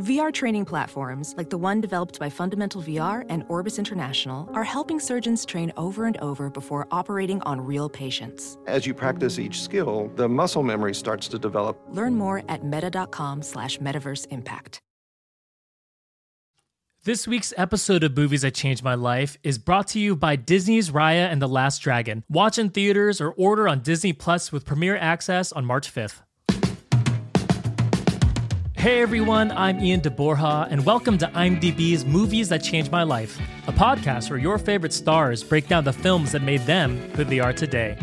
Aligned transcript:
VR 0.00 0.32
training 0.32 0.64
platforms, 0.64 1.34
like 1.36 1.50
the 1.50 1.58
one 1.58 1.78
developed 1.82 2.18
by 2.18 2.30
Fundamental 2.30 2.80
VR 2.80 3.26
and 3.28 3.44
Orbis 3.48 3.78
International, 3.78 4.48
are 4.54 4.64
helping 4.64 4.98
surgeons 4.98 5.44
train 5.44 5.70
over 5.76 6.06
and 6.06 6.16
over 6.18 6.48
before 6.48 6.88
operating 6.90 7.42
on 7.42 7.60
real 7.60 7.90
patients. 7.90 8.56
As 8.66 8.86
you 8.86 8.94
practice 8.94 9.38
each 9.38 9.60
skill, 9.60 10.10
the 10.16 10.26
muscle 10.26 10.62
memory 10.62 10.94
starts 10.94 11.28
to 11.28 11.38
develop. 11.38 11.78
Learn 11.90 12.14
more 12.14 12.42
at 12.48 12.64
meta.com 12.64 13.42
slash 13.42 13.76
metaverse 13.76 14.26
impact. 14.30 14.80
This 17.04 17.28
week's 17.28 17.52
episode 17.58 18.02
of 18.02 18.16
Movies 18.16 18.40
That 18.40 18.54
Changed 18.54 18.82
My 18.82 18.94
Life 18.94 19.36
is 19.42 19.58
brought 19.58 19.88
to 19.88 19.98
you 19.98 20.16
by 20.16 20.36
Disney's 20.36 20.90
Raya 20.90 21.30
and 21.30 21.42
the 21.42 21.48
Last 21.48 21.80
Dragon. 21.80 22.24
Watch 22.30 22.56
in 22.56 22.70
theaters 22.70 23.20
or 23.20 23.32
order 23.32 23.68
on 23.68 23.80
Disney 23.80 24.14
Plus 24.14 24.50
with 24.50 24.64
premiere 24.64 24.96
access 24.96 25.52
on 25.52 25.66
March 25.66 25.92
5th. 25.92 26.20
Hey 28.80 29.02
everyone, 29.02 29.52
I'm 29.52 29.78
Ian 29.84 30.00
de 30.00 30.10
Borja, 30.10 30.66
and 30.70 30.86
welcome 30.86 31.18
to 31.18 31.26
IMDb's 31.26 32.06
Movies 32.06 32.48
That 32.48 32.62
Changed 32.62 32.90
My 32.90 33.02
Life, 33.02 33.38
a 33.66 33.72
podcast 33.72 34.30
where 34.30 34.38
your 34.38 34.56
favorite 34.56 34.94
stars 34.94 35.44
break 35.44 35.68
down 35.68 35.84
the 35.84 35.92
films 35.92 36.32
that 36.32 36.40
made 36.40 36.62
them 36.62 36.98
who 37.10 37.24
they 37.24 37.40
are 37.40 37.52
today. 37.52 37.98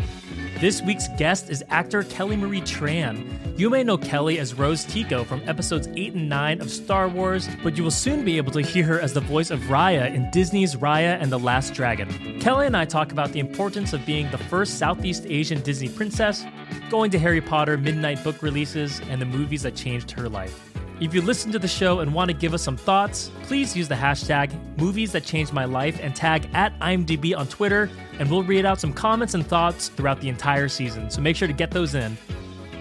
This 0.60 0.80
week's 0.80 1.08
guest 1.16 1.50
is 1.50 1.64
actor 1.68 2.04
Kelly 2.04 2.36
Marie 2.36 2.60
Tran. 2.60 3.58
You 3.58 3.70
may 3.70 3.82
know 3.82 3.98
Kelly 3.98 4.38
as 4.38 4.54
Rose 4.54 4.84
Tico 4.84 5.24
from 5.24 5.42
episodes 5.48 5.88
8 5.96 6.14
and 6.14 6.28
9 6.28 6.60
of 6.60 6.70
Star 6.70 7.08
Wars, 7.08 7.48
but 7.64 7.76
you 7.76 7.82
will 7.82 7.90
soon 7.90 8.24
be 8.24 8.36
able 8.36 8.52
to 8.52 8.60
hear 8.60 8.84
her 8.84 9.00
as 9.00 9.12
the 9.12 9.20
voice 9.20 9.50
of 9.50 9.58
Raya 9.62 10.14
in 10.14 10.30
Disney's 10.30 10.76
Raya 10.76 11.20
and 11.20 11.32
the 11.32 11.40
Last 11.40 11.74
Dragon. 11.74 12.38
Kelly 12.40 12.66
and 12.66 12.76
I 12.76 12.84
talk 12.84 13.10
about 13.10 13.32
the 13.32 13.40
importance 13.40 13.92
of 13.92 14.06
being 14.06 14.30
the 14.30 14.38
first 14.38 14.78
Southeast 14.78 15.26
Asian 15.26 15.60
Disney 15.60 15.88
princess, 15.88 16.44
going 16.88 17.10
to 17.10 17.18
Harry 17.18 17.40
Potter 17.40 17.76
midnight 17.76 18.22
book 18.22 18.42
releases, 18.42 19.00
and 19.10 19.20
the 19.20 19.26
movies 19.26 19.62
that 19.62 19.74
changed 19.74 20.12
her 20.12 20.28
life. 20.28 20.67
If 21.00 21.14
you 21.14 21.22
listen 21.22 21.52
to 21.52 21.60
the 21.60 21.68
show 21.68 22.00
and 22.00 22.12
want 22.12 22.28
to 22.28 22.36
give 22.36 22.54
us 22.54 22.62
some 22.62 22.76
thoughts, 22.76 23.30
please 23.44 23.76
use 23.76 23.86
the 23.86 23.94
hashtag 23.94 24.52
movies 24.78 25.12
that 25.12 25.22
changed 25.22 25.52
my 25.52 25.64
life 25.64 26.00
and 26.02 26.14
tag 26.14 26.50
at 26.54 26.76
IMDb 26.80 27.36
on 27.38 27.46
Twitter, 27.46 27.88
and 28.18 28.28
we'll 28.28 28.42
read 28.42 28.64
out 28.64 28.80
some 28.80 28.92
comments 28.92 29.34
and 29.34 29.46
thoughts 29.46 29.90
throughout 29.90 30.20
the 30.20 30.28
entire 30.28 30.66
season. 30.68 31.08
So 31.08 31.20
make 31.20 31.36
sure 31.36 31.46
to 31.46 31.54
get 31.54 31.70
those 31.70 31.94
in. 31.94 32.16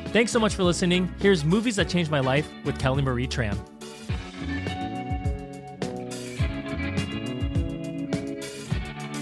Thanks 0.08 0.32
so 0.32 0.40
much 0.40 0.56
for 0.56 0.64
listening. 0.64 1.14
Here's 1.20 1.46
Movies 1.46 1.76
That 1.76 1.90
Changed 1.90 2.10
My 2.10 2.20
Life 2.20 2.50
with 2.66 2.80
Kelly 2.80 3.04
Marie 3.04 3.28
Tran. 3.28 3.56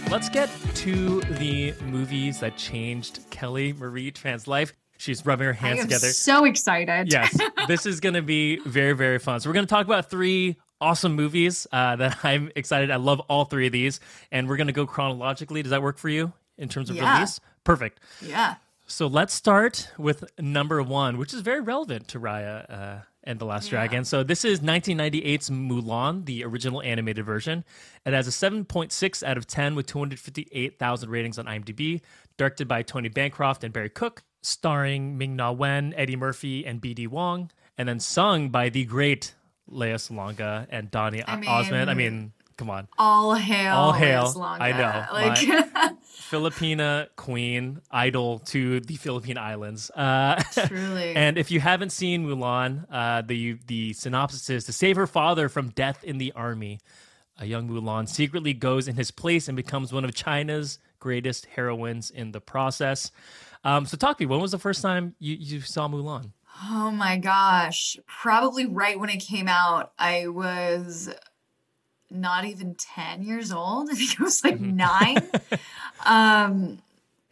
Let's 0.10 0.30
get 0.30 0.50
to 0.76 1.20
the 1.20 1.74
movies 1.88 2.40
that 2.40 2.56
changed 2.56 3.20
Kelly 3.30 3.74
Marie 3.74 4.12
Tran's 4.12 4.48
life. 4.48 4.74
She's 4.98 5.26
rubbing 5.26 5.46
her 5.48 5.54
hands 5.54 5.82
together. 5.82 6.08
So 6.10 6.46
excited. 6.46 7.12
yes, 7.12 7.38
this 7.68 7.86
is 7.86 8.00
going 8.00 8.16
to 8.16 8.22
be 8.22 8.60
very, 8.66 8.94
very 8.94 9.20
fun. 9.20 9.40
So, 9.40 9.50
we're 9.50 9.54
going 9.56 9.66
to 9.66 9.70
talk 9.70 9.86
about 9.86 10.10
three 10.10 10.56
awesome 10.82 11.14
movies 11.16 11.68
uh, 11.72 11.96
that 11.98 12.18
I'm 12.24 12.52
excited. 12.56 12.92
I 12.92 12.96
love 12.98 13.20
all 13.22 13.46
three 13.46 13.68
of 13.68 13.74
these, 13.74 14.00
and 14.32 14.48
we're 14.48 14.58
going 14.58 14.68
to 14.68 14.74
go 14.74 14.86
chronologically. 14.88 15.62
Does 15.64 15.72
that 15.72 15.82
work 15.82 15.98
for 15.98 16.10
you 16.10 16.32
in 16.58 16.70
terms 16.70 16.90
of 16.90 16.96
Yeah. 16.96 17.16
release? 17.16 17.40
Perfect. 17.64 18.00
yeah. 18.22 18.56
So, 18.88 19.08
let's 19.08 19.34
start 19.34 19.90
with 19.98 20.24
number 20.40 20.82
one, 20.84 21.18
which 21.18 21.34
is 21.34 21.42
very 21.42 21.60
relevant 21.60 22.08
to 22.10 22.20
Raya 22.20 22.70
uh, 22.72 22.96
and 23.24 23.40
the 23.40 23.46
Last 23.46 23.70
Dragon. 23.70 24.06
So, 24.06 24.22
this 24.24 24.46
is 24.46 24.60
1998's 24.60 25.50
Mulan, 25.50 26.26
the 26.26 26.44
original 26.46 26.84
animated 26.84 27.26
version. 27.26 27.64
It 28.06 28.14
has 28.14 28.28
a 28.28 28.32
7.6 28.32 29.24
out 29.24 29.38
of 29.38 29.48
10 29.48 29.74
with 29.74 29.88
258,000 29.88 31.10
ratings 31.10 31.40
on 31.40 31.46
IMDb, 31.46 32.02
directed 32.38 32.68
by 32.68 32.84
Tony 32.84 33.10
Bancroft 33.10 33.64
and 33.64 33.74
Barry 33.74 33.90
Cook, 33.90 34.22
starring 34.46 35.18
Ming 35.18 35.36
Na 35.36 35.52
Wen, 35.52 35.94
Eddie 35.98 36.16
Murphy, 36.16 36.66
and 36.66 36.80
B.D. 36.80 37.08
Wong, 37.08 37.52
and 37.78 37.88
then 37.90 38.00
sung 38.00 38.50
by 38.50 38.70
the 38.70 38.86
great 38.86 39.34
Lea 39.68 39.96
Salonga 39.96 40.68
and 40.70 40.92
Donny 40.92 41.24
I 41.28 41.36
mean- 41.38 41.50
Osmond. 41.50 41.90
I 41.90 41.94
mean, 41.96 42.32
come 42.58 42.70
on. 42.70 42.88
All 42.98 43.34
hail. 43.34 43.76
All 43.76 43.92
hail. 43.92 44.34
I 44.40 44.72
know. 44.72 45.06
Like, 45.12 45.96
Filipina 46.30 47.08
queen, 47.16 47.82
idol 47.92 48.40
to 48.40 48.80
the 48.82 48.96
Philippine 48.96 49.38
Islands. 49.38 49.90
Uh, 49.92 50.42
Truly. 50.68 51.16
and 51.16 51.38
if 51.38 51.52
you 51.52 51.60
haven't 51.60 51.92
seen 51.92 52.26
Mulan, 52.26 52.86
uh, 52.92 53.22
the 53.22 53.58
the 53.68 53.94
synopsis 53.94 54.50
is 54.50 54.66
to 54.66 54.74
save 54.74 54.96
her 54.96 55.08
father 55.08 55.50
from 55.50 55.70
death 55.70 56.04
in 56.04 56.18
the 56.18 56.32
army. 56.34 56.80
A 57.38 57.46
young 57.46 57.68
Mulan 57.68 58.08
secretly 58.08 58.54
goes 58.54 58.88
in 58.88 58.96
his 58.96 59.12
place 59.12 59.48
and 59.48 59.56
becomes 59.58 59.92
one 59.92 60.06
of 60.06 60.14
China's 60.16 60.80
greatest 61.00 61.46
heroines 61.48 62.10
in 62.12 62.32
the 62.32 62.42
process. 62.42 63.12
Um, 63.64 63.86
so, 63.86 63.98
talk 63.98 64.18
to 64.18 64.24
me. 64.24 64.28
When 64.28 64.40
was 64.40 64.52
the 64.52 64.60
first 64.60 64.82
time 64.82 65.16
you, 65.20 65.36
you 65.40 65.62
saw 65.62 65.88
Mulan? 65.88 66.32
oh 66.72 66.90
my 66.90 67.18
gosh. 67.18 67.98
Probably 68.08 68.66
right 68.66 68.98
when 69.00 69.10
it 69.10 69.18
came 69.18 69.48
out, 69.50 69.92
I 70.00 70.28
was 70.28 71.10
not 72.10 72.46
even 72.46 72.76
10 72.76 73.24
years 73.24 73.52
old. 73.52 73.90
I 73.92 73.96
think 73.96 74.20
I 74.20 74.24
was 74.24 74.44
like 74.44 74.56
Mm-hmm. 74.56 74.76
nine. 74.78 75.32
um, 76.06 76.80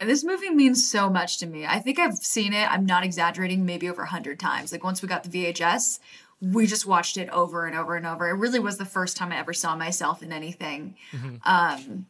this 0.00 0.24
movie 0.24 0.50
means 0.50 0.90
so 0.90 1.08
much 1.08 1.38
to 1.38 1.46
me. 1.46 1.64
I 1.64 1.78
think 1.78 1.98
I've 1.98 2.16
seen 2.16 2.52
it, 2.52 2.70
I'm 2.70 2.84
not 2.84 3.04
exaggerating, 3.04 3.64
maybe 3.64 3.88
over 3.88 4.02
100 4.02 4.38
times. 4.38 4.72
Like 4.72 4.84
once 4.84 5.00
we 5.00 5.08
got 5.08 5.24
the 5.24 5.30
VHS, 5.30 6.00
we 6.42 6.66
just 6.66 6.84
watched 6.84 7.16
it 7.16 7.30
over 7.30 7.64
and 7.64 7.74
over 7.76 7.96
and 7.96 8.06
over. 8.06 8.28
It 8.28 8.34
really 8.34 8.58
was 8.58 8.76
the 8.76 8.84
first 8.84 9.16
time 9.16 9.32
I 9.32 9.38
ever 9.38 9.54
saw 9.54 9.74
myself 9.76 10.22
in 10.22 10.32
anything. 10.32 10.96
Um, 11.44 12.06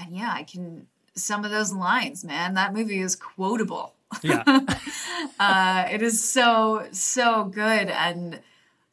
and 0.00 0.16
yeah, 0.16 0.32
I 0.32 0.42
can, 0.44 0.86
some 1.14 1.44
of 1.44 1.50
those 1.50 1.72
lines, 1.72 2.24
man, 2.24 2.54
that 2.54 2.72
movie 2.74 3.00
is 3.00 3.14
quotable. 3.16 3.94
Yeah. 4.22 4.42
Uh, 5.38 5.86
it 5.90 6.02
is 6.02 6.22
so 6.22 6.86
so 6.92 7.44
good 7.44 7.88
and 7.88 8.40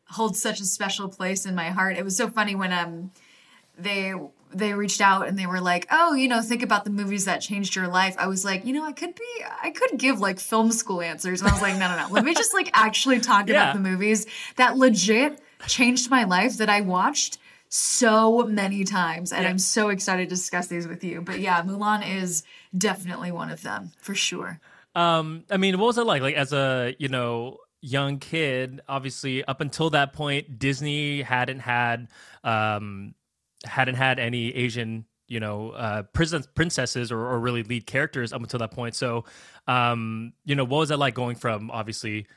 holds 0.09 0.41
such 0.41 0.62
a 0.62 0.66
special 0.66 1.09
place 1.09 1.45
in 1.45 1.56
my 1.56 1.69
heart. 1.72 1.97
It 1.97 2.03
was 2.06 2.16
so 2.16 2.29
funny 2.29 2.56
when 2.56 2.72
um 2.72 3.12
they 3.78 4.13
they 4.53 4.73
reached 4.73 5.01
out 5.01 5.28
and 5.28 5.38
they 5.38 5.45
were 5.45 5.59
like, 5.59 5.88
"Oh, 5.91 6.13
you 6.13 6.28
know, 6.29 6.41
think 6.41 6.63
about 6.63 6.85
the 6.85 6.90
movies 6.90 7.25
that 7.25 7.39
changed 7.41 7.75
your 7.75 7.88
life." 7.88 8.16
I 8.18 8.28
was 8.28 8.45
like, 8.45 8.66
"You 8.66 8.74
know, 8.74 8.85
I 8.85 8.94
could 8.94 9.13
be 9.16 9.25
I 9.62 9.72
could 9.72 9.97
give 10.00 10.19
like 10.22 10.39
film 10.39 10.72
school 10.72 11.01
answers." 11.01 11.41
And 11.41 11.50
I 11.50 11.53
was 11.53 11.62
like, 11.62 11.78
"No, 11.78 11.89
no, 11.89 11.97
no. 11.97 12.07
Let 12.13 12.24
me 12.24 12.34
just 12.34 12.53
like 12.53 12.69
actually 12.74 13.19
talk 13.19 13.47
Yeah. 13.50 13.72
about 13.72 13.74
the 13.74 13.81
movies 13.89 14.25
that 14.56 14.78
legit 14.78 15.41
changed 15.68 16.09
my 16.09 16.24
life 16.24 16.57
that 16.57 16.69
I 16.69 16.81
watched 16.81 17.39
so 17.70 18.44
many 18.44 18.84
times 18.84 19.32
and 19.32 19.44
Yeah. 19.44 19.50
I'm 19.50 19.60
so 19.60 19.90
excited 19.90 20.30
to 20.30 20.36
discuss 20.36 20.68
these 20.68 20.88
with 20.88 21.04
you. 21.04 21.22
But 21.22 21.40
yeah, 21.40 21.62
Mulan 21.62 22.08
is 22.08 22.44
definitely 22.78 23.32
one 23.32 23.50
of 23.50 23.62
them 23.62 23.92
for 24.02 24.16
sure. 24.16 24.60
Um, 24.96 25.44
I 25.52 25.58
mean, 25.58 25.78
what 25.78 25.88
was 25.88 25.98
it 25.98 26.06
like? 26.06 26.22
Like 26.22 26.36
as 26.36 26.54
a 26.54 26.96
you 26.98 27.08
know 27.08 27.58
young 27.82 28.20
kid, 28.20 28.82
obviously 28.88 29.44
up 29.46 29.62
until 29.62 29.90
that 29.92 30.14
point, 30.14 30.60
Disney 30.60 31.22
hadn't 31.22 31.60
had 31.60 32.08
um, 32.44 33.14
hadn't 33.66 33.96
had 33.96 34.20
any 34.20 34.56
Asian 34.56 35.06
you 35.28 35.40
know 35.40 35.72
uh, 35.72 36.04
princess, 36.04 36.48
princesses 36.56 37.12
or, 37.12 37.20
or 37.20 37.40
really 37.40 37.64
lead 37.64 37.86
characters 37.86 38.34
up 38.34 38.42
until 38.42 38.60
that 38.60 38.72
point. 38.72 38.96
So, 38.96 39.26
um, 39.68 40.34
you 40.46 40.56
know, 40.56 40.64
what 40.64 40.80
was 40.80 40.90
that 40.90 40.98
like 40.98 41.14
going 41.14 41.36
from 41.36 41.70
obviously 41.70 42.28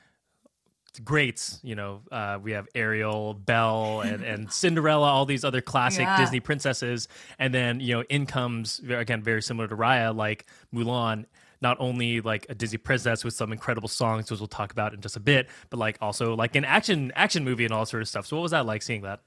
greats? 0.98 1.60
You 1.62 1.74
know, 1.76 2.02
uh, 2.10 2.38
we 2.42 2.52
have 2.52 2.66
Ariel, 2.74 3.34
Belle, 3.34 4.00
and, 4.00 4.22
and 4.24 4.52
Cinderella, 4.52 5.06
all 5.06 5.26
these 5.26 5.44
other 5.44 5.60
classic 5.60 6.06
Yeah. 6.06 6.16
Disney 6.18 6.40
princesses, 6.40 7.08
and 7.38 7.54
then 7.54 7.80
you 7.80 7.94
know, 7.96 8.04
in 8.08 8.26
comes 8.26 8.80
again 8.88 9.22
very 9.22 9.42
similar 9.42 9.68
to 9.68 9.76
Raya, 9.76 10.14
like 10.14 10.46
Mulan. 10.74 11.26
Not 11.62 11.76
only 11.78 12.22
like 12.22 12.46
a 12.48 12.54
Disney 12.54 12.78
princess 12.78 13.22
with 13.22 13.34
some 13.34 13.52
incredible 13.52 13.88
songs, 13.88 14.30
which 14.30 14.40
we'll 14.40 14.46
talk 14.46 14.72
about 14.72 14.94
in 14.94 15.02
just 15.02 15.16
a 15.16 15.20
bit, 15.20 15.46
but 15.68 15.76
like 15.78 15.98
also 16.00 16.34
like 16.34 16.56
an 16.56 16.64
action 16.64 17.12
action 17.14 17.44
movie 17.44 17.64
and 17.66 17.72
all 17.74 17.84
sort 17.84 18.00
of 18.02 18.08
stuff. 18.08 18.26
So, 18.26 18.36
what 18.36 18.42
was 18.42 18.52
that 18.52 18.64
like 18.66 18.80
seeing 18.82 19.02
that? 19.02 19.20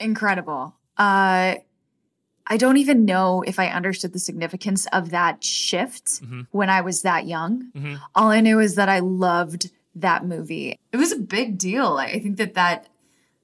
incredible. 0.00 0.74
Uh, 0.96 1.56
I 2.48 2.56
don't 2.58 2.76
even 2.76 3.04
know 3.04 3.42
if 3.42 3.58
I 3.58 3.68
understood 3.68 4.12
the 4.12 4.18
significance 4.18 4.86
of 4.92 5.10
that 5.10 5.42
shift 5.42 6.22
when 6.50 6.70
I 6.70 6.80
was 6.80 7.02
that 7.02 7.26
young. 7.26 7.98
All 8.14 8.30
I 8.30 8.40
knew 8.40 8.60
is 8.60 8.76
that 8.76 8.88
I 8.88 9.00
loved 9.00 9.70
that 9.96 10.24
movie. 10.24 10.78
It 10.92 10.96
was 10.96 11.12
a 11.12 11.18
big 11.18 11.58
deal. 11.58 11.96
I 11.96 12.18
think 12.18 12.36
that 12.36 12.54
that 12.54 12.88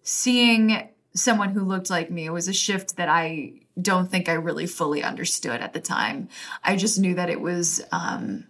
seeing 0.02 0.88
someone 1.14 1.50
who 1.50 1.60
looked 1.60 1.90
like 1.90 2.10
me 2.10 2.28
was 2.31 2.49
a 2.49 2.52
shift 2.52 2.96
that 2.96 3.08
I 3.08 3.54
don't 3.81 4.10
think 4.10 4.28
I 4.28 4.34
really 4.34 4.66
fully 4.66 5.02
understood 5.02 5.60
at 5.60 5.72
the 5.72 5.81
time. 5.81 6.28
I 6.62 6.76
just 6.76 6.99
knew 6.99 7.14
that 7.14 7.31
it 7.31 7.40
was 7.40 7.82
um 7.90 8.46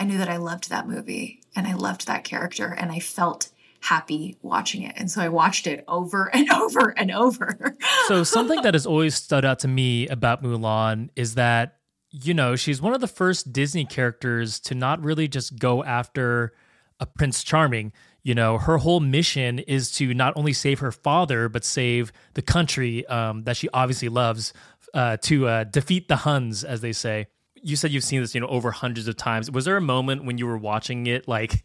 I 0.00 0.04
knew 0.04 0.18
that 0.18 0.28
I 0.28 0.36
loved 0.36 0.70
that 0.70 0.86
movie 0.86 1.40
and 1.56 1.66
I 1.66 1.74
loved 1.74 2.06
that 2.06 2.24
character 2.24 2.66
and 2.66 2.92
I 2.92 3.00
felt 3.00 3.50
happy 3.80 4.36
watching 4.42 4.82
it. 4.82 4.94
And 4.96 5.10
so 5.10 5.20
I 5.20 5.28
watched 5.28 5.66
it 5.66 5.84
over 5.88 6.30
and 6.34 6.50
over 6.50 6.90
and 6.96 7.10
over. 7.10 7.76
so 8.06 8.24
something 8.24 8.62
that 8.62 8.74
has 8.74 8.86
always 8.86 9.14
stood 9.14 9.44
out 9.44 9.60
to 9.60 9.68
me 9.68 10.06
about 10.08 10.42
Mulan 10.42 11.10
is 11.16 11.34
that 11.34 11.77
you 12.10 12.34
know, 12.34 12.56
she's 12.56 12.80
one 12.80 12.94
of 12.94 13.00
the 13.00 13.08
first 13.08 13.52
Disney 13.52 13.84
characters 13.84 14.60
to 14.60 14.74
not 14.74 15.02
really 15.02 15.28
just 15.28 15.58
go 15.58 15.84
after 15.84 16.52
a 17.00 17.06
Prince 17.06 17.42
Charming. 17.42 17.92
You 18.22 18.34
know, 18.34 18.58
her 18.58 18.78
whole 18.78 19.00
mission 19.00 19.58
is 19.60 19.92
to 19.92 20.12
not 20.14 20.36
only 20.36 20.52
save 20.52 20.80
her 20.80 20.92
father, 20.92 21.48
but 21.48 21.64
save 21.64 22.12
the 22.34 22.42
country 22.42 23.06
um, 23.06 23.44
that 23.44 23.56
she 23.56 23.68
obviously 23.72 24.08
loves, 24.08 24.52
uh, 24.94 25.16
to 25.18 25.46
uh, 25.46 25.64
defeat 25.64 26.08
the 26.08 26.16
Huns, 26.16 26.64
as 26.64 26.80
they 26.80 26.92
say. 26.92 27.26
You 27.54 27.76
said 27.76 27.90
you've 27.90 28.04
seen 28.04 28.20
this, 28.20 28.34
you 28.34 28.40
know, 28.40 28.46
over 28.46 28.70
hundreds 28.70 29.08
of 29.08 29.16
times. 29.16 29.50
Was 29.50 29.64
there 29.64 29.76
a 29.76 29.80
moment 29.80 30.24
when 30.24 30.38
you 30.38 30.46
were 30.46 30.58
watching 30.58 31.06
it, 31.06 31.28
like 31.28 31.64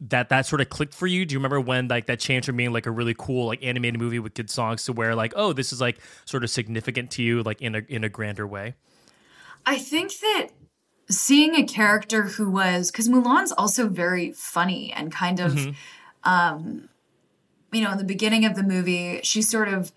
that 0.00 0.28
that 0.28 0.46
sort 0.46 0.60
of 0.60 0.68
clicked 0.68 0.94
for 0.94 1.06
you? 1.06 1.26
Do 1.26 1.34
you 1.34 1.38
remember 1.38 1.60
when 1.60 1.88
like 1.88 2.06
that 2.06 2.20
changed 2.20 2.46
from 2.46 2.56
being 2.56 2.72
like 2.72 2.86
a 2.86 2.90
really 2.90 3.14
cool 3.18 3.46
like 3.46 3.62
animated 3.62 4.00
movie 4.00 4.18
with 4.18 4.34
good 4.34 4.48
songs 4.48 4.84
to 4.84 4.92
where 4.92 5.14
like 5.16 5.32
oh 5.34 5.52
this 5.52 5.72
is 5.72 5.80
like 5.80 5.98
sort 6.24 6.44
of 6.44 6.50
significant 6.50 7.10
to 7.12 7.22
you 7.22 7.42
like 7.42 7.60
in 7.60 7.74
a 7.74 7.82
in 7.88 8.04
a 8.04 8.08
grander 8.08 8.46
way? 8.46 8.74
I 9.68 9.76
think 9.76 10.18
that 10.20 10.48
seeing 11.10 11.54
a 11.54 11.62
character 11.62 12.22
who 12.22 12.50
was 12.50 12.90
because 12.90 13.06
Mulan's 13.06 13.52
also 13.52 13.86
very 13.86 14.32
funny 14.32 14.94
and 14.94 15.12
kind 15.12 15.40
of 15.40 15.52
mm-hmm. 15.52 16.28
um 16.28 16.88
you 17.70 17.82
know 17.82 17.92
in 17.92 17.98
the 17.98 18.04
beginning 18.04 18.46
of 18.46 18.56
the 18.56 18.62
movie 18.62 19.20
she's 19.22 19.48
sort 19.48 19.68
of 19.68 19.92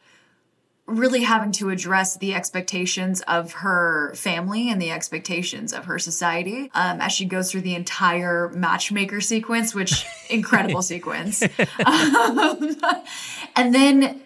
really 0.87 1.23
having 1.23 1.53
to 1.53 1.69
address 1.69 2.17
the 2.17 2.33
expectations 2.33 3.21
of 3.21 3.53
her 3.53 4.13
family 4.13 4.69
and 4.69 4.81
the 4.81 4.91
expectations 4.91 5.71
of 5.71 5.85
her 5.85 5.97
society 5.97 6.69
um, 6.73 6.99
as 6.99 7.13
she 7.13 7.23
goes 7.23 7.49
through 7.49 7.61
the 7.61 7.75
entire 7.75 8.49
matchmaker 8.49 9.21
sequence, 9.21 9.73
which 9.73 10.05
incredible 10.29 10.81
sequence. 10.81 11.41
Um, 11.85 12.75
and 13.55 13.73
then 13.73 14.21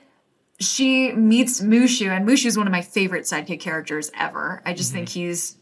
she 0.59 1.11
meets 1.11 1.61
Mushu, 1.61 2.09
and 2.09 2.27
Mushu 2.27 2.45
is 2.45 2.57
one 2.57 2.67
of 2.67 2.71
my 2.71 2.81
favorite 2.81 3.23
sidekick 3.23 3.59
characters 3.59 4.11
ever. 4.17 4.61
I 4.65 4.73
just 4.73 4.89
mm-hmm. 4.89 4.99
think 4.99 5.09
he's 5.09 5.57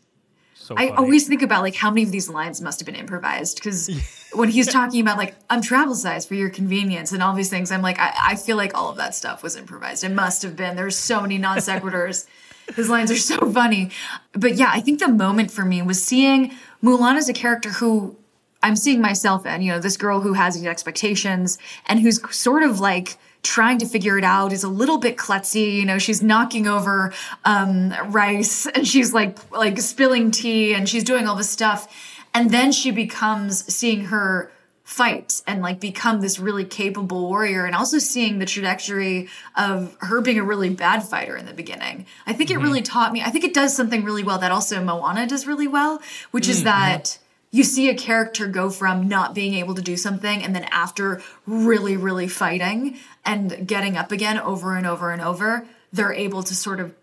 so 0.63 0.75
I 0.77 0.89
always 0.91 1.27
think 1.27 1.41
about 1.41 1.61
like 1.61 1.75
how 1.75 1.89
many 1.89 2.03
of 2.03 2.11
these 2.11 2.29
lines 2.29 2.61
must 2.61 2.79
have 2.79 2.85
been 2.85 2.95
improvised 2.95 3.57
because 3.57 3.89
when 4.33 4.47
he's 4.47 4.67
talking 4.67 5.01
about 5.01 5.17
like 5.17 5.35
I'm 5.49 5.61
travel 5.61 5.93
size 5.93 6.25
for 6.25 6.35
your 6.35 6.49
convenience 6.49 7.11
and 7.11 7.21
all 7.21 7.33
these 7.33 7.49
things, 7.49 7.69
I'm 7.69 7.81
like 7.81 7.99
I, 7.99 8.13
I 8.17 8.35
feel 8.37 8.55
like 8.55 8.73
all 8.73 8.89
of 8.89 8.95
that 8.95 9.13
stuff 9.13 9.43
was 9.43 9.57
improvised. 9.57 10.05
It 10.05 10.13
must 10.13 10.41
have 10.41 10.55
been. 10.55 10.77
There's 10.77 10.95
so 10.97 11.21
many 11.21 11.37
non 11.37 11.57
sequiturs. 11.57 12.27
His 12.77 12.89
lines 12.89 13.11
are 13.11 13.17
so 13.17 13.51
funny, 13.51 13.91
but 14.31 14.55
yeah, 14.55 14.69
I 14.71 14.79
think 14.79 14.99
the 14.99 15.09
moment 15.09 15.51
for 15.51 15.65
me 15.65 15.81
was 15.81 16.01
seeing 16.01 16.53
Mulan 16.81 17.17
as 17.17 17.27
a 17.27 17.33
character 17.33 17.69
who 17.69 18.15
I'm 18.63 18.77
seeing 18.77 19.01
myself 19.01 19.45
in. 19.45 19.61
You 19.61 19.73
know, 19.73 19.79
this 19.79 19.97
girl 19.97 20.21
who 20.21 20.31
has 20.31 20.55
these 20.55 20.65
expectations 20.65 21.57
and 21.87 21.99
who's 21.99 22.21
sort 22.33 22.63
of 22.63 22.79
like 22.79 23.17
trying 23.43 23.77
to 23.77 23.85
figure 23.85 24.17
it 24.17 24.23
out 24.23 24.51
is 24.51 24.63
a 24.63 24.69
little 24.69 24.97
bit 24.97 25.17
klutzy. 25.17 25.73
You 25.73 25.85
know, 25.85 25.99
she's 25.99 26.23
knocking 26.23 26.65
over 26.65 27.13
um, 27.45 27.93
rice 28.07 28.65
and 28.67 28.87
she's 28.87 29.13
like 29.13 29.37
like 29.51 29.79
spilling 29.79 30.31
tea 30.31 30.73
and 30.73 30.89
she's 30.89 31.03
doing 31.03 31.27
all 31.27 31.35
this 31.35 31.49
stuff. 31.49 31.87
And 32.33 32.49
then 32.49 32.71
she 32.71 32.89
becomes 32.89 33.63
seeing 33.71 34.05
her 34.05 34.51
fight 34.83 35.41
and 35.47 35.61
like 35.61 35.79
become 35.79 36.19
this 36.19 36.39
really 36.39 36.65
capable 36.65 37.27
warrior 37.29 37.65
and 37.65 37.75
also 37.75 37.99
seeing 37.99 38.39
the 38.39 38.45
trajectory 38.45 39.29
of 39.55 39.95
her 40.01 40.19
being 40.21 40.37
a 40.39 40.43
really 40.43 40.69
bad 40.69 41.01
fighter 41.01 41.37
in 41.37 41.45
the 41.45 41.53
beginning. 41.53 42.05
I 42.25 42.33
think 42.33 42.49
mm-hmm. 42.49 42.59
it 42.59 42.63
really 42.63 42.81
taught 42.81 43.13
me. 43.13 43.21
I 43.21 43.29
think 43.29 43.45
it 43.45 43.53
does 43.53 43.75
something 43.75 44.03
really 44.03 44.23
well 44.23 44.39
that 44.39 44.51
also 44.51 44.83
Moana 44.83 45.25
does 45.25 45.47
really 45.47 45.67
well, 45.67 46.01
which 46.31 46.45
mm-hmm. 46.45 46.51
is 46.51 46.63
that 46.63 47.17
you 47.53 47.63
see 47.63 47.87
a 47.87 47.93
character 47.93 48.47
go 48.47 48.71
from 48.71 49.07
not 49.07 49.35
being 49.35 49.53
able 49.53 49.75
to 49.75 49.81
do 49.81 49.95
something 49.95 50.43
and 50.43 50.53
then 50.53 50.65
after 50.71 51.21
really 51.45 51.95
really 51.95 52.27
fighting 52.27 52.97
and 53.23 53.65
getting 53.65 53.95
up 53.95 54.11
again 54.11 54.37
over 54.39 54.75
and 54.75 54.85
over 54.85 55.11
and 55.11 55.21
over 55.21 55.65
they're 55.93 56.11
able 56.11 56.43
to 56.43 56.53
sort 56.53 56.81
of 56.81 56.93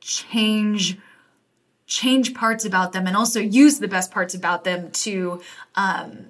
change 0.00 0.98
change 1.86 2.34
parts 2.34 2.64
about 2.64 2.92
them 2.92 3.06
and 3.06 3.16
also 3.16 3.40
use 3.40 3.78
the 3.78 3.88
best 3.88 4.12
parts 4.12 4.34
about 4.34 4.62
them 4.62 4.90
to 4.92 5.40
um 5.74 6.26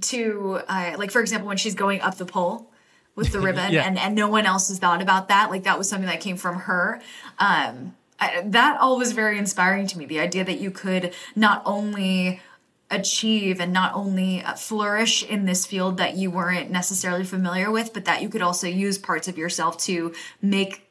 to 0.00 0.60
uh, 0.68 0.94
like 0.98 1.10
for 1.10 1.20
example 1.20 1.46
when 1.46 1.56
she's 1.56 1.74
going 1.74 2.00
up 2.00 2.16
the 2.16 2.26
pole 2.26 2.70
with 3.14 3.30
the 3.32 3.40
ribbon 3.46 3.72
yeah. 3.72 3.86
and 3.86 3.98
and 3.98 4.14
no 4.14 4.28
one 4.28 4.44
else 4.44 4.68
has 4.68 4.78
thought 4.78 5.00
about 5.00 5.28
that 5.28 5.50
like 5.50 5.62
that 5.62 5.78
was 5.78 5.88
something 5.88 6.08
that 6.08 6.20
came 6.20 6.36
from 6.36 6.56
her 6.60 7.00
um 7.38 7.94
I, 8.18 8.42
that 8.46 8.80
all 8.80 8.98
was 8.98 9.12
very 9.12 9.36
inspiring 9.36 9.86
to 9.88 9.98
me 9.98 10.06
the 10.06 10.20
idea 10.20 10.44
that 10.44 10.58
you 10.60 10.70
could 10.70 11.12
not 11.36 11.62
only 11.64 12.40
achieve 12.92 13.60
and 13.60 13.72
not 13.72 13.94
only 13.94 14.42
uh, 14.42 14.54
flourish 14.54 15.22
in 15.24 15.46
this 15.46 15.66
field 15.66 15.96
that 15.96 16.16
you 16.16 16.30
weren't 16.30 16.70
necessarily 16.70 17.24
familiar 17.24 17.70
with, 17.70 17.92
but 17.92 18.04
that 18.04 18.22
you 18.22 18.28
could 18.28 18.42
also 18.42 18.66
use 18.66 18.98
parts 18.98 19.26
of 19.26 19.38
yourself 19.38 19.78
to 19.78 20.14
make 20.40 20.88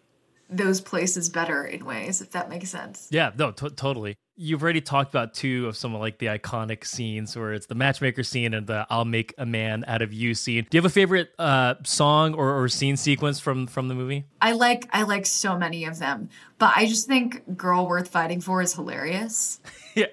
those 0.50 0.82
places 0.82 1.30
better 1.30 1.64
in 1.64 1.86
ways, 1.86 2.20
if 2.20 2.32
that 2.32 2.50
makes 2.50 2.70
sense. 2.70 3.08
Yeah, 3.10 3.32
no, 3.38 3.52
t- 3.52 3.70
totally. 3.70 4.18
You've 4.36 4.62
already 4.62 4.82
talked 4.82 5.10
about 5.10 5.34
two 5.34 5.68
of 5.68 5.78
some 5.78 5.96
of 5.96 6.02
like 6.02 6.18
the 6.18 6.26
iconic 6.26 6.86
scenes 6.86 7.36
where 7.38 7.54
it's 7.54 7.68
the 7.68 7.76
matchmaker 7.76 8.24
scene 8.24 8.54
and 8.54 8.68
the 8.68 8.86
"I'll 8.90 9.06
make 9.06 9.34
a 9.38 9.46
man 9.46 9.86
out 9.88 10.02
of 10.02 10.12
you" 10.12 10.34
scene. 10.34 10.66
Do 10.70 10.78
you 10.78 10.82
have 10.82 10.90
a 10.90 10.94
favorite 10.94 11.30
uh, 11.38 11.76
song 11.84 12.34
or, 12.34 12.62
or 12.62 12.68
scene 12.68 12.98
sequence 12.98 13.40
from 13.40 13.68
from 13.68 13.88
the 13.88 13.94
movie? 13.94 14.26
I 14.42 14.54
like 14.54 14.90
I 14.92 15.04
like 15.04 15.26
so 15.26 15.58
many 15.58 15.86
of 15.86 16.00
them, 16.00 16.30
but 16.58 16.74
I 16.76 16.86
just 16.86 17.08
think 17.08 17.56
"Girl 17.56 17.88
Worth 17.88 18.08
Fighting 18.08 18.42
For" 18.42 18.62
is 18.62 18.74
hilarious. 18.74 19.60
yeah 19.96 20.08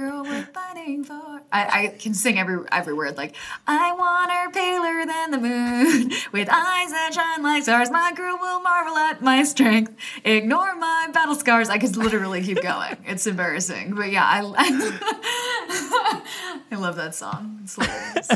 girl 0.00 0.24
we're 0.24 0.46
fighting 0.46 1.04
for. 1.04 1.42
I, 1.52 1.82
I 1.82 1.88
can 1.98 2.14
sing 2.14 2.38
every 2.38 2.64
every 2.72 2.94
word 2.94 3.18
like 3.18 3.36
I 3.66 3.92
want 3.92 4.32
her 4.32 4.50
paler 4.50 5.04
than 5.04 5.30
the 5.30 5.36
moon 5.38 6.10
with 6.32 6.48
eyes 6.50 6.90
that 6.90 7.10
shine 7.12 7.42
like 7.42 7.64
stars. 7.64 7.90
My 7.90 8.10
girl 8.14 8.38
will 8.40 8.62
marvel 8.62 8.96
at 8.96 9.20
my 9.20 9.42
strength. 9.42 9.94
Ignore 10.24 10.74
my 10.76 11.10
battle 11.12 11.34
scars. 11.34 11.68
I 11.68 11.76
could 11.76 11.96
literally 11.96 12.42
keep 12.42 12.62
going. 12.62 12.96
It's 13.10 13.26
embarrassing, 13.26 13.94
but 13.94 14.10
yeah, 14.10 14.24
I 14.24 14.40
I 16.70 16.76
love 16.76 16.96
that 16.96 17.14
song. 17.14 17.60
It's 17.64 17.74
hilarious. 17.74 18.30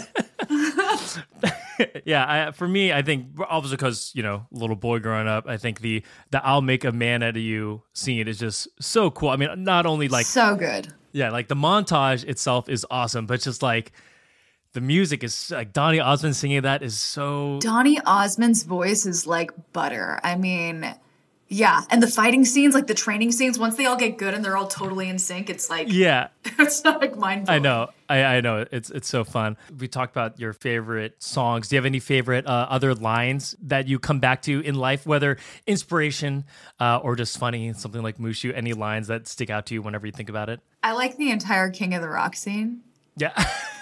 yeah, 2.05 2.49
I, 2.49 2.53
for 2.53 2.69
me, 2.69 2.93
I 2.93 3.03
think 3.03 3.29
obviously 3.49 3.77
because 3.77 4.13
you 4.15 4.23
know, 4.23 4.47
little 4.51 4.77
boy 4.77 4.99
growing 4.99 5.29
up, 5.29 5.47
I 5.47 5.57
think 5.57 5.81
the 5.81 6.03
the 6.31 6.45
"I'll 6.45 6.63
make 6.63 6.85
a 6.85 6.93
man 6.93 7.23
out 7.23 7.37
of 7.37 7.43
you" 7.43 7.83
scene 7.93 8.29
is 8.29 8.39
just 8.39 8.69
so 8.81 9.11
cool. 9.11 9.31
I 9.31 9.37
mean, 9.37 9.65
not 9.65 9.87
only 9.87 10.09
like 10.09 10.27
so 10.27 10.57
good 10.57 10.93
yeah, 11.15 11.31
like 11.31 11.47
the 11.47 11.55
montage 11.55 12.25
itself 12.25 12.69
is 12.69 12.85
awesome, 12.91 13.27
but 13.27 13.41
just 13.41 13.63
like 13.63 13.93
the 14.73 14.81
music 14.81 15.23
is 15.23 15.53
like 15.53 15.73
Donny 15.73 16.01
Osmond 16.01 16.35
singing 16.35 16.63
that 16.63 16.83
is 16.83 16.99
so. 16.99 17.61
Donny 17.61 18.01
Osmond's 18.05 18.65
voice 18.65 19.07
is 19.07 19.25
like 19.25 19.53
butter. 19.73 20.19
I 20.25 20.35
mean, 20.35 20.93
yeah, 21.49 21.83
and 21.91 22.03
the 22.03 22.07
fighting 22.07 22.45
scenes, 22.45 22.75
like 22.75 22.87
the 22.87 22.95
training 22.95 23.31
scenes, 23.31 23.59
once 23.59 23.77
they 23.77 23.85
all 23.85 23.97
get 23.97 24.17
good 24.17 24.33
and 24.33 24.45
they're 24.45 24.57
all 24.57 24.67
totally 24.67 25.09
in 25.09 25.19
sync, 25.19 25.51
it's 25.51 25.69
like 25.69 25.93
yeah, 25.93 26.29
it's 26.45 26.85
like 26.85 27.17
mind. 27.17 27.47
Blowing. 27.47 27.61
I 27.61 27.63
know, 27.63 27.91
I, 28.09 28.25
I 28.25 28.41
know, 28.41 28.65
it's 28.73 28.91
it's 28.91 29.09
so 29.09 29.25
fun. 29.25 29.57
We 29.79 29.87
talked 29.87 30.13
about 30.13 30.41
your 30.41 30.55
favorite 30.55 31.23
songs. 31.23 31.69
Do 31.69 31.77
you 31.77 31.79
have 31.79 31.87
any 31.87 32.01
favorite 32.01 32.47
uh, 32.47 32.67
other 32.71 32.95
lines 32.95 33.55
that 33.63 33.89
you 33.89 33.99
come 33.99 34.21
back 34.21 34.43
to 34.43 34.61
in 34.61 34.75
life, 34.75 35.07
whether 35.07 35.37
inspiration 35.67 36.45
uh, 36.81 37.01
or 37.03 37.15
just 37.15 37.37
funny, 37.37 37.73
something 37.75 38.03
like 38.03 38.19
Mushu? 38.19 38.53
Any 38.55 38.73
lines 38.73 39.09
that 39.09 39.29
stick 39.29 39.51
out 39.51 39.67
to 39.67 39.75
you 39.75 39.83
whenever 39.83 40.07
you 40.07 40.13
think 40.13 40.31
about 40.31 40.49
it? 40.49 40.61
I 40.83 40.93
like 40.93 41.17
the 41.19 41.31
entire 41.31 41.71
King 41.71 41.95
of 41.95 42.01
the 42.01 42.09
Rock 42.09 42.37
scene. 42.37 42.81
Yeah. 43.17 43.33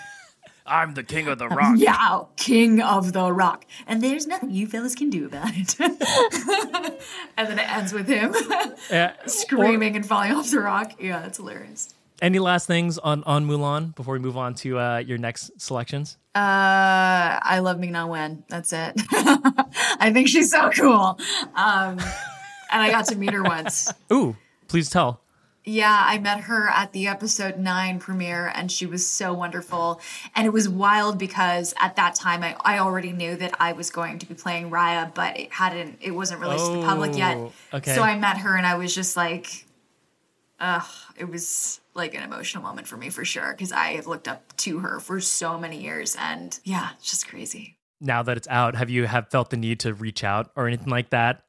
I'm 0.66 0.94
the 0.94 1.02
king 1.02 1.28
of 1.28 1.38
the 1.38 1.48
rock. 1.50 1.74
yeah, 1.76 2.22
king 2.36 2.80
of 2.80 3.12
the 3.12 3.32
rock. 3.32 3.64
And 3.86 4.02
there's 4.02 4.26
nothing 4.26 4.50
you 4.50 4.66
fellas 4.66 4.94
can 4.94 5.10
do 5.10 5.26
about 5.26 5.50
it. 5.54 5.76
and 7.36 7.48
then 7.48 7.58
it 7.58 7.70
ends 7.70 7.92
with 7.92 8.08
him 8.08 8.34
yeah. 8.90 9.14
screaming 9.26 9.94
or, 9.94 9.96
and 9.96 10.06
falling 10.06 10.32
off 10.32 10.50
the 10.50 10.60
rock. 10.60 10.92
Yeah, 11.00 11.26
it's 11.26 11.38
hilarious. 11.38 11.94
Any 12.20 12.38
last 12.38 12.68
things 12.68 12.98
on, 12.98 13.24
on 13.24 13.48
Mulan 13.48 13.96
before 13.96 14.14
we 14.14 14.20
move 14.20 14.36
on 14.36 14.54
to 14.56 14.78
uh, 14.78 14.98
your 14.98 15.18
next 15.18 15.60
selections? 15.60 16.18
Uh, 16.36 16.38
I 17.42 17.58
love 17.60 17.80
Ming 17.80 17.92
Na 17.92 18.06
Wen. 18.06 18.44
That's 18.48 18.72
it. 18.72 18.92
I 19.10 20.10
think 20.12 20.28
she's 20.28 20.50
so 20.50 20.70
cool. 20.70 21.18
Um, 21.56 21.98
and 22.70 22.80
I 22.80 22.90
got 22.90 23.06
to 23.06 23.16
meet 23.16 23.32
her 23.32 23.42
once. 23.42 23.92
Ooh, 24.12 24.36
please 24.68 24.88
tell. 24.88 25.21
Yeah, 25.64 25.96
I 26.06 26.18
met 26.18 26.40
her 26.42 26.68
at 26.68 26.92
the 26.92 27.06
episode 27.06 27.56
nine 27.56 28.00
premiere 28.00 28.50
and 28.54 28.70
she 28.70 28.84
was 28.84 29.06
so 29.06 29.32
wonderful. 29.32 30.00
And 30.34 30.46
it 30.46 30.52
was 30.52 30.68
wild 30.68 31.18
because 31.18 31.72
at 31.80 31.94
that 31.96 32.16
time 32.16 32.42
I, 32.42 32.56
I 32.62 32.78
already 32.80 33.12
knew 33.12 33.36
that 33.36 33.54
I 33.60 33.72
was 33.72 33.90
going 33.90 34.18
to 34.18 34.26
be 34.26 34.34
playing 34.34 34.70
Raya, 34.70 35.14
but 35.14 35.38
it 35.38 35.52
hadn't, 35.52 35.98
it 36.00 36.10
wasn't 36.10 36.40
released 36.40 36.64
oh, 36.64 36.74
to 36.74 36.80
the 36.80 36.86
public 36.86 37.16
yet. 37.16 37.36
Oh, 37.36 37.52
okay. 37.74 37.94
So 37.94 38.02
I 38.02 38.18
met 38.18 38.38
her 38.38 38.56
and 38.56 38.66
I 38.66 38.76
was 38.76 38.92
just 38.92 39.16
like, 39.16 39.66
ugh, 40.58 40.86
it 41.16 41.28
was 41.28 41.80
like 41.94 42.14
an 42.14 42.22
emotional 42.22 42.62
moment 42.62 42.88
for 42.88 42.96
me 42.96 43.10
for 43.10 43.24
sure 43.24 43.52
because 43.52 43.70
I 43.70 43.94
have 43.94 44.08
looked 44.08 44.26
up 44.26 44.56
to 44.58 44.80
her 44.80 44.98
for 44.98 45.20
so 45.20 45.58
many 45.58 45.80
years 45.80 46.16
and 46.18 46.58
yeah, 46.64 46.90
it's 46.96 47.10
just 47.10 47.28
crazy. 47.28 47.76
Now 48.00 48.24
that 48.24 48.36
it's 48.36 48.48
out, 48.48 48.74
have 48.74 48.90
you 48.90 49.06
have 49.06 49.28
felt 49.30 49.50
the 49.50 49.56
need 49.56 49.78
to 49.80 49.94
reach 49.94 50.24
out 50.24 50.50
or 50.56 50.66
anything 50.66 50.88
like 50.88 51.10
that? 51.10 51.44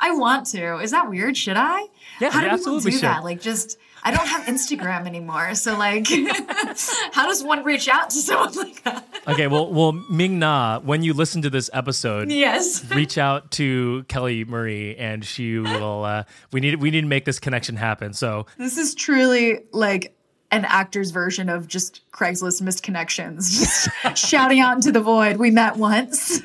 I 0.00 0.12
want 0.12 0.46
to. 0.48 0.78
Is 0.78 0.92
that 0.92 1.10
weird? 1.10 1.36
Should 1.36 1.56
I? 1.56 1.86
Yeah, 2.20 2.30
how 2.30 2.42
do 2.42 2.56
people 2.56 2.80
do 2.80 2.90
should. 2.90 3.00
that? 3.02 3.24
Like, 3.24 3.40
just 3.40 3.78
I 4.02 4.10
don't 4.10 4.26
have 4.26 4.46
Instagram 4.46 5.06
anymore, 5.06 5.54
so 5.54 5.76
like, 5.76 6.06
how 7.12 7.26
does 7.26 7.42
one 7.42 7.64
reach 7.64 7.88
out 7.88 8.10
to 8.10 8.16
someone 8.16 8.54
like 8.54 8.82
that? 8.84 9.06
Okay, 9.26 9.46
well, 9.48 9.72
well, 9.72 9.92
Ming 10.10 10.38
Na, 10.38 10.78
when 10.80 11.02
you 11.02 11.14
listen 11.14 11.42
to 11.42 11.50
this 11.50 11.68
episode, 11.72 12.30
yes. 12.30 12.88
reach 12.94 13.18
out 13.18 13.50
to 13.52 14.04
Kelly 14.08 14.44
Marie, 14.44 14.94
and 14.96 15.24
she 15.24 15.58
will. 15.58 16.04
Uh, 16.04 16.24
we 16.52 16.60
need 16.60 16.76
we 16.76 16.90
need 16.90 17.02
to 17.02 17.06
make 17.06 17.24
this 17.24 17.38
connection 17.38 17.76
happen. 17.76 18.12
So 18.12 18.46
This 18.56 18.78
is 18.78 18.94
truly 18.94 19.60
like 19.72 20.14
an 20.50 20.64
actor's 20.64 21.10
version 21.10 21.48
of 21.48 21.68
just 21.68 22.00
Craigslist 22.12 22.62
missed 22.62 22.82
connections, 22.82 23.58
just 23.58 23.88
shouting 24.16 24.60
out 24.60 24.76
into 24.76 24.92
the 24.92 25.00
void. 25.00 25.36
We 25.36 25.50
met 25.50 25.76
once. 25.76 26.40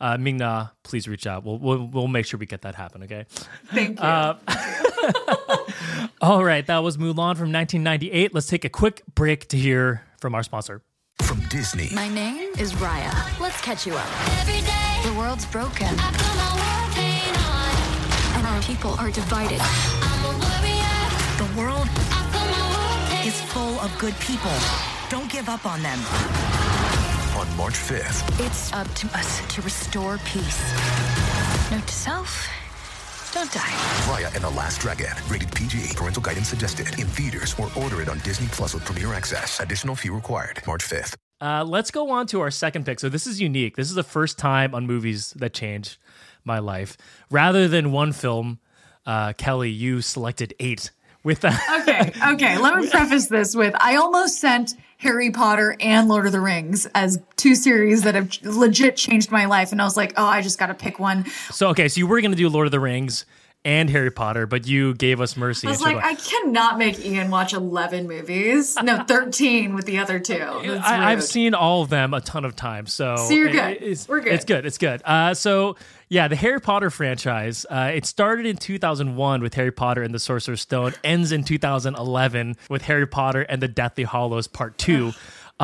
Uh, 0.00 0.16
Ming 0.18 0.36
Na, 0.38 0.68
please 0.82 1.06
reach 1.08 1.26
out. 1.26 1.44
We'll, 1.44 1.58
we'll 1.58 1.86
we'll 1.86 2.08
make 2.08 2.26
sure 2.26 2.38
we 2.38 2.46
get 2.46 2.62
that 2.62 2.74
happen. 2.74 3.02
Okay. 3.04 3.26
Thank 3.72 3.98
you. 3.98 4.04
Uh, 4.04 4.38
All 6.20 6.42
right, 6.44 6.66
that 6.66 6.78
was 6.78 6.96
Mulan 6.96 7.36
from 7.36 7.52
1998. 7.52 8.32
Let's 8.34 8.46
take 8.46 8.64
a 8.64 8.68
quick 8.70 9.02
break 9.14 9.48
to 9.48 9.58
hear 9.58 10.02
from 10.20 10.34
our 10.34 10.42
sponsor. 10.42 10.82
From 11.22 11.40
Disney. 11.48 11.90
My 11.94 12.08
name 12.08 12.50
is 12.58 12.72
Raya. 12.74 13.12
Let's 13.40 13.60
catch 13.60 13.86
you 13.86 13.94
up. 13.94 14.06
Every 14.40 14.60
day, 14.62 15.00
The 15.04 15.12
world's 15.18 15.46
broken, 15.46 15.86
I 15.86 16.10
put 16.12 16.34
my 16.40 16.50
war 16.56 16.94
paint 16.94 17.36
on. 17.44 18.38
and 18.38 18.46
our 18.46 18.62
people 18.62 18.92
are 18.98 19.10
divided. 19.10 19.60
I'm 19.60 20.24
a 20.24 20.32
warrior. 20.40 20.96
The 21.38 21.58
world 21.58 21.88
I 22.10 22.20
put 22.32 22.46
my 22.50 22.64
war 22.72 23.08
paint 23.10 23.26
is 23.28 23.40
full 23.52 23.78
of 23.80 23.96
good 23.98 24.14
people. 24.20 24.52
Don't 25.10 25.30
give 25.30 25.48
up 25.48 25.66
on 25.66 25.82
them. 25.82 25.98
On 27.36 27.56
March 27.56 27.74
5th. 27.74 28.44
It's 28.46 28.72
up 28.72 28.92
to 28.94 29.06
us 29.08 29.40
to 29.54 29.62
restore 29.62 30.18
peace. 30.18 30.72
Note 31.70 31.86
to 31.86 31.94
self 31.94 32.48
don't 33.34 33.50
die. 33.50 33.74
Raya 34.06 34.32
and 34.32 34.44
the 34.44 34.50
Last 34.50 34.80
Dragon. 34.80 35.08
Rated 35.28 35.52
PG. 35.52 35.94
Parental 35.96 36.22
guidance 36.22 36.48
suggested. 36.48 36.86
In 37.00 37.08
theaters 37.08 37.56
or 37.58 37.68
order 37.76 38.00
it 38.00 38.08
on 38.08 38.20
Disney 38.20 38.46
Plus 38.46 38.74
with 38.74 38.84
Premier 38.84 39.12
Access. 39.12 39.58
Additional 39.58 39.96
fee 39.96 40.10
required. 40.10 40.62
March 40.68 40.84
5th. 40.84 41.16
Uh, 41.40 41.64
let's 41.64 41.90
go 41.90 42.10
on 42.10 42.28
to 42.28 42.40
our 42.40 42.52
second 42.52 42.86
pick. 42.86 43.00
So 43.00 43.08
this 43.08 43.26
is 43.26 43.40
unique. 43.40 43.74
This 43.74 43.88
is 43.88 43.96
the 43.96 44.04
first 44.04 44.38
time 44.38 44.72
on 44.72 44.86
movies 44.86 45.32
that 45.32 45.52
changed 45.52 45.96
my 46.44 46.60
life. 46.60 46.96
Rather 47.28 47.66
than 47.66 47.90
one 47.90 48.12
film, 48.12 48.60
uh, 49.04 49.32
Kelly, 49.32 49.70
you 49.70 50.00
selected 50.00 50.54
eight. 50.60 50.92
With 51.24 51.40
that, 51.40 51.58
okay, 51.80 52.12
okay. 52.34 52.58
Let 52.58 52.76
me 52.76 52.88
preface 52.90 53.26
this 53.26 53.56
with 53.56 53.74
I 53.80 53.96
almost 53.96 54.38
sent 54.38 54.74
Harry 54.98 55.30
Potter 55.30 55.74
and 55.80 56.06
Lord 56.08 56.26
of 56.26 56.32
the 56.32 56.40
Rings 56.40 56.86
as 56.94 57.18
two 57.36 57.54
series 57.54 58.02
that 58.02 58.14
have 58.14 58.30
legit 58.42 58.96
changed 58.96 59.30
my 59.30 59.46
life. 59.46 59.72
And 59.72 59.80
I 59.80 59.84
was 59.84 59.96
like, 59.96 60.12
oh, 60.16 60.24
I 60.26 60.42
just 60.42 60.58
got 60.58 60.66
to 60.66 60.74
pick 60.74 60.98
one. 60.98 61.24
so 61.50 61.68
okay, 61.70 61.88
so 61.88 61.98
you 61.98 62.06
were 62.06 62.20
gonna 62.20 62.36
do 62.36 62.48
Lord 62.48 62.66
of 62.66 62.72
the 62.72 62.80
Rings 62.80 63.24
and 63.64 63.88
Harry 63.88 64.10
Potter, 64.10 64.46
but 64.46 64.66
you 64.66 64.94
gave 64.94 65.20
us 65.20 65.36
Mercy. 65.36 65.66
I 65.66 65.70
was 65.70 65.82
and 65.82 65.96
like, 65.96 66.04
I 66.04 66.14
cannot 66.14 66.78
make 66.78 67.04
Ian 67.04 67.30
watch 67.30 67.54
11 67.54 68.06
movies. 68.06 68.76
No, 68.82 69.02
13 69.08 69.74
with 69.74 69.86
the 69.86 69.98
other 69.98 70.20
two. 70.20 70.38
That's 70.38 70.86
I, 70.86 71.12
I've 71.12 71.24
seen 71.24 71.54
all 71.54 71.82
of 71.82 71.88
them 71.88 72.12
a 72.12 72.20
ton 72.20 72.44
of 72.44 72.54
times, 72.54 72.92
so, 72.92 73.16
So 73.16 73.32
you're 73.32 73.50
good. 73.50 73.78
it's, 73.80 74.06
We're 74.06 74.20
good. 74.20 74.32
It's 74.34 74.44
good. 74.44 74.66
It's 74.66 74.78
good. 74.78 75.02
Uh, 75.04 75.34
so 75.34 75.76
yeah, 76.08 76.28
the 76.28 76.36
Harry 76.36 76.60
Potter 76.60 76.90
franchise. 76.90 77.64
Uh, 77.68 77.92
it 77.94 78.06
started 78.06 78.46
in 78.46 78.56
2001 78.56 79.42
with 79.42 79.54
Harry 79.54 79.72
Potter 79.72 80.02
and 80.02 80.14
the 80.14 80.18
Sorcerer's 80.18 80.60
Stone. 80.60 80.94
Ends 81.02 81.32
in 81.32 81.44
2011 81.44 82.56
with 82.68 82.82
Harry 82.82 83.06
Potter 83.06 83.42
and 83.42 83.62
the 83.62 83.68
Deathly 83.68 84.04
Hallows 84.04 84.46
Part 84.46 84.76
Two. 84.78 85.12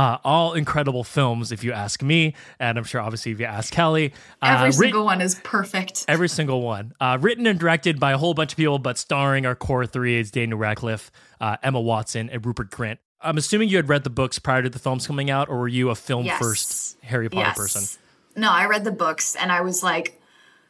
Uh, 0.00 0.16
all 0.24 0.54
incredible 0.54 1.04
films, 1.04 1.52
if 1.52 1.62
you 1.62 1.72
ask 1.72 2.02
me, 2.02 2.34
and 2.58 2.78
I'm 2.78 2.84
sure 2.84 3.02
obviously 3.02 3.32
if 3.32 3.40
you 3.40 3.44
ask 3.44 3.70
Kelly. 3.70 4.14
Uh, 4.40 4.46
Every 4.46 4.66
writ- 4.68 4.74
single 4.74 5.04
one 5.04 5.20
is 5.20 5.34
perfect. 5.44 6.06
Every 6.08 6.28
single 6.28 6.62
one. 6.62 6.94
Uh, 7.00 7.18
written 7.20 7.46
and 7.46 7.58
directed 7.58 8.00
by 8.00 8.12
a 8.12 8.16
whole 8.18 8.32
bunch 8.32 8.52
of 8.52 8.56
people, 8.56 8.78
but 8.78 8.96
starring 8.96 9.44
our 9.44 9.54
core 9.54 9.84
three 9.84 10.18
is 10.18 10.30
Daniel 10.30 10.58
Radcliffe, 10.58 11.10
uh, 11.40 11.56
Emma 11.62 11.80
Watson, 11.80 12.30
and 12.30 12.46
Rupert 12.46 12.70
Grint. 12.70 12.96
I'm 13.20 13.36
assuming 13.36 13.68
you 13.68 13.76
had 13.76 13.90
read 13.90 14.04
the 14.04 14.08
books 14.10 14.38
prior 14.38 14.62
to 14.62 14.70
the 14.70 14.78
films 14.78 15.06
coming 15.06 15.28
out, 15.30 15.50
or 15.50 15.58
were 15.58 15.68
you 15.68 15.90
a 15.90 15.94
film 15.94 16.24
Yes. 16.24 16.38
first 16.38 16.96
Harry 17.02 17.28
Potter 17.28 17.48
Yes. 17.48 17.58
person? 17.58 18.00
No, 18.36 18.50
I 18.50 18.64
read 18.66 18.84
the 18.84 18.92
books 18.92 19.36
and 19.36 19.52
I 19.52 19.60
was 19.60 19.82
like 19.82 20.18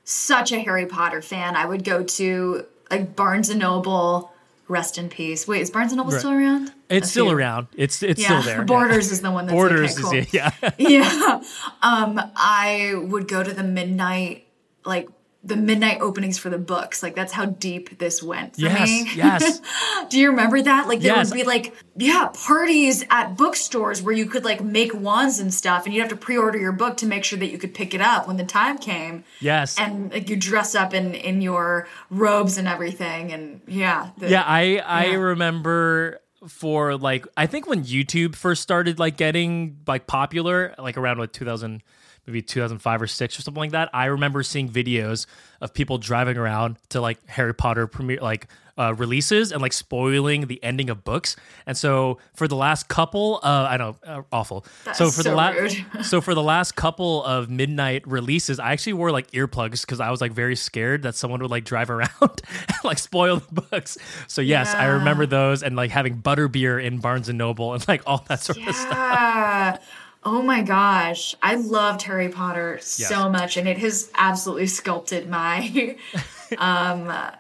such 0.03 0.51
a 0.51 0.59
Harry 0.59 0.87
Potter 0.87 1.23
fan. 1.23 1.55
I 1.55 1.67
would 1.67 1.85
go 1.85 2.03
to 2.03 2.65
like 2.91 3.15
Barnes 3.15 3.49
and 3.51 3.61
Noble. 3.61 4.33
Rest 4.71 4.99
in 4.99 5.09
peace. 5.09 5.49
Wait, 5.49 5.61
is 5.63 5.69
Barnes 5.69 5.91
and 5.91 5.97
Noble 5.99 6.13
still 6.13 6.31
around? 6.31 6.73
It's 6.89 7.11
still 7.11 7.31
around. 7.33 7.67
It's 7.77 8.05
it's 8.05 8.23
Yeah, 8.23 8.41
still 8.41 8.55
there. 8.55 8.65
Borders 8.65 9.11
is 9.11 9.21
the 9.21 9.33
one 9.33 9.47
that's 9.47 9.55
Borders 9.55 9.93
okay, 9.99 10.03
cool. 10.03 10.13
is 10.15 10.33
yeah. 10.33 10.51
yeah. 10.79 11.43
Um, 11.83 12.21
I 12.37 12.95
would 12.97 13.27
go 13.27 13.43
to 13.43 13.53
the 13.53 13.65
midnight, 13.65 14.47
like 14.85 15.09
the 15.43 15.57
midnight 15.57 16.01
openings 16.03 16.37
for 16.39 16.51
the 16.51 16.59
books. 16.59 17.03
Like 17.03 17.15
that's 17.15 17.33
how 17.33 17.47
deep 17.47 17.99
this 17.99 18.23
went 18.23 18.57
for 18.57 18.61
yes, 18.63 18.89
me. 18.89 19.11
yes. 19.15 19.61
Do 20.11 20.19
you 20.19 20.31
remember 20.31 20.61
that? 20.61 20.87
Like 20.87 21.01
there 21.01 21.17
Yes. 21.17 21.31
would 21.31 21.37
be 21.37 21.45
like 21.45 21.75
yeah 21.97 22.29
parties 22.47 23.05
at 23.11 23.37
bookstores 23.39 24.03
where 24.03 24.15
you 24.15 24.27
could 24.27 24.45
like 24.45 24.61
make 24.63 24.93
wands 24.93 25.39
and 25.39 25.53
stuff, 25.53 25.87
and 25.87 25.95
you'd 25.95 26.03
have 26.03 26.11
to 26.11 26.17
pre-order 26.17 26.59
your 26.59 26.73
book 26.73 26.99
to 26.99 27.07
make 27.07 27.25
sure 27.25 27.39
that 27.39 27.51
you 27.51 27.57
could 27.59 27.73
pick 27.73 27.95
it 27.95 28.01
up 28.03 28.27
when 28.29 28.37
the 28.37 28.45
time 28.45 28.77
came. 28.77 29.25
Yes. 29.41 29.79
And 29.79 30.13
like 30.13 30.29
you 30.29 30.37
dress 30.37 30.75
up 30.75 30.93
in 30.93 31.15
in 31.15 31.41
your 31.41 31.89
robes 32.11 32.59
and 32.59 32.69
everything, 32.69 33.33
and 33.33 33.63
yeah, 33.67 34.11
the- 34.19 34.29
Yeah, 34.29 34.45
I 34.47 34.83
I 34.85 35.05
Yeah. 35.07 35.15
remember 35.17 36.21
for 36.49 36.97
like 36.97 37.27
I 37.37 37.47
think 37.47 37.67
when 37.67 37.85
YouTube 37.85 38.35
first 38.35 38.63
started 38.63 38.99
like 38.99 39.17
getting 39.17 39.79
like 39.87 40.07
popular, 40.07 40.75
like 40.79 40.99
around 40.99 41.19
what 41.19 41.33
2000 41.33 41.83
maybe 42.31 42.43
2005 42.43 43.03
or 43.03 43.07
6 43.07 43.39
or 43.39 43.43
something 43.43 43.61
like 43.61 43.73
that. 43.73 43.91
I 43.93 44.07
remember 44.07 44.43
seeing 44.43 44.69
videos 44.69 45.27
of 45.61 45.75
people 45.75 45.99
driving 45.99 46.37
around 46.37 46.77
to 46.91 47.01
like 47.01 47.19
Harry 47.29 47.55
Potter 47.55 47.87
premiere 47.87 48.21
like 48.21 48.47
uh, 48.79 48.95
releases 48.95 49.53
and 49.53 49.61
like 49.61 49.75
spoiling 49.75 50.47
the 50.47 50.63
ending 50.65 50.89
of 50.89 51.05
books. 51.05 51.37
And 51.67 51.77
so 51.77 52.19
for 52.35 52.49
the 52.49 52.57
last 52.57 52.89
couple 52.89 53.41
uh 53.43 53.67
I 53.69 53.77
know 53.77 53.97
uh, 54.07 54.23
awful. 54.33 54.65
so 54.95 55.11
for 55.11 55.23
the 55.23 55.35
last 55.35 55.77
so 56.03 56.23
for 56.23 56.35
the 56.35 56.43
last 56.43 56.77
couple 56.77 57.23
of 57.25 57.51
midnight 57.51 58.07
releases, 58.07 58.59
I 58.59 58.73
actually 58.73 58.95
wore 58.95 59.11
like 59.11 59.31
earplugs 59.33 59.83
because 59.83 60.01
I 60.01 60.11
was 60.11 60.23
like 60.23 60.33
very 60.33 60.57
scared 60.57 61.03
that 61.03 61.15
someone 61.15 61.43
would 61.43 61.51
like 61.51 61.65
drive 61.65 61.91
around 61.91 62.11
and 62.21 62.85
like 62.85 62.99
spoil 62.99 63.37
the 63.37 63.61
books. 63.61 63.99
So 64.29 64.41
yes, 64.41 64.75
I 64.75 64.87
remember 64.87 65.27
those 65.27 65.63
and 65.63 65.77
like 65.77 65.91
having 65.91 66.23
butterbeer 66.23 66.83
in 66.83 67.01
Barnes 67.01 67.29
and 67.29 67.37
Noble 67.37 67.75
and 67.75 67.87
like 67.87 68.03
all 68.07 68.25
that 68.29 68.41
sort 68.41 68.67
of 68.67 68.75
stuff. 68.75 69.81
Yeah. 70.25 70.31
Oh 70.33 70.43
my 70.43 70.63
gosh. 70.63 71.35
I 71.43 71.55
loved 71.57 72.03
Harry 72.03 72.29
Potter 72.29 72.79
so 72.83 73.29
much 73.31 73.57
and 73.57 73.67
it 73.69 73.79
has 73.79 74.11
absolutely 74.15 74.67
sculpted 74.67 75.29
my 75.29 75.97
um 76.59 77.09
uh, 77.09 77.31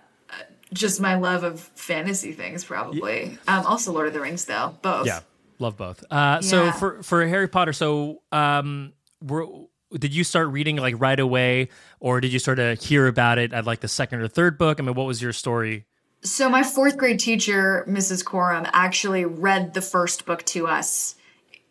just 0.72 1.00
my 1.00 1.16
love 1.16 1.42
of 1.44 1.60
fantasy 1.60 2.32
things 2.32 2.64
probably. 2.64 3.38
Um 3.48 3.66
also 3.66 3.92
Lord 3.92 4.06
of 4.08 4.12
the 4.12 4.20
Rings 4.20 4.44
though. 4.44 4.76
Both. 4.82 5.06
Yeah, 5.06 5.20
love 5.58 5.76
both. 5.76 6.04
Uh, 6.10 6.40
So 6.40 6.72
for 6.72 7.02
for 7.02 7.26
Harry 7.26 7.48
Potter, 7.48 7.72
so 7.72 8.22
um, 8.32 8.92
were, 9.22 9.46
did 9.98 10.14
you 10.14 10.24
start 10.24 10.48
reading 10.48 10.76
like 10.76 10.94
right 10.98 11.18
away, 11.18 11.68
or 12.00 12.20
did 12.20 12.32
you 12.32 12.38
sort 12.38 12.58
of 12.58 12.80
hear 12.80 13.06
about 13.06 13.38
it 13.38 13.52
at 13.52 13.66
like 13.66 13.80
the 13.80 13.88
second 13.88 14.20
or 14.20 14.28
third 14.28 14.58
book? 14.58 14.80
I 14.80 14.82
mean, 14.82 14.94
what 14.94 15.06
was 15.06 15.20
your 15.20 15.32
story? 15.32 15.86
So 16.22 16.50
my 16.50 16.62
4th 16.62 16.98
grade 16.98 17.18
teacher, 17.18 17.84
Mrs. 17.88 18.22
Coram, 18.24 18.66
actually 18.74 19.24
read 19.24 19.72
the 19.72 19.80
first 19.80 20.26
book 20.26 20.44
to 20.46 20.66
us 20.66 21.14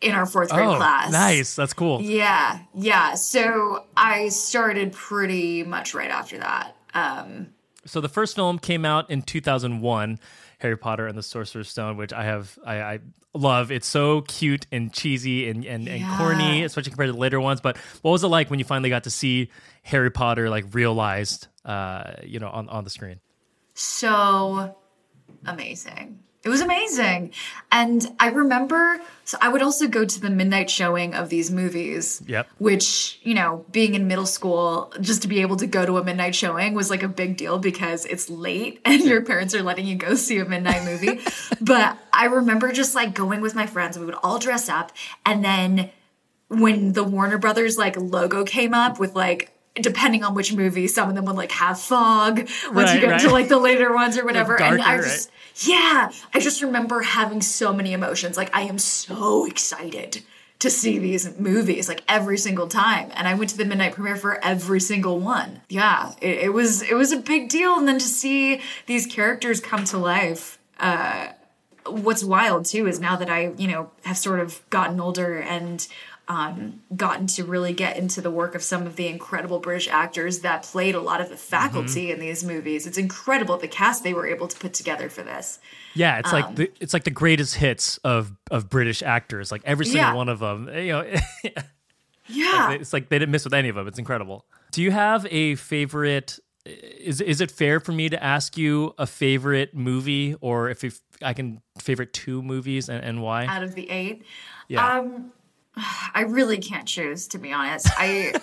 in 0.02 0.12
our 0.16 0.26
4th 0.26 0.50
grade 0.50 0.78
class. 0.78 1.08
Oh, 1.10 1.12
nice. 1.12 1.56
That's 1.56 1.74
cool. 1.74 2.02
Yeah. 2.02 2.60
Yeah. 2.74 3.16
So 3.16 3.86
I 3.98 4.30
started 4.30 4.94
pretty 4.94 5.64
much 5.64 5.94
right 5.94 6.10
after 6.12 6.38
that. 6.38 6.76
Um 6.94 7.48
So 7.86 8.02
the 8.02 8.10
first 8.10 8.36
film 8.36 8.60
came 8.60 8.86
out 8.86 9.10
in 9.10 9.22
2001, 9.22 10.20
Harry 10.60 10.78
Potter 10.78 11.08
and 11.08 11.18
the 11.18 11.24
Sorcerer's 11.24 11.70
Stone, 11.70 11.98
which 11.98 12.14
I 12.14 12.24
have 12.24 12.58
I, 12.66 12.82
I 12.82 13.00
love. 13.34 13.72
It's 13.72 13.88
so 13.88 14.22
cute 14.22 14.66
and 14.72 14.94
cheesy 14.94 15.50
and 15.50 15.66
and, 15.66 15.88
and 15.88 16.18
corny, 16.18 16.64
especially 16.64 16.92
compared 16.92 17.10
to 17.10 17.14
the 17.14 17.20
later 17.20 17.40
ones. 17.42 17.62
But 17.62 17.78
what 18.02 18.12
was 18.12 18.24
it 18.24 18.28
like 18.28 18.50
when 18.50 18.60
you 18.60 18.66
finally 18.66 18.90
got 18.90 19.04
to 19.04 19.10
see 19.12 19.50
Harry 19.84 20.12
Potter 20.12 20.50
like 20.50 20.66
realized, 20.74 21.48
uh, 21.66 22.14
you 22.24 22.40
know, 22.40 22.50
on 22.50 22.70
on 22.70 22.84
the 22.84 22.90
screen? 22.90 23.20
so 23.74 24.76
amazing. 25.46 26.20
It 26.50 26.52
was 26.52 26.62
amazing. 26.62 27.32
And 27.72 28.12
I 28.20 28.30
remember, 28.30 29.00
so 29.24 29.38
I 29.40 29.50
would 29.50 29.62
also 29.62 29.88
go 29.88 30.04
to 30.04 30.20
the 30.20 30.32
midnight 30.32 30.68
showing 30.68 31.14
of 31.14 31.30
these 31.30 31.52
movies. 31.52 32.24
Yep. 32.26 32.50
Which, 32.58 33.20
you 33.22 33.36
know, 33.36 33.66
being 33.72 33.94
in 33.94 34.08
middle 34.08 34.26
school, 34.26 34.92
just 35.00 35.22
to 35.22 35.28
be 35.28 35.42
able 35.42 35.58
to 35.58 35.68
go 35.68 35.86
to 35.86 36.00
a 36.00 36.04
midnight 36.04 36.34
showing 36.34 36.74
was 36.74 36.90
like 36.90 37.04
a 37.04 37.08
big 37.08 37.38
deal 37.38 37.60
because 37.60 38.08
it's 38.08 38.32
late 38.32 38.82
and 38.86 39.04
your 39.04 39.22
parents 39.22 39.54
are 39.54 39.62
letting 39.62 39.86
you 39.86 39.96
go 39.96 40.16
see 40.16 40.40
a 40.40 40.46
midnight 40.46 40.86
movie. 40.86 41.20
but 41.62 42.00
I 42.12 42.26
remember 42.26 42.72
just 42.72 42.96
like 42.96 43.14
going 43.14 43.42
with 43.42 43.54
my 43.54 43.68
friends, 43.68 44.00
we 44.00 44.08
would 44.08 44.16
all 44.16 44.40
dress 44.40 44.70
up. 44.70 44.92
And 45.28 45.46
then 45.46 45.92
when 46.48 46.94
the 46.94 47.04
Warner 47.04 47.38
Brothers 47.38 47.78
like 47.78 47.96
logo 47.96 48.44
came 48.44 48.74
up 48.74 49.00
with 49.00 49.14
like, 49.14 49.54
depending 49.82 50.24
on 50.24 50.34
which 50.34 50.54
movie, 50.54 50.88
some 50.88 51.10
of 51.10 51.16
them 51.16 51.26
would 51.26 51.36
like 51.36 51.52
have 51.52 51.80
fog 51.80 52.50
once 52.74 52.94
you 52.94 53.00
get 53.00 53.12
into 53.12 53.26
right. 53.26 53.34
like 53.34 53.48
the 53.50 53.58
later 53.58 53.94
ones 53.94 54.18
or 54.18 54.26
whatever. 54.26 54.62
and 54.62 54.82
I 54.82 54.96
darker, 54.96 55.04
just, 55.04 55.32
yeah, 55.68 56.12
I 56.34 56.40
just 56.40 56.62
remember 56.62 57.02
having 57.02 57.42
so 57.42 57.74
many 57.74 57.94
emotions. 57.94 58.38
Like, 58.38 58.56
I 58.56 58.62
am 58.62 58.78
so 58.80 59.46
excited 59.46 60.24
to 60.60 60.70
see 60.70 61.00
these 61.00 61.40
movies 61.40 61.88
like 61.88 62.04
every 62.08 62.38
single 62.38 62.68
time. 62.68 63.12
And 63.16 63.28
I 63.28 63.34
went 63.34 63.50
to 63.52 63.58
the 63.58 63.66
midnight 63.66 63.94
premiere 63.94 64.18
for 64.18 64.44
every 64.44 64.82
single 64.82 65.20
one. 65.20 65.62
Yeah, 65.70 66.14
it, 66.22 66.40
it 66.40 66.54
was 66.54 66.82
it 66.82 66.96
was 66.96 67.12
a 67.12 67.18
big 67.18 67.50
deal. 67.50 67.76
And 67.76 67.88
then 67.88 67.98
to 68.00 68.06
see 68.06 68.62
these 68.86 69.06
characters 69.06 69.62
come 69.62 69.86
to 69.86 69.98
life, 69.98 70.60
uh, 70.80 71.30
what's 71.86 72.24
wild 72.24 72.66
too 72.66 72.88
is 72.88 73.00
now 73.00 73.16
that 73.16 73.30
I, 73.30 73.54
you 73.58 73.68
know, 73.68 73.92
have 74.04 74.18
sort 74.18 74.40
of 74.42 74.62
gotten 74.70 75.00
older 75.00 75.38
and 75.38 75.88
um, 76.30 76.82
gotten 76.96 77.26
to 77.28 77.44
really 77.44 77.74
get 77.74 77.98
into 77.98 78.22
the 78.22 78.30
work 78.30 78.54
of 78.54 78.62
some 78.62 78.86
of 78.86 78.96
the 78.96 79.08
incredible 79.08 79.60
British 79.60 79.88
actors 79.88 80.40
that 80.40 80.62
played 80.64 80.94
a 80.96 81.02
lot 81.02 81.20
of 81.22 81.30
the 81.30 81.36
faculty 81.36 82.04
Mm-hmm. 82.06 82.12
in 82.14 82.20
these 82.20 82.44
movies. 82.44 82.86
It's 82.86 83.00
incredible 83.00 83.58
the 83.58 83.68
cast 83.68 84.04
they 84.04 84.14
were 84.14 84.28
able 84.28 84.48
to 84.48 84.58
put 84.60 84.74
together 84.76 85.10
for 85.10 85.24
this. 85.24 85.60
Yeah, 85.96 86.20
it's 86.20 86.32
Um, 86.32 86.42
like 86.42 86.56
the, 86.56 86.72
it's 86.80 86.94
like 86.94 87.04
the 87.04 87.10
greatest 87.12 87.56
hits 87.56 87.98
of 88.04 88.32
of 88.52 88.70
British 88.70 89.02
actors. 89.02 89.52
Like 89.52 89.64
every 89.66 89.86
single 89.86 90.12
Yeah. 90.12 90.14
one 90.14 90.30
of 90.30 90.38
them. 90.40 90.70
You 90.70 90.88
know, 90.94 91.14
Yeah. 92.28 92.72
it's 92.72 92.94
like 92.94 93.10
they 93.10 93.18
didn't 93.18 93.32
miss 93.32 93.44
with 93.44 93.54
any 93.56 93.70
of 93.70 93.76
them. 93.76 93.88
It's 93.88 93.98
incredible. 94.00 94.46
Do 94.72 94.84
you 94.84 94.92
have 94.92 95.26
a 95.32 95.56
favorite? 95.56 96.40
Is 96.66 97.22
is 97.22 97.42
it 97.42 97.50
fair 97.50 97.80
for 97.80 97.92
me 97.92 98.10
to 98.10 98.24
ask 98.24 98.56
you 98.56 98.94
a 99.00 99.08
favorite 99.08 99.74
movie, 99.74 100.36
or 100.42 100.70
if, 100.70 100.84
if 100.84 101.02
I 101.24 101.34
can 101.34 101.62
favorite 101.80 102.14
two 102.14 102.44
movies 102.44 102.88
and, 102.90 103.04
and 103.04 103.24
why? 103.24 103.46
out 103.46 103.64
of 103.64 103.74
the 103.74 103.90
eight. 103.90 104.24
Yeah. 104.68 105.00
Um, 105.00 105.32
I 106.14 106.26
really 106.28 106.58
can't 106.58 106.88
choose, 106.88 107.28
to 107.30 107.38
be 107.38 107.52
honest. 107.52 107.88
I 107.98 108.34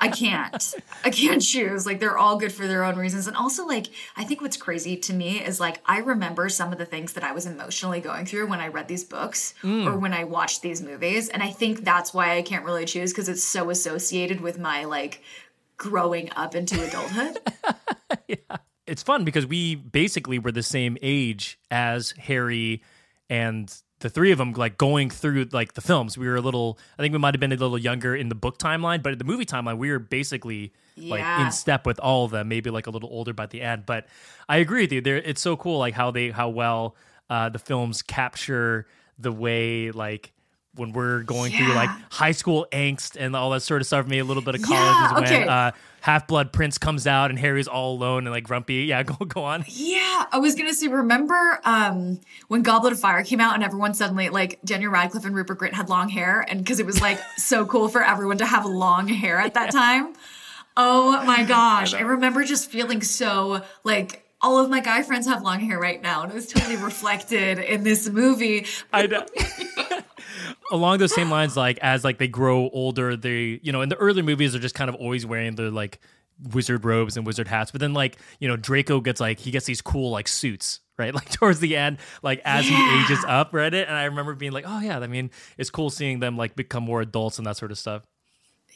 I 0.00 0.08
can't. 0.08 0.74
I 1.04 1.10
can't 1.10 1.42
choose. 1.42 1.86
Like 1.86 2.00
they're 2.00 2.18
all 2.18 2.36
good 2.36 2.52
for 2.52 2.66
their 2.66 2.84
own 2.84 2.96
reasons. 2.96 3.26
And 3.26 3.36
also 3.36 3.66
like 3.66 3.86
I 4.16 4.24
think 4.24 4.40
what's 4.40 4.56
crazy 4.56 4.96
to 4.96 5.12
me 5.12 5.42
is 5.42 5.60
like 5.60 5.80
I 5.86 5.98
remember 5.98 6.48
some 6.48 6.72
of 6.72 6.78
the 6.78 6.86
things 6.86 7.12
that 7.12 7.24
I 7.24 7.32
was 7.32 7.46
emotionally 7.46 8.00
going 8.00 8.26
through 8.26 8.48
when 8.48 8.60
I 8.60 8.68
read 8.68 8.88
these 8.88 9.04
books 9.04 9.54
mm. 9.62 9.86
or 9.86 9.96
when 9.96 10.12
I 10.12 10.24
watched 10.24 10.62
these 10.62 10.82
movies. 10.82 11.28
And 11.28 11.42
I 11.42 11.50
think 11.50 11.84
that's 11.84 12.12
why 12.12 12.36
I 12.36 12.42
can't 12.42 12.64
really 12.64 12.84
choose 12.84 13.12
because 13.12 13.28
it's 13.28 13.44
so 13.44 13.70
associated 13.70 14.40
with 14.40 14.58
my 14.58 14.84
like 14.84 15.22
growing 15.76 16.30
up 16.36 16.54
into 16.54 16.82
adulthood. 16.84 17.38
yeah. 18.28 18.56
it's 18.86 19.02
fun 19.02 19.24
because 19.24 19.46
we 19.46 19.74
basically 19.74 20.38
were 20.38 20.52
the 20.52 20.62
same 20.62 20.96
age 21.02 21.58
as 21.70 22.12
Harry 22.12 22.82
and 23.28 23.72
the 24.02 24.10
three 24.10 24.30
of 24.30 24.38
them 24.38 24.52
like 24.52 24.76
going 24.76 25.08
through 25.10 25.48
like 25.52 25.72
the 25.74 25.80
films. 25.80 26.18
We 26.18 26.28
were 26.28 26.36
a 26.36 26.40
little 26.40 26.78
i 26.98 27.02
think 27.02 27.12
we 27.12 27.18
might 27.18 27.34
have 27.34 27.40
been 27.40 27.52
a 27.52 27.56
little 27.56 27.78
younger 27.78 28.14
in 28.14 28.28
the 28.28 28.34
book 28.34 28.58
timeline 28.58 29.02
but 29.02 29.12
in 29.12 29.18
the 29.18 29.24
movie 29.24 29.46
timeline 29.46 29.78
we 29.78 29.90
were 29.90 29.98
basically 29.98 30.72
like 30.96 31.40
in 31.40 31.50
step 31.50 31.86
with 31.86 31.98
all 32.00 32.26
of 32.26 32.32
them 32.32 32.48
maybe 32.48 32.68
like 32.68 32.86
a 32.86 32.90
little 32.90 33.08
older 33.10 33.32
by 33.32 33.46
the 33.46 33.62
end. 33.62 33.86
But 33.86 34.06
i 34.48 34.58
agree 34.58 34.82
with 34.82 34.92
you. 34.92 35.00
There 35.00 35.16
it's 35.16 35.40
so 35.40 35.56
cool 35.56 35.78
like 35.78 35.94
how 35.94 36.10
they 36.10 36.30
how 36.30 36.50
well 36.50 36.94
uh 37.30 37.48
the 37.48 37.58
films 37.58 38.02
capture 38.02 38.86
the 39.18 39.32
way 39.32 39.90
like 39.90 40.32
when 40.74 40.92
we're 40.92 41.22
going 41.22 41.52
through 41.52 41.74
like 41.74 41.90
high 42.10 42.32
school 42.32 42.66
angst 42.72 43.16
and 43.20 43.36
all 43.36 43.50
that 43.50 43.60
sort 43.60 43.82
of 43.82 43.86
stuff, 43.86 44.06
maybe 44.06 44.20
a 44.20 44.24
little 44.24 44.42
bit 44.42 44.54
of 44.54 44.62
college 44.62 44.80
Yeah, 44.80 45.06
is 45.06 45.12
when 45.14 45.24
okay. 45.24 45.46
uh, 45.46 45.70
Half 46.00 46.26
Blood 46.26 46.50
Prince 46.52 46.78
comes 46.78 47.06
out 47.06 47.30
and 47.30 47.38
Harry's 47.38 47.68
all 47.68 47.92
alone 47.94 48.26
and 48.26 48.30
like 48.34 48.44
grumpy. 48.44 48.74
Yeah, 48.86 49.02
go 49.04 49.14
go 49.24 49.44
on. 49.44 49.64
Yeah, 49.68 50.24
I 50.32 50.38
was 50.38 50.54
gonna 50.54 50.72
say, 50.74 50.88
remember 50.88 51.60
um, 51.64 52.20
when 52.48 52.62
Goblet 52.62 52.92
of 52.94 53.00
Fire 53.00 53.22
came 53.22 53.40
out 53.40 53.54
and 53.54 53.62
everyone 53.62 53.94
suddenly, 53.94 54.28
like 54.30 54.58
Daniel 54.64 54.90
Radcliffe 54.90 55.24
and 55.24 55.34
Rupert 55.34 55.58
Grint 55.58 55.72
had 55.74 55.88
long 55.88 56.08
hair, 56.08 56.44
and 56.48 56.58
because 56.60 56.80
it 56.80 56.86
was 56.86 57.00
like 57.00 57.18
so 57.36 57.64
cool 57.66 57.88
for 57.88 58.02
everyone 58.02 58.38
to 58.38 58.46
have 58.46 58.64
long 58.64 59.08
hair 59.08 59.38
at 59.38 59.54
that 59.54 59.70
time. 59.72 60.14
Oh 60.76 61.22
my 61.24 61.44
gosh, 61.48 61.92
I 61.92 62.00
remember 62.00 62.44
just 62.44 62.70
feeling 62.70 63.02
so 63.02 63.62
like 63.84 64.26
all 64.40 64.58
of 64.58 64.68
my 64.68 64.80
guy 64.80 65.02
friends 65.02 65.28
have 65.28 65.42
long 65.42 65.60
hair 65.60 65.78
right 65.78 66.02
now, 66.02 66.22
and 66.22 66.32
it 66.32 66.34
was 66.34 66.48
totally 66.48 66.74
reflected 66.76 67.58
in 67.60 67.84
this 67.84 68.08
movie. 68.08 68.66
I 68.92 69.06
know. 69.06 69.24
Along 70.72 70.98
those 70.98 71.14
same 71.14 71.30
lines, 71.30 71.56
like 71.56 71.78
as 71.82 72.02
like 72.02 72.18
they 72.18 72.28
grow 72.28 72.70
older, 72.70 73.16
they 73.16 73.60
you 73.62 73.72
know 73.72 73.82
in 73.82 73.88
the 73.88 73.96
early 73.96 74.22
movies 74.22 74.52
they're 74.52 74.60
just 74.60 74.74
kind 74.74 74.88
of 74.88 74.96
always 74.96 75.24
wearing 75.26 75.54
their 75.54 75.70
like 75.70 76.00
wizard 76.52 76.84
robes 76.84 77.16
and 77.16 77.26
wizard 77.26 77.46
hats. 77.46 77.70
But 77.70 77.80
then 77.80 77.92
like 77.92 78.18
you 78.40 78.48
know 78.48 78.56
Draco 78.56 79.00
gets 79.00 79.20
like 79.20 79.38
he 79.38 79.50
gets 79.50 79.66
these 79.66 79.82
cool 79.82 80.10
like 80.10 80.26
suits 80.26 80.80
right 80.98 81.14
like 81.20 81.30
towards 81.30 81.60
the 81.60 81.76
end 81.76 81.98
like 82.22 82.40
as 82.44 82.66
he 82.66 82.74
ages 83.00 83.24
up 83.26 83.54
right 83.54 83.72
and 83.72 83.90
I 83.90 84.04
remember 84.04 84.34
being 84.34 84.52
like 84.52 84.64
oh 84.66 84.80
yeah 84.80 84.98
I 84.98 85.06
mean 85.06 85.30
it's 85.56 85.70
cool 85.70 85.88
seeing 85.88 86.20
them 86.20 86.36
like 86.36 86.54
become 86.54 86.82
more 86.82 87.00
adults 87.00 87.38
and 87.38 87.46
that 87.46 87.56
sort 87.56 87.70
of 87.70 87.78
stuff. 87.78 88.02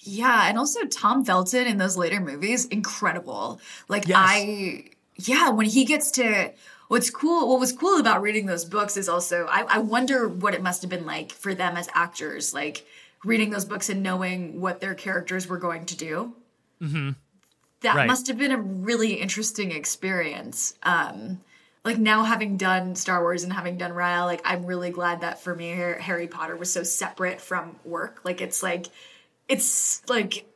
Yeah, 0.01 0.49
and 0.49 0.57
also 0.57 0.85
Tom 0.85 1.25
Felton 1.25 1.67
in 1.67 1.79
those 1.79 1.97
later 1.97 2.21
movies, 2.21 2.67
incredible. 2.67 3.61
Like 3.89 4.07
Yes. 4.07 4.17
I 4.19 4.85
yeah, 5.17 5.49
when 5.51 5.67
he 5.67 5.85
gets 5.85 6.11
to 6.13 6.53
what's 6.89 7.11
cool 7.11 7.49
what 7.49 7.61
was 7.61 7.73
cool 7.73 7.99
about 7.99 8.23
reading 8.23 8.47
those 8.47 8.65
books 8.65 8.97
is 8.97 9.09
also 9.09 9.47
I, 9.47 9.63
I 9.69 9.79
wonder 9.79 10.29
what 10.29 10.55
it 10.55 10.63
must 10.63 10.83
have 10.83 10.91
been 10.91 11.07
like 11.07 11.33
for 11.33 11.55
them 11.55 11.77
as 11.77 11.89
actors, 11.95 12.55
like 12.55 12.87
reading 13.25 13.51
those 13.51 13.65
books 13.65 13.89
and 13.89 14.03
knowing 14.03 14.61
what 14.61 14.81
their 14.81 14.95
characters 14.95 15.49
were 15.49 15.59
going 15.59 15.87
to 15.87 15.97
do. 15.97 16.35
Mm-hmm. 16.81 17.11
That 17.81 17.97
Right. 17.97 18.07
must 18.07 18.27
have 18.29 18.39
been 18.39 18.53
a 18.53 18.59
really 18.61 19.15
interesting 19.15 19.73
experience. 19.73 20.75
Um 20.83 21.41
like 21.85 21.99
now 21.99 22.25
having 22.25 22.57
done 22.57 22.97
Star 22.97 23.21
Wars 23.21 23.45
and 23.45 23.53
having 23.53 23.79
done 23.79 23.93
Raya, 23.93 24.25
like 24.25 24.43
I'm 24.45 24.67
really 24.67 24.91
glad 24.91 25.21
that 25.21 25.41
for 25.41 25.55
me 25.55 25.69
Harry 25.71 26.27
Potter 26.27 26.57
was 26.57 26.73
so 26.73 26.83
separate 26.83 27.41
from 27.41 27.77
work. 27.85 28.21
Like 28.25 28.41
it's 28.41 28.63
like 28.63 28.87
it's 29.49 30.03
like 30.09 30.47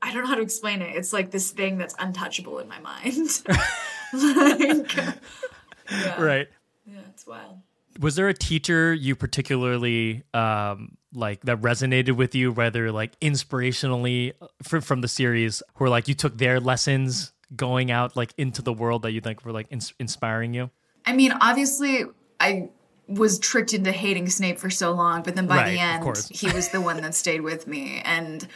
I 0.00 0.12
don't 0.12 0.22
know 0.22 0.28
how 0.28 0.36
to 0.36 0.42
explain 0.42 0.80
it. 0.80 0.94
It's 0.96 1.12
like 1.12 1.30
this 1.32 1.50
thing 1.50 1.76
that's 1.76 1.94
untouchable 1.98 2.60
in 2.60 2.68
my 2.68 2.78
mind. 2.78 3.42
like, 4.12 4.96
yeah, 5.90 6.22
Right. 6.22 6.48
Yeah, 6.86 7.00
it's 7.10 7.26
wild. 7.26 7.58
Was 8.00 8.14
there 8.14 8.28
a 8.28 8.34
teacher 8.34 8.94
you 8.94 9.16
particularly 9.16 10.22
um 10.34 10.96
like 11.14 11.40
that 11.42 11.60
resonated 11.62 12.12
with 12.12 12.34
you, 12.34 12.52
whether 12.52 12.92
like 12.92 13.18
inspirationally 13.20 14.32
from 14.62 14.80
from 14.82 15.00
the 15.00 15.08
series, 15.08 15.62
where 15.76 15.90
like 15.90 16.06
you 16.08 16.14
took 16.14 16.36
their 16.38 16.60
lessons 16.60 17.32
going 17.56 17.90
out 17.90 18.14
like 18.16 18.32
into 18.36 18.60
the 18.62 18.72
world 18.72 19.02
that 19.02 19.12
you 19.12 19.20
think 19.20 19.44
were 19.44 19.52
like 19.52 19.66
ins- 19.70 19.94
inspiring 19.98 20.52
you? 20.54 20.70
I 21.06 21.12
mean, 21.14 21.32
obviously, 21.40 22.04
I 22.38 22.68
was 23.06 23.38
tricked 23.38 23.72
into 23.72 23.90
hating 23.90 24.28
Snape 24.28 24.58
for 24.58 24.68
so 24.68 24.92
long, 24.92 25.22
but 25.22 25.34
then 25.34 25.46
by 25.46 25.56
Right, 25.56 25.72
the 25.72 25.78
end, 25.80 26.28
he 26.30 26.50
was 26.52 26.68
the 26.68 26.80
one 26.82 26.98
that 27.00 27.14
stayed 27.14 27.40
with 27.40 27.66
me, 27.66 28.02
and 28.04 28.46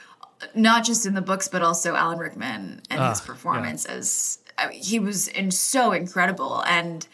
not 0.55 0.85
just 0.85 1.07
in 1.07 1.15
the 1.15 1.23
books, 1.23 1.49
but 1.49 1.63
also 1.63 1.95
Alan 1.95 2.19
Rickman 2.19 2.83
and 2.91 3.01
his 3.03 3.21
Ah, 3.21 3.25
performance 3.25 3.87
as 3.87 4.39
I 4.59 4.69
mean, 4.69 4.83
he 4.83 4.99
was 4.99 5.29
in 5.29 5.51
so 5.51 5.93
incredible, 5.93 6.63
and 6.67 7.07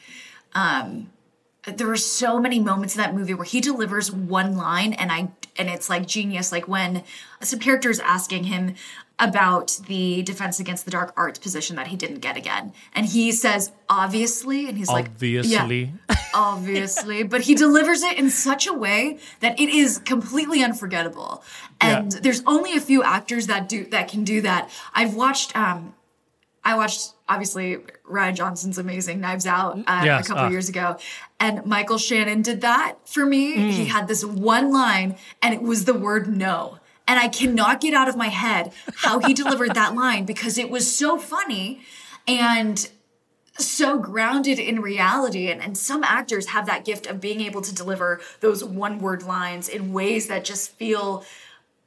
um, 0.55 1.11
there 1.67 1.87
were 1.87 1.97
so 1.97 2.39
many 2.41 2.59
moments 2.59 2.95
in 2.95 3.01
that 3.03 3.15
movie 3.15 3.35
where 3.35 3.45
he 3.45 3.61
delivers 3.61 4.11
one 4.13 4.57
line, 4.57 4.93
and 4.95 5.11
I 5.13 5.31
and 5.57 5.69
it's 5.69 5.89
like 5.91 6.07
genius. 6.07 6.53
Like 6.53 6.69
when 6.69 7.03
some 7.41 7.59
characters 7.59 7.99
asking 8.01 8.45
him 8.45 8.75
about 9.21 9.81
the 9.89 10.23
defense 10.23 10.61
against 10.61 10.85
the 10.85 10.93
dark 10.93 11.13
arts 11.17 11.41
position 11.41 11.75
that 11.75 11.89
he 11.89 11.97
didn't 11.97 12.21
get 12.21 12.37
again, 12.37 12.73
and 12.95 13.07
he 13.07 13.33
says 13.33 13.73
obviously, 13.89 14.69
and 14.69 14.79
he's 14.79 14.89
like 14.89 15.07
Obviously. 15.07 15.93
yeah, 16.09 16.17
obviously, 16.35 17.23
but 17.35 17.43
he 17.43 17.55
delivers 17.55 18.03
it 18.03 18.17
in 18.17 18.31
such 18.31 18.67
a 18.67 18.73
way 18.73 19.19
that 19.41 19.59
it 19.59 19.69
is 19.69 19.99
completely 19.99 20.63
unforgettable. 20.63 21.43
And 21.81 22.13
Yeah. 22.13 22.21
there's 22.23 22.43
only 22.47 22.77
a 22.77 22.81
few 22.81 23.03
actors 23.03 23.47
that 23.49 23.69
do 23.69 23.85
that 23.87 24.09
can 24.09 24.23
do 24.25 24.41
that. 24.43 24.71
I've 24.95 25.15
watched 25.15 25.57
um 25.57 25.95
I 26.65 26.77
watched 26.77 27.13
obviously 27.29 27.79
Rian 28.09 28.35
Johnson's 28.35 28.79
amazing 28.79 29.21
Knives 29.21 29.47
Out 29.47 29.79
uh, 29.79 30.03
Yes, 30.05 30.27
a 30.27 30.29
couple 30.29 30.45
ah. 30.45 30.49
years 30.49 30.69
ago, 30.69 30.97
and 31.39 31.65
Michael 31.67 31.99
Shannon 31.99 32.43
did 32.43 32.61
that 32.63 32.97
for 33.05 33.25
me. 33.25 33.57
Mm. 33.57 33.71
He 33.71 33.85
had 33.87 34.09
this 34.09 34.25
one 34.25 34.73
line, 34.73 35.17
and 35.43 35.55
it 35.55 35.63
was 35.63 35.85
the 35.85 35.95
word 35.95 36.29
no. 36.29 36.79
And 37.07 37.19
I 37.19 37.29
cannot 37.29 37.81
get 37.81 37.95
out 37.95 38.09
of 38.09 38.17
my 38.17 38.29
head 38.29 38.73
how 38.97 39.19
he 39.19 39.33
delivered 39.33 39.75
that 39.75 39.95
line 39.95 40.27
because 40.27 40.59
it 40.59 40.69
was 40.69 40.95
so 40.95 41.19
funny 41.19 41.81
and 42.27 42.87
so 43.57 43.99
grounded 43.99 44.59
in 44.59 44.81
reality. 44.81 45.51
And, 45.51 45.63
and 45.63 45.77
some 45.77 46.05
actors 46.05 46.49
have 46.49 46.67
that 46.67 46.85
gift 46.85 47.07
of 47.07 47.21
being 47.21 47.41
able 47.41 47.63
to 47.63 47.75
deliver 47.75 48.21
those 48.41 48.63
one 48.63 48.99
word 48.99 49.23
lines 49.23 49.69
in 49.69 49.93
ways 49.93 50.29
that 50.29 50.45
just 50.45 50.73
feel 50.73 51.25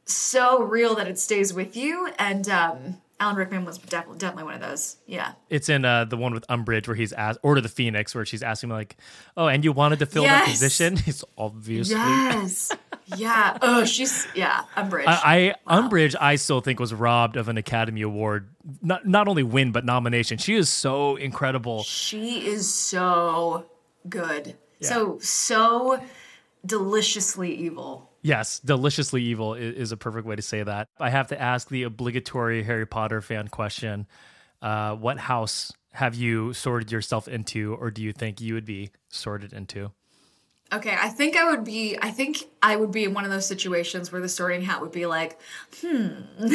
so 0.05 0.61
real 0.63 0.95
that 0.95 1.07
it 1.07 1.19
stays 1.19 1.53
with 1.53 1.77
you. 1.77 2.09
And 2.17 2.49
um, 2.49 3.01
Alan 3.21 3.35
Rickman 3.35 3.65
was 3.65 3.77
definitely 3.77 4.17
definitely 4.17 4.45
one 4.45 4.55
of 4.55 4.61
those. 4.61 4.97
Yeah. 5.05 5.33
It's 5.47 5.69
in 5.69 5.85
uh, 5.85 6.05
the 6.05 6.17
one 6.17 6.33
with 6.33 6.45
Umbridge 6.47 6.87
where 6.87 6.95
he's 6.95 7.13
asked, 7.13 7.39
Order 7.43 7.59
of 7.59 7.63
the 7.63 7.69
Phoenix, 7.69 8.15
where 8.15 8.25
she's 8.25 8.41
asking 8.41 8.71
him 8.71 8.75
like, 8.75 8.97
"Oh, 9.37 9.45
and 9.47 9.63
you 9.63 9.71
wanted 9.73 9.99
to 9.99 10.07
fill 10.07 10.23
that 10.23 10.47
position?" 10.49 10.97
He's 11.05 11.23
obviously. 11.37 11.95
Yes. 11.95 12.71
yeah. 13.15 13.59
Oh, 13.61 13.85
she's 13.85 14.27
yeah. 14.33 14.63
Umbridge. 14.75 15.05
I, 15.05 15.53
I 15.67 15.81
Umbridge, 15.81 16.15
I 16.19 16.35
still 16.35 16.61
think 16.61 16.79
was 16.79 16.95
robbed 16.95 17.37
of 17.37 17.47
an 17.47 17.57
Academy 17.57 18.01
Award, 18.01 18.49
not 18.81 19.05
not 19.07 19.27
only 19.27 19.43
win 19.43 19.71
but 19.71 19.85
nomination. 19.85 20.39
She 20.39 20.55
is 20.55 20.67
so 20.67 21.15
incredible. 21.15 21.83
she 21.83 22.47
is 22.47 22.73
so 22.73 23.67
good. 24.09 24.57
So 24.81 25.19
so 25.19 26.01
deliciously 26.65 27.53
evil. 27.53 28.09
Yes, 28.21 28.59
deliciously 28.59 29.23
evil 29.23 29.55
is, 29.55 29.75
is 29.75 29.91
a 29.91 29.97
perfect 29.97 30.27
way 30.27 30.35
to 30.35 30.41
say 30.41 30.63
that. 30.63 30.87
I 30.99 31.09
have 31.09 31.27
to 31.27 31.41
ask 31.41 31.69
the 31.69 31.83
obligatory 31.83 32.63
Harry 32.63 32.85
Potter 32.85 33.21
fan 33.21 33.47
question: 33.47 34.07
uh, 34.61 34.95
What 34.95 35.17
house 35.17 35.71
have 35.93 36.15
you 36.15 36.53
sorted 36.53 36.91
yourself 36.91 37.27
into, 37.27 37.75
or 37.79 37.91
do 37.91 38.01
you 38.01 38.13
think 38.13 38.41
you 38.41 38.53
would 38.53 38.65
be 38.65 38.91
sorted 39.09 39.53
into? 39.53 39.91
Okay, 40.73 40.95
I 40.97 41.09
think 41.09 41.35
I 41.35 41.49
would 41.49 41.65
be. 41.65 41.97
I 42.01 42.11
think 42.11 42.45
I 42.63 42.77
would 42.77 42.91
be 42.91 43.03
in 43.03 43.13
one 43.13 43.25
of 43.25 43.31
those 43.31 43.45
situations 43.45 44.09
where 44.09 44.21
the 44.21 44.29
Sorting 44.29 44.61
Hat 44.61 44.79
would 44.79 44.93
be 44.93 45.05
like, 45.05 45.37
hmm, 45.81 46.07
hmm, 46.37 46.45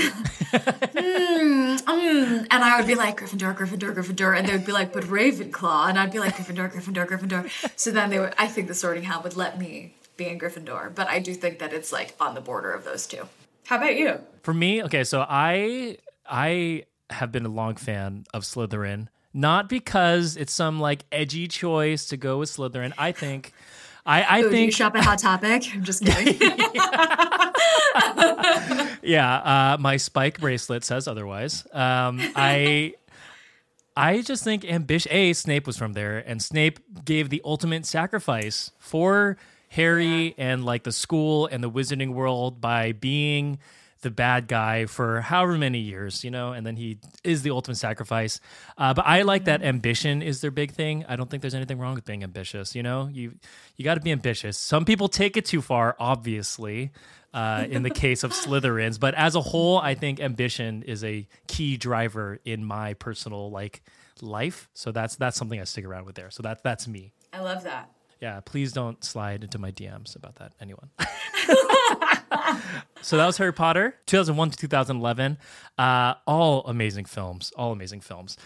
mm, 0.95 2.47
and 2.51 2.65
I 2.65 2.79
would 2.79 2.87
be 2.87 2.95
like 2.95 3.21
Gryffindor, 3.21 3.55
Gryffindor, 3.55 3.95
Gryffindor, 3.95 4.39
and 4.39 4.49
they 4.49 4.53
would 4.53 4.65
be 4.65 4.73
like, 4.73 4.95
but 4.95 5.05
Ravenclaw, 5.05 5.91
and 5.91 5.99
I'd 5.99 6.13
be 6.13 6.19
like 6.19 6.35
Gryffindor, 6.37 6.73
Gryffindor, 6.73 7.07
Gryffindor. 7.07 7.79
So 7.79 7.91
then 7.91 8.09
they 8.09 8.19
would. 8.19 8.35
I 8.39 8.47
think 8.47 8.69
the 8.69 8.75
Sorting 8.75 9.03
Hat 9.03 9.23
would 9.23 9.37
let 9.37 9.59
me 9.59 9.95
be 10.17 10.29
in 10.29 10.39
Gryffindor, 10.39 10.95
but 10.95 11.09
I 11.09 11.19
do 11.19 11.35
think 11.35 11.59
that 11.59 11.75
it's 11.75 11.93
like 11.93 12.15
on 12.19 12.35
the 12.35 12.41
border 12.41 12.73
of 12.73 12.85
those 12.85 13.07
two. 13.07 13.29
How 13.67 13.77
about 13.77 13.97
you? 13.97 14.21
For 14.43 14.55
me, 14.55 14.83
okay, 14.85 15.05
so 15.05 15.27
I 15.29 15.99
I 16.25 16.85
have 17.11 17.33
been 17.33 17.45
a 17.45 17.51
long 17.51 17.77
fan 17.77 18.25
of 18.33 18.45
Slytherin, 18.45 19.09
not 19.35 19.69
because 19.69 20.39
it's 20.39 20.55
some 20.55 20.81
like 20.81 21.05
edgy 21.13 21.49
choice 21.49 22.07
to 22.07 22.17
go 22.17 22.39
with 22.39 22.49
Slytherin. 22.49 22.95
I 22.97 23.13
think 23.13 23.53
I 24.07 24.37
I 24.37 24.41
do 24.41 24.47
you 24.47 24.53
think 24.53 24.73
shop 24.73 24.95
at 24.97 25.05
Hot 25.05 25.19
Topic? 25.19 25.69
I'm 25.75 25.83
just 25.85 26.05
kidding. 26.07 26.39
yeah, 29.03 29.37
uh, 29.75 29.77
my 29.81 29.97
spike 29.97 30.41
bracelet 30.41 30.85
says 30.85 31.09
otherwise. 31.09 31.67
Um, 31.73 32.21
I 32.37 32.95
I 33.97 34.23
just 34.23 34.45
think 34.45 34.65
ambition. 34.65 35.11
A 35.13 35.33
Snape 35.33 35.67
was 35.67 35.77
from 35.77 35.95
there, 35.95 36.19
and 36.19 36.43
Snape 36.43 36.81
gave 37.05 37.31
the 37.31 37.43
ultimate 37.45 37.87
sacrifice 37.87 38.71
for 38.79 39.37
Harry 39.71 40.35
and 40.39 40.65
like 40.65 40.85
the 40.85 40.93
school 40.93 41.47
and 41.47 41.63
the 41.65 41.71
wizarding 41.71 42.11
world 42.15 42.61
by 42.61 42.93
being 42.93 43.59
the 44.07 44.11
bad 44.13 44.47
guy 44.47 44.87
for 44.87 45.21
however 45.21 45.59
many 45.59 45.81
years, 45.81 46.23
you 46.23 46.31
know, 46.31 46.53
and 46.53 46.65
then 46.65 46.77
he 46.77 46.97
is 47.25 47.43
the 47.43 47.51
ultimate 47.51 47.75
sacrifice. 47.75 48.39
Uh, 48.79 48.95
but 48.95 49.05
I 49.05 49.23
like 49.23 49.47
that 49.47 49.65
ambition 49.65 50.23
is 50.23 50.41
their 50.41 50.53
big 50.53 50.71
thing. 50.71 51.05
I 51.09 51.17
don't 51.17 51.29
think 51.29 51.41
there's 51.41 51.57
anything 51.57 51.81
wrong 51.81 51.97
with 51.97 52.05
being 52.05 52.23
ambitious. 52.23 52.77
You 52.77 52.85
know, 52.85 53.09
you 53.13 53.35
you 53.75 53.85
got 53.85 53.95
to 53.97 54.01
be 54.01 54.13
ambitious. 54.13 54.57
Some 54.57 54.85
people 54.85 55.09
take 55.09 55.37
it 55.37 55.45
too 55.45 55.61
far, 55.61 55.97
obviously. 55.99 56.93
Uh, 57.35 57.67
in 57.69 57.83
the 57.83 57.91
case 57.91 58.23
of 58.25 58.31
Slytherins, 58.45 58.99
but 58.99 59.13
as 59.15 59.35
a 59.35 59.43
whole, 59.43 59.77
I 59.77 59.95
think 59.95 60.21
ambition 60.21 60.83
is 60.85 61.05
a 61.05 61.29
key 61.49 61.77
driver 61.77 62.39
in 62.47 62.65
my 62.65 62.95
personal 62.95 63.51
like 63.51 63.83
life. 64.23 64.71
So 64.73 64.93
that's 64.93 65.17
that's 65.17 65.37
something 65.37 65.61
I 65.61 65.65
stick 65.65 65.85
around 65.85 66.07
with 66.07 66.15
there. 66.15 66.31
So 66.31 66.45
that 66.45 66.63
that's 66.63 66.89
me. 66.89 67.13
I 67.35 67.41
love 67.41 67.65
that. 67.65 67.91
Yeah, 68.23 68.41
please 68.41 68.73
don't 68.73 69.05
slide 69.05 69.43
into 69.45 69.59
my 69.59 69.73
DMs 69.73 70.17
about 70.17 70.37
that, 70.37 70.53
anyone. 70.61 70.89
so 73.03 73.17
that 73.17 73.27
was 73.27 73.37
Harry 73.39 73.53
Potter, 73.53 73.95
2001 74.07 74.51
to 74.51 74.57
2011. 74.57 75.39
Uh, 75.79 76.15
all 76.27 76.65
amazing 76.67 77.05
films, 77.05 77.53
all 77.57 77.73
amazing 77.73 78.01
films. 78.01 78.37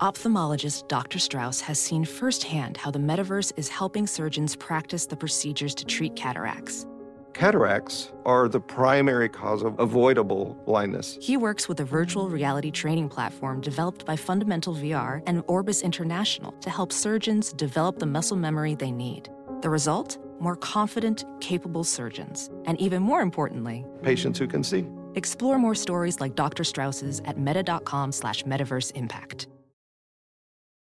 Ophthalmologist 0.00 0.88
Dr. 0.88 1.18
Strauss 1.18 1.60
has 1.60 1.78
seen 1.78 2.04
firsthand 2.04 2.76
how 2.76 2.90
the 2.90 2.98
metaverse 2.98 3.52
is 3.56 3.68
helping 3.68 4.06
surgeons 4.06 4.56
practice 4.56 5.06
the 5.06 5.16
procedures 5.16 5.74
to 5.76 5.84
treat 5.84 6.16
cataracts. 6.16 6.86
Cataracts 7.32 8.12
are 8.24 8.48
the 8.48 8.60
primary 8.60 9.28
cause 9.28 9.62
of 9.62 9.78
avoidable 9.80 10.56
blindness. 10.66 11.18
He 11.20 11.36
works 11.36 11.68
with 11.68 11.80
a 11.80 11.84
virtual 11.84 12.28
reality 12.28 12.70
training 12.70 13.08
platform 13.08 13.60
developed 13.60 14.04
by 14.04 14.14
Fundamental 14.14 14.74
VR 14.74 15.20
and 15.26 15.42
Orbis 15.48 15.82
International 15.82 16.52
to 16.60 16.70
help 16.70 16.92
surgeons 16.92 17.52
develop 17.52 17.98
the 17.98 18.06
muscle 18.06 18.36
memory 18.36 18.76
they 18.76 18.92
need. 18.92 19.30
The 19.62 19.70
result? 19.70 20.18
More 20.40 20.56
confident, 20.56 21.24
capable 21.40 21.84
surgeons. 21.84 22.50
And 22.66 22.80
even 22.80 23.02
more 23.02 23.20
importantly, 23.20 23.84
Patients 24.02 24.38
who 24.38 24.46
can 24.46 24.62
see. 24.62 24.86
explore 25.14 25.58
more 25.58 25.74
stories 25.74 26.20
like 26.20 26.34
Dr. 26.34 26.64
Strauss's 26.64 27.20
at 27.24 27.38
meta.com 27.38 28.12
slash 28.12 28.42
metaverse 28.44 28.92
impact. 28.94 29.48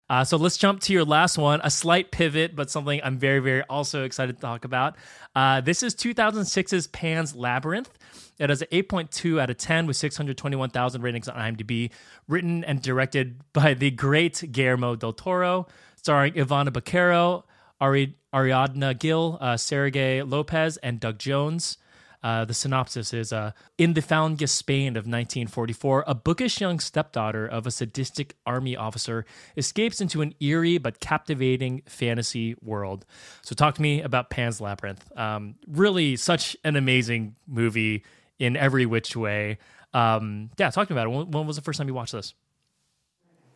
Uh, 0.09 0.23
so 0.25 0.37
let's 0.37 0.59
jump 0.59 0.81
to 0.81 0.93
your 0.93 1.05
last 1.05 1.39
one, 1.39 1.59
a 1.65 1.71
slight 1.71 2.11
pivot, 2.11 2.55
but 2.55 2.69
something 2.71 3.01
I'm 3.03 3.17
very, 3.19 3.39
very 3.39 3.63
also 3.63 4.05
excited 4.05 4.37
to 4.37 4.43
talk 4.43 4.65
about. 4.67 4.97
Uh, 5.35 5.63
this 5.63 5.83
is 5.83 5.95
2006's 5.95 6.87
Pan's 6.89 7.35
Labyrinth. 7.35 7.91
It 8.39 8.51
has 8.51 8.61
an 8.61 8.69
8.2 8.73 9.41
out 9.41 9.49
of 9.49 9.57
10 9.57 9.87
with 9.87 9.97
621,000 9.97 11.01
ratings 11.01 11.29
on 11.29 11.37
IMDb, 11.37 11.91
written 12.29 12.63
and 12.65 12.83
directed 12.83 13.41
by 13.55 13.73
the 13.73 13.91
great 13.91 14.53
Guillermo 14.53 14.97
del 14.97 15.15
Toro, 15.15 15.67
starring 15.97 16.35
Ivana 16.35 16.69
Baquero, 16.69 17.45
Ari- 17.81 18.17
Ariadna 18.33 18.99
Gil, 18.99 19.39
uh, 19.41 19.57
Sergi 19.57 20.23
Lopez, 20.23 20.77
and 20.79 21.01
Doug 21.01 21.19
Jones. 21.19 21.79
Uh, 22.23 22.45
the 22.45 22.55
synopsis 22.55 23.13
is 23.13 23.33
uh, 23.33 23.51
In 23.79 23.95
the 23.95 24.01
Falange 24.01 24.49
Spain 24.49 24.91
of 24.91 25.07
1944, 25.07 26.05
a 26.07 26.15
bookish 26.15 26.61
young 26.61 26.79
stepdaughter 26.79 27.47
of 27.47 27.67
a 27.67 27.71
sadistic 27.71 28.37
army 28.47 28.77
officer 28.77 29.25
escapes 29.57 30.01
into 30.01 30.23
an 30.23 30.33
eerie 30.39 30.79
but 30.79 31.01
captivating 31.01 31.83
fantasy 31.87 32.55
world. 32.63 33.05
So, 33.43 33.57
talk 33.57 33.75
to 33.75 33.83
me 33.83 34.03
about 34.03 34.31
Pan's 34.31 34.61
Labyrinth. 34.61 35.11
Um, 35.19 35.57
really, 35.67 36.15
such 36.15 36.57
an 36.63 36.77
amazing 36.77 37.35
movie 37.49 38.05
in 38.39 38.57
every 38.57 38.87
which 38.87 39.17
way. 39.17 39.59
Um, 39.93 40.51
yeah, 40.59 40.71
talk 40.71 40.89
to 40.89 40.95
me 40.95 41.01
about 41.01 41.11
it. 41.11 41.17
When, 41.17 41.31
when 41.33 41.47
was 41.47 41.57
the 41.57 41.63
first 41.63 41.79
time 41.79 41.89
you 41.89 41.95
watched 41.95 42.13
this? 42.13 42.35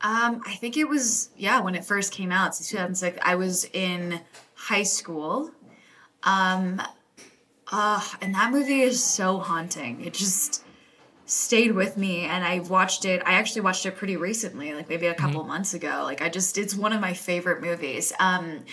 Um, 0.02 0.42
I 0.44 0.54
think 0.56 0.76
it 0.76 0.88
was 0.88 1.30
yeah 1.36 1.60
when 1.60 1.74
it 1.74 1.84
first 1.84 2.12
came 2.12 2.30
out, 2.30 2.48
it's 2.48 2.68
2006. 2.68 3.18
I 3.22 3.36
was 3.36 3.64
in 3.72 4.20
high 4.66 4.82
school. 4.82 5.52
Um, 6.24 6.82
uh, 7.70 8.00
and 8.20 8.34
that 8.34 8.50
movie 8.50 8.80
is 8.80 9.02
so 9.02 9.38
haunting. 9.38 10.04
It 10.04 10.12
just 10.12 10.64
stayed 11.24 11.72
with 11.72 11.96
me, 11.96 12.24
and 12.24 12.44
I 12.44 12.60
watched 12.60 13.04
it. 13.04 13.22
I 13.24 13.34
actually 13.34 13.62
watched 13.62 13.86
it 13.86 13.96
pretty 13.96 14.16
recently, 14.16 14.74
like 14.74 14.88
maybe 14.88 15.06
a 15.06 15.14
couple 15.14 15.44
months 15.44 15.72
ago. 15.72 16.02
Like 16.02 16.20
I 16.20 16.28
just, 16.28 16.58
it's 16.58 16.74
one 16.74 16.92
of 16.92 17.00
my 17.00 17.14
favorite 17.14 17.60
movies. 17.60 18.12
Um, 18.18 18.64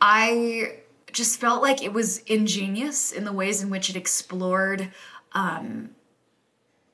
I 0.00 0.78
just 1.12 1.40
felt 1.40 1.62
like 1.62 1.82
it 1.82 1.92
was 1.92 2.18
ingenious 2.18 3.10
in 3.10 3.24
the 3.24 3.32
ways 3.32 3.62
in 3.62 3.70
which 3.70 3.90
it 3.90 3.96
explored 3.96 4.92
um, 5.32 5.90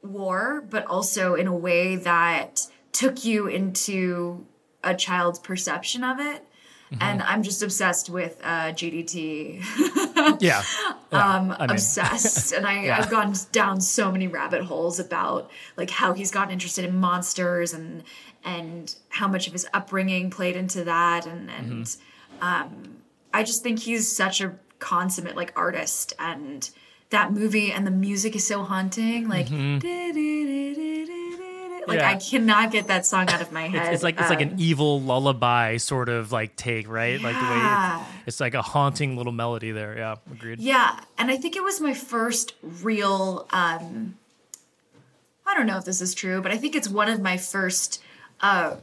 war, 0.03 0.65
but 0.69 0.87
also 0.87 1.35
in 1.35 1.47
a 1.47 1.57
way 1.57 1.97
that 1.97 2.67
took 2.93 3.23
you 3.25 3.47
into 3.49 4.47
a 4.83 4.95
child's 4.95 5.39
perception 5.39 6.03
of 6.03 6.21
it. 6.21 6.47
And 7.01 7.23
I'm 7.23 7.43
just 7.43 7.63
obsessed 7.63 8.11
with 8.11 8.41
uh, 8.43 8.73
GDT. 8.73 9.63
Yeah. 10.41 10.63
um, 11.13 11.51
I 11.53 11.61
mean- 11.63 11.71
obsessed. 11.71 12.53
and 12.53 12.67
I, 12.67 12.91
I've 12.99 13.11
gone 13.11 13.35
down 13.53 13.81
so 13.81 14.11
many 14.13 14.27
rabbit 14.29 14.63
holes 14.65 14.99
about 15.01 15.51
like 15.77 15.91
how 15.91 16.13
he's 16.13 16.31
gotten 16.31 16.53
interested 16.53 16.85
in 16.85 16.97
monsters 16.97 17.73
and 17.73 18.03
and 18.45 18.95
how 19.09 19.29
much 19.29 19.47
of 19.47 19.53
his 19.53 19.67
upbringing 19.73 20.31
played 20.31 20.57
into 20.57 20.85
that. 20.85 21.27
And 21.27 21.51
and 21.51 21.85
Mm-hmm. 21.85 22.43
um, 22.45 22.97
I 23.33 23.43
just 23.45 23.63
think 23.63 23.79
he's 23.81 24.11
such 24.15 24.41
a 24.41 24.55
consummate 24.79 25.37
like 25.37 25.53
artist 25.57 26.13
and 26.19 26.69
that 27.11 27.33
movie 27.33 27.73
and 27.73 27.87
the 27.87 27.91
music 27.91 28.35
is 28.37 28.47
so 28.47 28.63
haunting. 28.63 29.29
Like, 29.29 29.49
like 31.91 31.99
Yeah. 32.01 32.11
I 32.11 32.17
cannot 32.17 32.71
get 32.73 32.87
that 32.87 33.05
song 33.07 33.29
out 33.29 33.41
of 33.43 33.53
my 33.53 33.69
head. 33.69 33.87
It's, 33.87 33.95
it's 33.97 34.03
like 34.03 34.19
it's 34.19 34.31
like 34.31 34.41
Um, 34.43 34.49
an 34.53 34.61
evil 34.61 35.01
lullaby 35.03 35.77
sort 35.77 36.09
of 36.09 36.33
like 36.33 36.57
take, 36.57 36.89
right? 36.89 37.21
Like 37.21 37.35
the 37.37 37.43
way 37.43 37.57
Yeah. 37.57 38.01
it, 38.01 38.07
it's 38.27 38.41
like 38.41 38.55
a 38.55 38.63
haunting 38.63 39.17
little 39.17 39.33
melody 39.33 39.71
there. 39.73 39.97
Yeah, 39.97 40.17
agreed. 40.33 40.59
Yeah, 40.61 40.99
and 41.19 41.31
I 41.31 41.37
think 41.37 41.57
it 41.57 41.63
was 41.63 41.81
my 41.81 41.95
first 41.95 42.55
real 42.63 43.47
um 43.51 44.17
I 45.47 45.55
don't 45.55 45.67
know 45.67 45.79
if 45.79 45.85
this 45.85 46.01
is 46.01 46.15
true, 46.15 46.41
but 46.41 46.53
I 46.53 46.57
think 46.57 46.75
it's 46.77 46.89
one 46.89 47.09
of 47.09 47.21
my 47.21 47.37
first 47.37 48.03
uh 48.41 48.77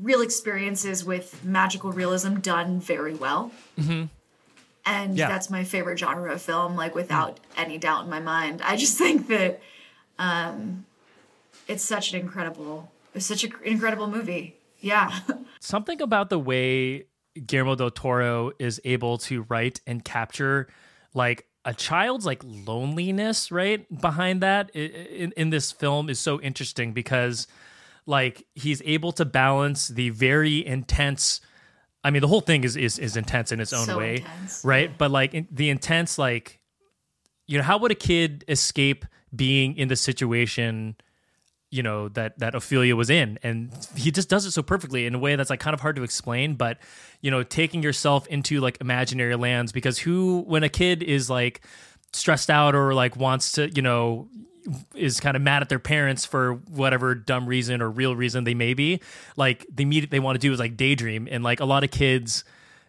real 0.00 0.20
experiences 0.22 1.04
with 1.04 1.44
magical 1.44 1.90
realism 1.90 2.36
done 2.36 2.78
very 2.80 3.14
well. 3.14 3.50
Mm-hmm. 3.78 4.04
And 4.86 5.16
Yeah. 5.18 5.28
that's 5.28 5.50
my 5.50 5.64
favorite 5.64 5.98
genre 5.98 6.32
of 6.32 6.40
film, 6.40 6.76
like 6.76 6.94
without 6.94 7.40
any 7.56 7.76
doubt 7.78 8.04
in 8.04 8.10
my 8.10 8.20
mind. 8.20 8.62
I 8.62 8.76
just 8.76 8.96
think 9.02 9.26
that 9.28 9.60
um 10.18 10.84
it's 11.68 11.84
such 11.84 12.12
an 12.12 12.20
incredible 12.20 12.90
it's 13.14 13.26
such 13.26 13.44
an 13.44 13.52
incredible 13.64 14.06
movie. 14.08 14.56
Yeah. 14.80 15.18
something 15.60 16.00
about 16.00 16.30
the 16.30 16.38
way 16.38 17.06
Guillermo 17.46 17.74
del 17.74 17.90
Toro 17.90 18.52
is 18.58 18.80
able 18.84 19.18
to 19.18 19.42
write 19.48 19.80
and 19.86 20.04
capture 20.04 20.68
like 21.14 21.46
a 21.64 21.74
child's 21.74 22.24
like 22.24 22.42
loneliness 22.44 23.50
right 23.50 23.86
behind 24.00 24.42
that 24.42 24.70
in, 24.70 25.32
in 25.36 25.50
this 25.50 25.72
film 25.72 26.08
is 26.08 26.18
so 26.18 26.40
interesting 26.40 26.92
because 26.92 27.46
like 28.06 28.46
he's 28.54 28.80
able 28.84 29.12
to 29.12 29.24
balance 29.24 29.88
the 29.88 30.10
very 30.10 30.64
intense 30.64 31.40
I 32.04 32.10
mean 32.10 32.22
the 32.22 32.28
whole 32.28 32.40
thing 32.40 32.64
is 32.64 32.76
is, 32.76 32.98
is 32.98 33.16
intense 33.16 33.52
in 33.52 33.60
its 33.60 33.72
own 33.72 33.86
So 33.86 33.98
way 33.98 34.16
intense, 34.16 34.64
right 34.64 34.96
but 34.96 35.10
like 35.10 35.34
in, 35.34 35.48
the 35.50 35.68
intense 35.70 36.18
like 36.18 36.60
you 37.46 37.58
know 37.58 37.64
how 37.64 37.78
would 37.78 37.90
a 37.90 37.96
kid 37.96 38.44
escape 38.48 39.04
being 39.34 39.76
in 39.76 39.88
the 39.88 39.96
situation 39.96 40.96
you 41.70 41.82
know 41.82 42.08
that 42.10 42.38
that 42.38 42.54
Ophelia 42.54 42.96
was 42.96 43.10
in. 43.10 43.38
And 43.42 43.70
he 43.96 44.10
just 44.10 44.28
does 44.28 44.46
it 44.46 44.52
so 44.52 44.62
perfectly 44.62 45.06
in 45.06 45.14
a 45.14 45.18
way 45.18 45.36
that's 45.36 45.50
like 45.50 45.60
kind 45.60 45.74
of 45.74 45.80
hard 45.80 45.96
to 45.96 46.02
explain 46.02 46.54
but 46.54 46.78
you 47.20 47.30
know 47.30 47.42
taking 47.42 47.82
yourself 47.82 48.26
into 48.28 48.60
like 48.60 48.78
imaginary 48.80 49.36
lands 49.36 49.72
because 49.72 49.98
who 49.98 50.44
when 50.46 50.62
a 50.62 50.68
kid 50.68 51.02
is 51.02 51.28
like 51.28 51.60
stressed 52.12 52.50
out 52.50 52.74
or 52.74 52.94
like 52.94 53.16
wants 53.16 53.52
to 53.52 53.68
you 53.74 53.82
know 53.82 54.28
is 54.94 55.20
kind 55.20 55.36
of 55.36 55.42
mad 55.42 55.62
at 55.62 55.68
their 55.68 55.78
parents 55.78 56.24
for 56.24 56.54
whatever 56.70 57.14
dumb 57.14 57.46
reason 57.46 57.80
or 57.80 57.90
real 57.90 58.14
reason 58.14 58.44
they 58.44 58.54
may 58.54 58.74
be, 58.74 59.00
like 59.36 59.66
the 59.72 59.82
immediate 59.82 60.10
they 60.10 60.20
want 60.20 60.36
to 60.36 60.40
do 60.40 60.52
is 60.52 60.58
like 60.58 60.76
daydream, 60.76 61.28
and 61.30 61.42
like 61.42 61.60
a 61.60 61.64
lot 61.64 61.84
of 61.84 61.90
kids 61.90 62.44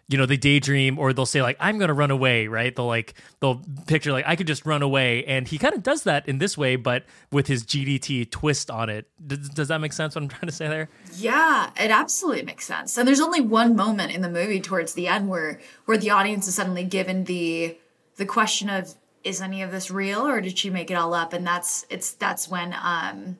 you 0.09 0.17
know, 0.17 0.25
they 0.25 0.37
daydream 0.37 0.97
or 0.97 1.13
they'll 1.13 1.25
say 1.27 1.41
like, 1.43 1.55
I'm 1.59 1.77
to 1.79 1.93
run 1.93 2.09
away, 2.09 2.47
right? 2.47 2.75
They'll 2.75 2.87
like, 2.87 3.13
they'll 3.39 3.61
picture 3.85 4.11
like, 4.11 4.25
I 4.27 4.35
could 4.35 4.47
just 4.47 4.65
run 4.65 4.81
away. 4.81 5.23
And 5.25 5.47
he 5.47 5.59
kind 5.59 5.75
of 5.75 5.83
does 5.83 6.03
that 6.03 6.27
in 6.27 6.39
this 6.39 6.57
way, 6.57 6.75
but 6.77 7.05
with 7.31 7.45
his 7.45 7.63
GDT 7.63 8.31
twist 8.31 8.71
on 8.71 8.89
it. 8.89 9.07
Does, 9.25 9.47
does 9.49 9.67
that 9.67 9.79
make 9.79 9.93
sense 9.93 10.15
what 10.15 10.23
I'm 10.23 10.27
trying 10.27 10.47
to 10.47 10.51
say 10.51 10.67
there? 10.67 10.89
Yeah, 11.15 11.69
it 11.79 11.91
absolutely 11.91 12.41
makes 12.41 12.65
sense. 12.65 12.97
And 12.97 13.07
there's 13.07 13.21
only 13.21 13.39
one 13.39 13.75
moment 13.75 14.11
in 14.11 14.21
the 14.21 14.29
movie 14.31 14.59
towards 14.59 14.95
the 14.95 15.07
end 15.07 15.29
where 15.29 15.59
where 15.85 15.97
the 15.97 16.09
audience 16.09 16.47
is 16.47 16.55
suddenly 16.55 16.83
given 16.83 17.25
the 17.25 17.77
the 18.17 18.25
question 18.25 18.67
of 18.67 18.95
is 19.23 19.41
any 19.41 19.61
of 19.61 19.69
this 19.71 19.91
real 19.91 20.25
or 20.25 20.41
did 20.41 20.57
she 20.57 20.71
make 20.71 20.89
it 20.89 20.95
all 20.95 21.13
up? 21.13 21.33
And 21.33 21.45
that's 21.45 21.85
it's 21.91 22.13
that's 22.13 22.49
when 22.49 22.73
um 22.81 23.37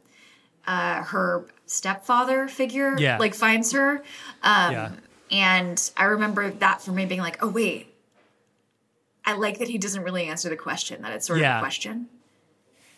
uh 0.67 1.01
her 1.03 1.47
stepfather 1.65 2.47
figure 2.47 2.95
Yeah. 2.99 3.17
like 3.17 3.34
finds 3.34 3.71
her. 3.71 4.03
Um 4.43 4.71
Yeah. 4.71 4.91
And 5.31 5.91
I 5.97 6.05
remember 6.05 6.49
that 6.49 6.81
for 6.81 6.91
me 6.91 7.05
being 7.05 7.21
like, 7.21 7.43
"Oh 7.43 7.49
wait. 7.49 7.93
I 9.25 9.33
like 9.33 9.59
that 9.59 9.67
he 9.67 9.77
doesn't 9.77 10.03
really 10.03 10.25
answer 10.25 10.49
the 10.49 10.55
question, 10.55 11.01
that 11.03 11.11
it's 11.11 11.27
sort 11.27 11.39
of 11.39 11.45
a 11.45 11.59
question." 11.59 12.07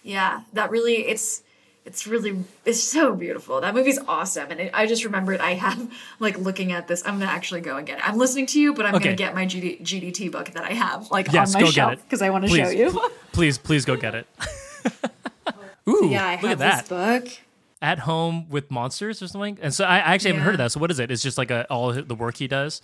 Yeah, 0.03 0.41
that 0.53 0.71
really 0.71 0.95
it's 1.07 1.43
it's 1.85 2.05
really 2.07 2.43
it's 2.65 2.81
so 2.81 3.13
beautiful. 3.15 3.59
That 3.61 3.73
movie's 3.75 3.99
awesome, 4.07 4.49
and 4.51 4.59
it, 4.59 4.71
I 4.73 4.85
just 4.85 5.03
remembered 5.03 5.41
I 5.41 5.53
have 5.55 5.91
like 6.19 6.37
looking 6.37 6.71
at 6.71 6.87
this. 6.87 7.03
I'm 7.05 7.19
gonna 7.19 7.31
actually 7.31 7.61
go 7.61 7.77
and 7.77 7.85
get 7.85 7.97
it. 7.99 8.07
I'm 8.07 8.17
listening 8.17 8.45
to 8.47 8.59
you, 8.59 8.73
but 8.73 8.85
I'm 8.85 8.95
Okay. 8.95 9.05
gonna 9.05 9.15
get 9.15 9.35
my 9.35 9.45
GD, 9.45 9.81
GDT 9.81 10.31
book 10.31 10.49
that 10.51 10.63
I 10.63 10.73
have 10.73 11.09
like 11.11 11.31
Yes, 11.33 11.49
on 11.55 11.61
my 11.61 11.65
go 11.67 11.71
shelf 11.71 12.01
because 12.03 12.21
I 12.21 12.29
want 12.29 12.45
to 12.47 12.49
show 12.55 12.69
you. 12.69 12.99
Please, 13.31 13.57
please 13.57 13.85
go 13.85 13.95
get 13.95 14.15
it. 14.15 14.27
Ooh, 15.89 16.09
yeah, 16.11 16.25
I 16.25 16.31
look 16.33 16.41
have 16.41 16.51
at 16.51 16.59
that. 16.59 16.79
this 16.81 16.89
book. 16.89 17.39
At 17.81 17.99
home 17.99 18.47
with 18.49 18.69
monsters 18.69 19.21
or 19.23 19.27
something. 19.27 19.57
And 19.61 19.73
so 19.73 19.85
I, 19.85 19.95
I 19.95 20.13
actually 20.13 20.31
haven't 20.31 20.43
heard 20.43 20.53
of 20.53 20.59
that. 20.59 20.71
So 20.71 20.79
what 20.79 20.91
is 20.91 20.99
it? 20.99 21.09
It's 21.09 21.23
just 21.23 21.37
like 21.37 21.49
a, 21.49 21.65
all 21.71 21.91
the 21.91 22.13
work 22.15 22.37
he 22.37 22.47
does. 22.47 22.81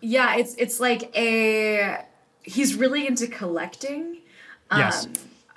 Yeah, 0.00 0.36
it's 0.36 0.54
it's 0.56 0.80
like 0.80 1.10
a 1.16 2.04
he's 2.42 2.74
really 2.74 3.06
into 3.06 3.26
collecting. 3.26 4.18
Yes. 4.70 5.06
Um, 5.06 5.12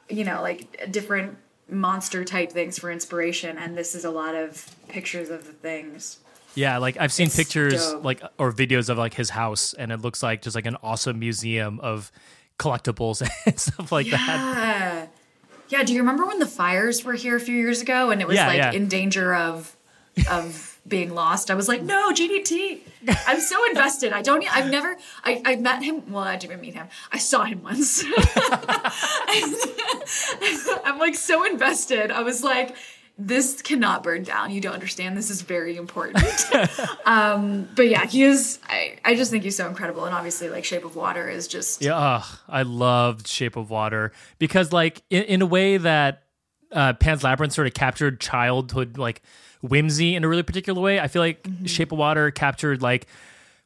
you 0.10 0.23
know, 0.23 0.41
like 0.41 0.89
different 0.91 1.38
monster 1.69 2.23
type 2.23 2.52
things 2.54 2.80
for 2.80 2.89
inspiration, 2.89 3.58
and 3.58 3.78
this 3.78 3.93
is 3.93 4.06
a 4.06 4.10
lot 4.10 4.36
of 4.36 4.73
pictures 4.88 5.30
of 5.30 5.45
the 5.45 5.52
things. 5.52 6.19
Yeah, 6.56 6.78
like 6.78 6.97
I've 6.97 7.12
seen 7.12 7.28
It's 7.28 7.36
pictures 7.36 7.91
dope. 7.91 8.04
like 8.06 8.21
or 8.38 8.52
videos 8.54 8.88
of 8.89 8.97
like 8.97 9.13
his 9.13 9.30
house, 9.32 9.73
and 9.73 9.91
it 9.91 10.02
looks 10.02 10.23
like 10.23 10.41
just 10.41 10.56
like 10.56 10.65
an 10.65 10.78
awesome 10.82 11.19
museum 11.19 11.80
of 11.82 12.10
collectibles 12.58 13.21
and 13.45 13.60
stuff 13.60 13.91
like 13.91 14.10
that. 14.10 15.10
Yeah. 15.70 15.84
Do 15.84 15.94
you 15.94 16.00
remember 16.00 16.26
when 16.26 16.40
the 16.40 16.46
fires 16.48 17.04
were 17.04 17.14
here 17.14 17.36
a 17.36 17.40
few 17.40 17.56
years 17.56 17.82
ago 17.82 18.10
and 18.12 18.22
it 18.22 18.28
was 18.28 18.36
Yeah, 18.36 18.48
like 18.48 18.58
yeah. 18.58 18.72
in 18.72 18.88
danger 18.88 19.34
of 19.36 19.76
of 20.30 20.80
being 20.88 21.14
lost? 21.14 21.52
I 21.52 21.56
was 21.56 21.68
like, 21.68 21.82
no, 21.82 22.12
GDT. 22.12 22.80
I'm 23.28 23.40
so 23.40 23.66
invested. 23.68 24.14
I 24.14 24.22
don't. 24.22 24.44
I've 24.56 24.70
never. 24.72 24.98
I, 25.24 25.42
I 25.46 25.56
met 25.58 25.84
him. 25.84 26.12
Well, 26.12 26.24
I 26.24 26.38
didn't 26.38 26.62
meet 26.62 26.74
him. 26.76 26.88
I 27.12 27.18
saw 27.18 27.44
him 27.44 27.64
once. 27.64 28.04
I'm 30.86 31.00
like 31.00 31.16
so 31.16 31.46
invested. 31.46 32.12
I 32.12 32.22
was 32.22 32.44
like, 32.44 32.76
this 33.18 33.62
cannot 33.62 34.04
burn 34.04 34.24
down. 34.24 34.52
You 34.52 34.62
don't 34.62 34.74
understand. 34.74 35.18
This 35.18 35.30
is 35.30 35.42
very 35.42 35.76
important. 35.76 36.24
um, 37.06 37.68
but 37.76 37.88
yeah, 37.88 38.06
he 38.06 38.24
is. 38.24 38.60
I, 38.68 38.98
I 39.04 39.16
just 39.16 39.32
think 39.32 39.44
he's 39.44 39.56
so 39.56 39.68
incredible, 39.68 40.06
and 40.06 40.14
obviously, 40.14 40.50
like 40.50 40.66
Shape 40.66 40.86
of 40.86 40.96
Water 40.96 41.28
is 41.30 41.48
just. 41.48 41.82
Yeah, 41.82 41.96
ugh, 41.96 42.40
I 42.48 42.62
loved 42.62 43.28
Shape 43.28 43.56
of 43.56 43.70
Water 43.70 44.12
because, 44.38 44.72
like, 44.72 45.02
in, 45.10 45.24
in 45.24 45.42
a 45.42 45.46
way 45.48 45.78
that 45.78 46.24
uh, 46.72 46.94
Pan's 46.94 47.24
Labyrinth 47.24 47.54
sort 47.54 47.68
of 47.68 47.74
captured 47.74 48.20
childhood, 48.20 48.98
like 48.98 49.22
whimsy 49.62 50.16
in 50.16 50.24
a 50.24 50.28
really 50.28 50.44
particular 50.44 50.80
way. 50.82 51.00
I 51.00 51.08
feel 51.08 51.22
like 51.22 51.44
Mm-hmm. 51.44 51.66
Shape 51.66 51.92
of 51.92 51.98
Water 51.98 52.30
captured 52.30 52.82
like 52.82 53.08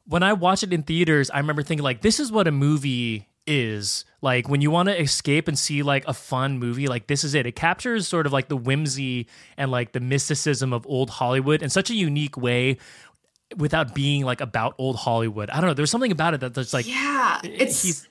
when 0.06 0.24
I 0.24 0.34
watched 0.34 0.64
it 0.64 0.72
in 0.72 0.84
theaters. 0.84 1.30
I 1.30 1.40
remember 1.40 1.64
thinking 1.64 1.84
like, 1.84 2.02
this 2.02 2.20
is 2.20 2.32
what 2.32 2.48
a 2.48 2.52
movie 2.52 3.28
is 3.52 4.06
like 4.22 4.48
when 4.48 4.62
you 4.62 4.72
want 4.72 4.88
to 4.90 5.00
escape 5.00 5.48
and 5.48 5.58
see 5.60 5.84
like 5.84 6.08
a 6.08 6.14
fun 6.14 6.58
movie 6.60 6.88
like 6.88 7.08
this 7.08 7.24
is 7.24 7.34
it. 7.34 7.46
It 7.46 7.56
captures 7.56 8.08
sort 8.08 8.26
of 8.26 8.32
like 8.34 8.48
the 8.48 8.56
whimsy 8.58 9.28
and 9.58 9.70
like 9.72 9.92
the 9.92 10.00
mysticism 10.00 10.72
of 10.74 10.86
old 10.88 11.10
hollywood 11.10 11.62
in 11.62 11.70
such 11.70 11.90
a 11.90 11.94
unique 11.94 12.38
way 12.38 12.78
without 13.58 13.94
being 13.94 14.24
like 14.24 14.40
about 14.42 14.76
old 14.78 14.96
hollywood. 14.96 15.50
I 15.50 15.56
don't 15.60 15.68
know. 15.70 15.74
There's 15.74 15.92
something 15.92 16.12
about 16.12 16.34
it 16.34 16.40
that 16.40 16.54
that's 16.54 16.74
like 16.74 16.88
Yeah, 16.88 17.42
it's 17.44 18.08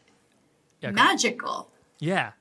yeah, 0.80 0.90
magical. 0.90 1.70
yeah 1.98 2.32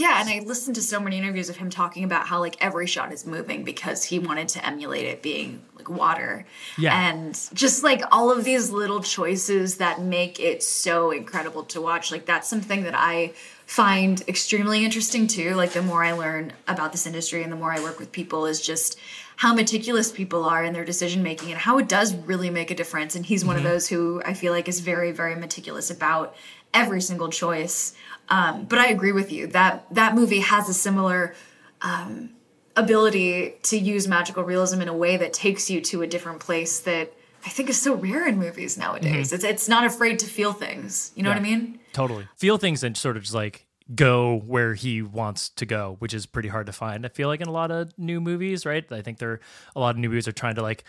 Yeah, 0.00 0.18
and 0.18 0.30
I 0.30 0.38
listened 0.46 0.76
to 0.76 0.82
so 0.82 0.98
many 0.98 1.18
interviews 1.18 1.50
of 1.50 1.58
him 1.58 1.68
talking 1.68 2.04
about 2.04 2.26
how 2.26 2.38
like 2.40 2.56
every 2.58 2.86
shot 2.86 3.12
is 3.12 3.26
moving 3.26 3.64
because 3.64 4.02
he 4.02 4.18
wanted 4.18 4.48
to 4.48 4.66
emulate 4.66 5.04
it 5.04 5.20
being 5.20 5.60
like 5.76 5.90
water. 5.90 6.46
Yeah. 6.78 6.98
And 7.10 7.38
just 7.52 7.84
like 7.84 8.02
all 8.10 8.30
of 8.30 8.42
these 8.44 8.70
little 8.70 9.02
choices 9.02 9.76
that 9.76 10.00
make 10.00 10.40
it 10.40 10.62
so 10.62 11.10
incredible 11.10 11.64
to 11.64 11.82
watch. 11.82 12.10
Like 12.10 12.24
that's 12.24 12.48
something 12.48 12.84
that 12.84 12.94
I 12.96 13.34
find 13.66 14.22
extremely 14.26 14.86
interesting 14.86 15.26
too. 15.26 15.54
Like 15.54 15.72
the 15.72 15.82
more 15.82 16.02
I 16.02 16.12
learn 16.12 16.54
about 16.66 16.92
this 16.92 17.06
industry 17.06 17.42
and 17.42 17.52
the 17.52 17.56
more 17.56 17.70
I 17.70 17.80
work 17.80 17.98
with 17.98 18.10
people 18.10 18.46
is 18.46 18.58
just 18.58 18.98
how 19.36 19.54
meticulous 19.54 20.10
people 20.10 20.44
are 20.46 20.64
in 20.64 20.72
their 20.72 20.84
decision 20.84 21.22
making 21.22 21.50
and 21.50 21.58
how 21.58 21.76
it 21.76 21.88
does 21.90 22.14
really 22.14 22.48
make 22.48 22.70
a 22.70 22.74
difference. 22.74 23.16
And 23.16 23.26
he's 23.26 23.44
one 23.44 23.56
of 23.56 23.62
mm-hmm. 23.62 23.72
those 23.72 23.88
who 23.88 24.22
I 24.24 24.32
feel 24.32 24.54
like 24.54 24.66
is 24.66 24.80
very, 24.80 25.12
very 25.12 25.36
meticulous 25.36 25.90
about 25.90 26.34
every 26.72 27.00
single 27.00 27.28
choice. 27.28 27.94
Um, 28.30 28.64
but 28.64 28.78
I 28.78 28.88
agree 28.88 29.12
with 29.12 29.32
you 29.32 29.48
that 29.48 29.92
that 29.92 30.14
movie 30.14 30.40
has 30.40 30.68
a 30.68 30.74
similar 30.74 31.34
um, 31.82 32.30
ability 32.76 33.54
to 33.64 33.76
use 33.76 34.06
magical 34.06 34.44
realism 34.44 34.80
in 34.80 34.88
a 34.88 34.96
way 34.96 35.16
that 35.16 35.32
takes 35.32 35.68
you 35.68 35.80
to 35.82 36.02
a 36.02 36.06
different 36.06 36.40
place 36.40 36.80
that 36.80 37.12
I 37.44 37.48
think 37.48 37.68
is 37.68 37.80
so 37.80 37.94
rare 37.94 38.28
in 38.28 38.38
movies 38.38 38.76
nowadays. 38.78 39.32
It's 39.32 39.44
it's 39.44 39.68
not 39.68 39.84
afraid 39.84 40.18
to 40.20 40.26
feel 40.26 40.52
things. 40.52 41.10
You 41.14 41.22
know 41.22 41.30
what 41.30 41.38
I 41.38 41.42
mean? 41.42 41.80
Totally. 41.92 42.28
Feel 42.36 42.58
things 42.58 42.84
and 42.84 42.96
sort 42.96 43.16
of 43.16 43.22
just 43.22 43.34
like 43.34 43.66
go 43.94 44.40
where 44.46 44.74
he 44.74 45.02
wants 45.02 45.48
to 45.48 45.66
go, 45.66 45.96
which 45.98 46.14
is 46.14 46.26
pretty 46.26 46.48
hard 46.48 46.66
to 46.66 46.72
find. 46.72 47.04
I 47.04 47.08
feel 47.08 47.28
like 47.28 47.40
in 47.40 47.48
a 47.48 47.52
lot 47.52 47.70
of 47.70 47.92
new 47.98 48.20
movies, 48.20 48.64
right? 48.64 48.84
I 48.92 49.02
think 49.02 49.18
there 49.18 49.40
a 49.74 49.80
lot 49.80 49.94
of 49.94 49.96
new 49.98 50.08
movies 50.08 50.28
are 50.28 50.32
trying 50.32 50.54
to 50.56 50.62
like 50.62 50.84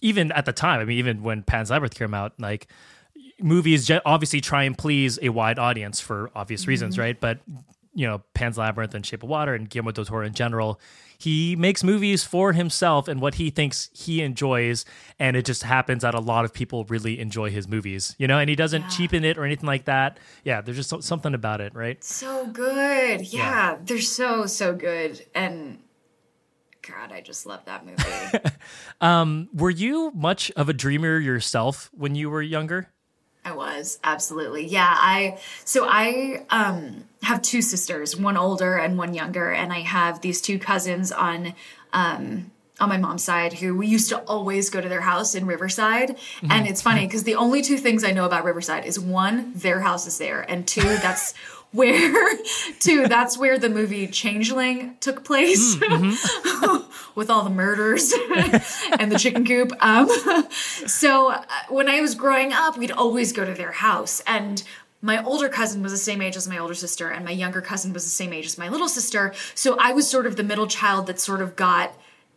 even 0.00 0.30
at 0.32 0.46
the 0.46 0.52
time, 0.52 0.80
I 0.80 0.84
mean 0.84 0.98
even 0.98 1.22
when 1.22 1.42
Pan's 1.42 1.70
Labyrinth 1.70 1.94
came 1.94 2.14
out, 2.14 2.32
like 2.38 2.68
movies 3.40 3.90
obviously 4.04 4.40
try 4.40 4.64
and 4.64 4.76
please 4.76 5.18
a 5.22 5.28
wide 5.30 5.58
audience 5.58 6.00
for 6.00 6.30
obvious 6.34 6.66
reasons, 6.66 6.98
right? 6.98 7.18
But 7.20 7.38
you 7.94 8.06
know, 8.06 8.22
Pan's 8.32 8.56
Labyrinth 8.56 8.94
and 8.94 9.04
Shape 9.04 9.24
of 9.24 9.28
Water 9.28 9.54
and 9.54 9.68
Guillermo 9.68 9.90
del 9.90 10.04
Toro 10.04 10.24
in 10.24 10.32
general, 10.32 10.78
he 11.18 11.56
makes 11.56 11.82
movies 11.82 12.22
for 12.22 12.52
himself 12.52 13.08
and 13.08 13.20
what 13.20 13.34
he 13.36 13.50
thinks 13.50 13.90
he 13.92 14.22
enjoys, 14.22 14.84
and 15.18 15.36
it 15.36 15.44
just 15.44 15.64
happens 15.64 16.02
that 16.02 16.14
a 16.14 16.20
lot 16.20 16.44
of 16.44 16.52
people 16.52 16.84
really 16.84 17.18
enjoy 17.18 17.50
his 17.50 17.66
movies, 17.66 18.14
you 18.18 18.28
know, 18.28 18.38
and 18.38 18.48
he 18.48 18.54
doesn't 18.54 18.88
cheapen 18.90 19.24
it 19.24 19.36
or 19.36 19.44
anything 19.44 19.66
like 19.66 19.86
that. 19.86 20.20
Yeah, 20.44 20.60
there's 20.60 20.76
just 20.76 20.90
so- 20.90 21.00
something 21.00 21.34
about 21.34 21.60
it, 21.60 21.74
right? 21.74 22.02
So 22.04 22.46
good. 22.46 23.22
Yeah, 23.32 23.38
Yeah. 23.72 23.78
they're 23.82 24.00
so 24.00 24.46
so 24.46 24.74
good 24.74 25.24
and 25.34 25.78
God, 26.82 27.10
I 27.12 27.20
just 27.20 27.44
love 27.46 27.64
that 27.64 27.84
movie. 27.84 28.50
um, 29.00 29.48
Were 29.52 29.70
you 29.70 30.12
much 30.14 30.50
of 30.52 30.68
a 30.68 30.72
dreamer 30.72 31.18
yourself 31.18 31.90
when 31.92 32.14
you 32.14 32.30
were 32.30 32.40
younger? 32.42 32.90
I 33.44 33.52
was 33.52 33.98
absolutely. 34.04 34.66
Yeah, 34.66 34.92
I 34.94 35.38
so 35.64 35.86
I 35.88 36.44
um 36.50 37.04
have 37.22 37.42
two 37.42 37.62
sisters, 37.62 38.16
one 38.16 38.36
older 38.36 38.76
and 38.76 38.98
one 38.98 39.14
younger, 39.14 39.50
and 39.50 39.72
I 39.72 39.80
have 39.80 40.20
these 40.20 40.40
two 40.40 40.58
cousins 40.58 41.10
on 41.12 41.54
um 41.92 42.50
on 42.80 42.88
my 42.88 42.96
mom's 42.96 43.24
side 43.24 43.54
who 43.54 43.76
we 43.76 43.86
used 43.86 44.08
to 44.10 44.18
always 44.20 44.70
go 44.70 44.80
to 44.80 44.88
their 44.88 45.00
house 45.00 45.34
in 45.34 45.46
Riverside. 45.46 46.16
And 46.48 46.66
it's 46.66 46.80
funny 46.80 47.06
because 47.06 47.24
the 47.24 47.34
only 47.34 47.60
two 47.60 47.76
things 47.76 48.04
I 48.04 48.12
know 48.12 48.24
about 48.24 48.44
Riverside 48.44 48.84
is 48.84 49.00
one, 49.00 49.52
their 49.54 49.80
house 49.80 50.06
is 50.06 50.18
there, 50.18 50.42
and 50.42 50.66
two, 50.66 50.82
that's 50.82 51.34
where 51.72 52.38
two, 52.78 53.08
that's 53.08 53.36
where 53.36 53.58
the 53.58 53.68
movie 53.68 54.06
Changeling 54.06 54.96
took 55.00 55.24
place 55.24 55.76
with 57.18 57.28
all 57.28 57.42
the 57.42 57.50
murders 57.50 58.14
and 58.98 59.12
the 59.12 59.18
chicken 59.18 59.44
coop. 59.44 59.72
Um, 59.80 60.08
so 60.86 61.32
uh, 61.32 61.42
when 61.68 61.88
I 61.88 62.00
was 62.00 62.14
growing 62.14 62.52
up, 62.52 62.78
we'd 62.78 62.92
always 62.92 63.32
go 63.32 63.44
to 63.44 63.52
their 63.52 63.72
house, 63.72 64.22
and 64.26 64.62
my 65.02 65.22
older 65.22 65.48
cousin 65.48 65.82
was 65.82 65.92
the 65.92 65.98
same 65.98 66.22
age 66.22 66.36
as 66.36 66.48
my 66.48 66.58
older 66.58 66.74
sister, 66.74 67.10
and 67.10 67.24
my 67.24 67.32
younger 67.32 67.60
cousin 67.60 67.92
was 67.92 68.04
the 68.04 68.10
same 68.10 68.32
age 68.32 68.46
as 68.46 68.56
my 68.56 68.68
little 68.68 68.88
sister. 68.88 69.34
So 69.54 69.76
I 69.78 69.92
was 69.92 70.08
sort 70.08 70.26
of 70.26 70.36
the 70.36 70.42
middle 70.44 70.68
child 70.68 71.08
that 71.08 71.20
sort 71.20 71.42
of 71.42 71.56
got. 71.56 71.92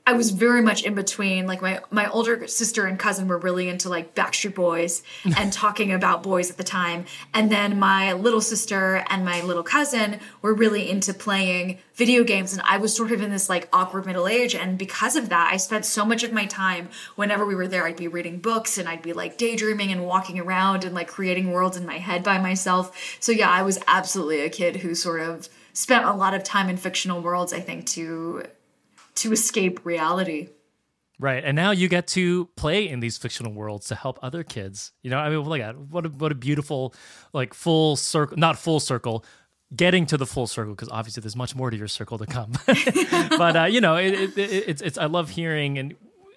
I 0.06 0.14
was 0.14 0.32
very 0.32 0.62
much 0.62 0.84
in 0.84 0.96
between. 0.96 1.46
Like 1.46 1.62
my 1.62 1.82
my 1.92 2.10
older 2.10 2.48
sister 2.48 2.88
and 2.88 2.98
cousin 2.98 3.28
were 3.28 3.38
really 3.38 3.70
into 3.70 3.88
like 3.88 4.16
Backstreet 4.16 4.56
Boys 4.56 5.04
and 5.38 5.54
talking 5.54 5.92
about 5.92 6.24
boys 6.24 6.50
at 6.50 6.58
the 6.58 6.64
time, 6.64 7.06
and 7.34 7.52
then 7.52 7.78
my 7.78 8.14
little 8.14 8.42
sister 8.42 9.04
and 9.10 9.24
my 9.24 9.42
little 9.42 9.64
cousin 9.64 10.20
were 10.42 10.54
really 10.54 10.90
into 10.90 11.14
playing 11.14 11.80
video 11.94 12.24
games, 12.24 12.54
and 12.54 12.64
I 12.66 12.78
was 12.78 12.96
sort 12.96 13.12
of 13.12 13.22
in 13.22 13.30
this 13.30 13.48
like 13.48 13.70
awkward 13.72 14.06
middle 14.06 14.28
age, 14.28 14.56
and 14.56 14.78
because 14.78 15.16
of 15.16 15.30
that, 15.30 15.52
I 15.54 15.58
spent 15.58 15.86
so 15.86 16.04
much 16.04 16.24
of 16.24 16.34
my 16.34 16.46
time 16.46 16.90
whenever 17.16 17.46
we 17.46 17.56
were 17.56 17.68
there, 17.68 17.86
I'd 17.86 17.96
be 17.96 18.08
reading 18.08 18.40
books 18.40 18.78
and 18.78 18.90
I'd 18.90 19.02
be 19.04 19.14
like 19.14 19.38
daydreaming 19.38 19.92
and 19.92 20.06
walking 20.06 20.40
around 20.40 20.84
and 20.84 20.96
like 20.96 21.08
creating 21.08 21.52
worlds 21.52 21.78
in 21.78 21.86
my 21.86 21.98
head 21.98 22.24
by 22.24 22.40
myself. 22.40 23.18
So 23.20 23.32
yeah, 23.32 23.50
I 23.50 23.62
was 23.62 23.80
absolutely 23.88 24.42
a 24.42 24.50
kid 24.50 24.78
who 24.78 24.96
sort 24.96 25.22
of 25.22 25.48
spent 25.74 26.06
a 26.06 26.14
lot 26.14 26.34
of 26.34 26.44
time 26.44 26.70
in 26.70 26.78
fictional 26.78 27.22
worlds, 27.22 27.54
I 27.54 27.60
think, 27.60 27.86
to 27.88 28.44
to 29.16 29.32
escape 29.32 29.86
reality. 29.86 30.50
Right, 31.20 31.44
and 31.44 31.56
now 31.56 31.70
you 31.70 31.88
get 31.88 32.08
to 32.08 32.46
play 32.56 32.90
in 32.90 33.00
these 33.00 33.18
fictional 33.18 33.54
worlds 33.54 33.88
to 33.88 33.96
help 33.96 34.18
other 34.24 34.44
kids. 34.44 34.92
You 35.04 35.12
know, 35.12 35.20
I 35.20 35.30
mean, 35.30 35.62
at 35.62 35.78
what 35.78 36.06
a, 36.08 36.10
what 36.10 36.32
a 36.32 36.36
beautiful, 36.36 36.96
like 37.32 37.54
full 37.54 37.96
circle, 37.96 38.38
not 38.38 38.58
full 38.58 38.80
circle, 38.80 39.24
getting 39.76 40.06
to 40.08 40.18
the 40.18 40.26
full 40.26 40.48
circle 40.48 40.74
because 40.74 40.90
obviously 40.90 41.22
there's 41.22 41.36
much 41.36 41.56
more 41.56 41.70
to 41.70 41.78
your 41.78 41.88
circle 41.88 42.18
to 42.18 42.26
come. 42.26 42.54
but 43.38 43.56
uh, 43.56 43.66
you 43.66 43.82
know, 43.82 43.96
it, 43.98 44.14
it, 44.14 44.38
it, 44.38 44.64
it's 44.68 44.82
it's 44.82 44.98
I 44.98 45.06
love 45.06 45.30
hearing 45.30 45.78
and 45.78 45.96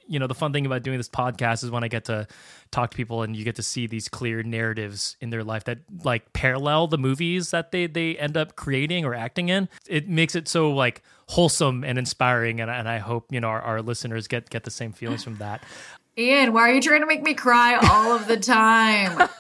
you 0.08 0.18
know 0.18 0.26
the 0.26 0.34
fun 0.34 0.52
thing 0.52 0.66
about 0.66 0.82
doing 0.82 0.98
this 0.98 1.08
podcast 1.08 1.64
is 1.64 1.70
when 1.70 1.84
I 1.84 1.88
get 1.88 2.04
to 2.06 2.26
talk 2.70 2.90
to 2.90 2.96
people 2.96 3.22
and 3.22 3.34
you 3.36 3.44
get 3.44 3.56
to 3.56 3.62
see 3.62 3.86
these 3.86 4.08
clear 4.08 4.42
narratives 4.42 5.16
in 5.20 5.30
their 5.30 5.44
life 5.44 5.64
that 5.64 5.78
like 6.02 6.32
parallel 6.32 6.86
the 6.88 6.98
movies 6.98 7.50
that 7.52 7.72
they 7.72 7.86
they 7.86 8.16
end 8.18 8.36
up 8.36 8.56
creating 8.56 9.04
or 9.04 9.14
acting 9.14 9.48
in. 9.48 9.68
It 9.88 10.08
makes 10.08 10.34
it 10.34 10.48
so 10.48 10.70
like 10.72 11.02
wholesome 11.28 11.84
and 11.84 11.98
inspiring, 11.98 12.60
and, 12.60 12.70
and 12.70 12.88
I 12.88 12.98
hope 12.98 13.32
you 13.32 13.40
know 13.40 13.48
our, 13.48 13.60
our 13.62 13.82
listeners 13.82 14.28
get 14.28 14.50
get 14.50 14.64
the 14.64 14.70
same 14.70 14.92
feelings 14.92 15.24
from 15.24 15.36
that. 15.38 15.62
Ian, 16.16 16.52
why 16.52 16.70
are 16.70 16.72
you 16.72 16.80
trying 16.80 17.00
to 17.00 17.06
make 17.08 17.22
me 17.22 17.34
cry 17.34 17.74
all 17.74 18.12
of 18.12 18.26
the 18.26 18.36
time? 18.36 19.28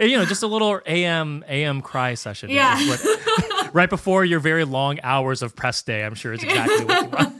You 0.00 0.16
know, 0.18 0.24
just 0.24 0.42
a 0.42 0.48
little 0.48 0.80
AM 0.84 1.44
AM 1.46 1.80
cry 1.80 2.14
session. 2.14 2.50
Yeah. 2.50 2.76
what- 2.88 3.70
right 3.72 3.88
before 3.88 4.24
your 4.24 4.40
very 4.40 4.64
long 4.64 4.98
hours 5.04 5.42
of 5.42 5.54
press 5.54 5.80
day, 5.82 6.02
I'm 6.04 6.14
sure 6.16 6.32
is 6.32 6.42
exactly 6.42 6.84
what 6.84 7.02
you 7.04 7.08
want. 7.10 7.39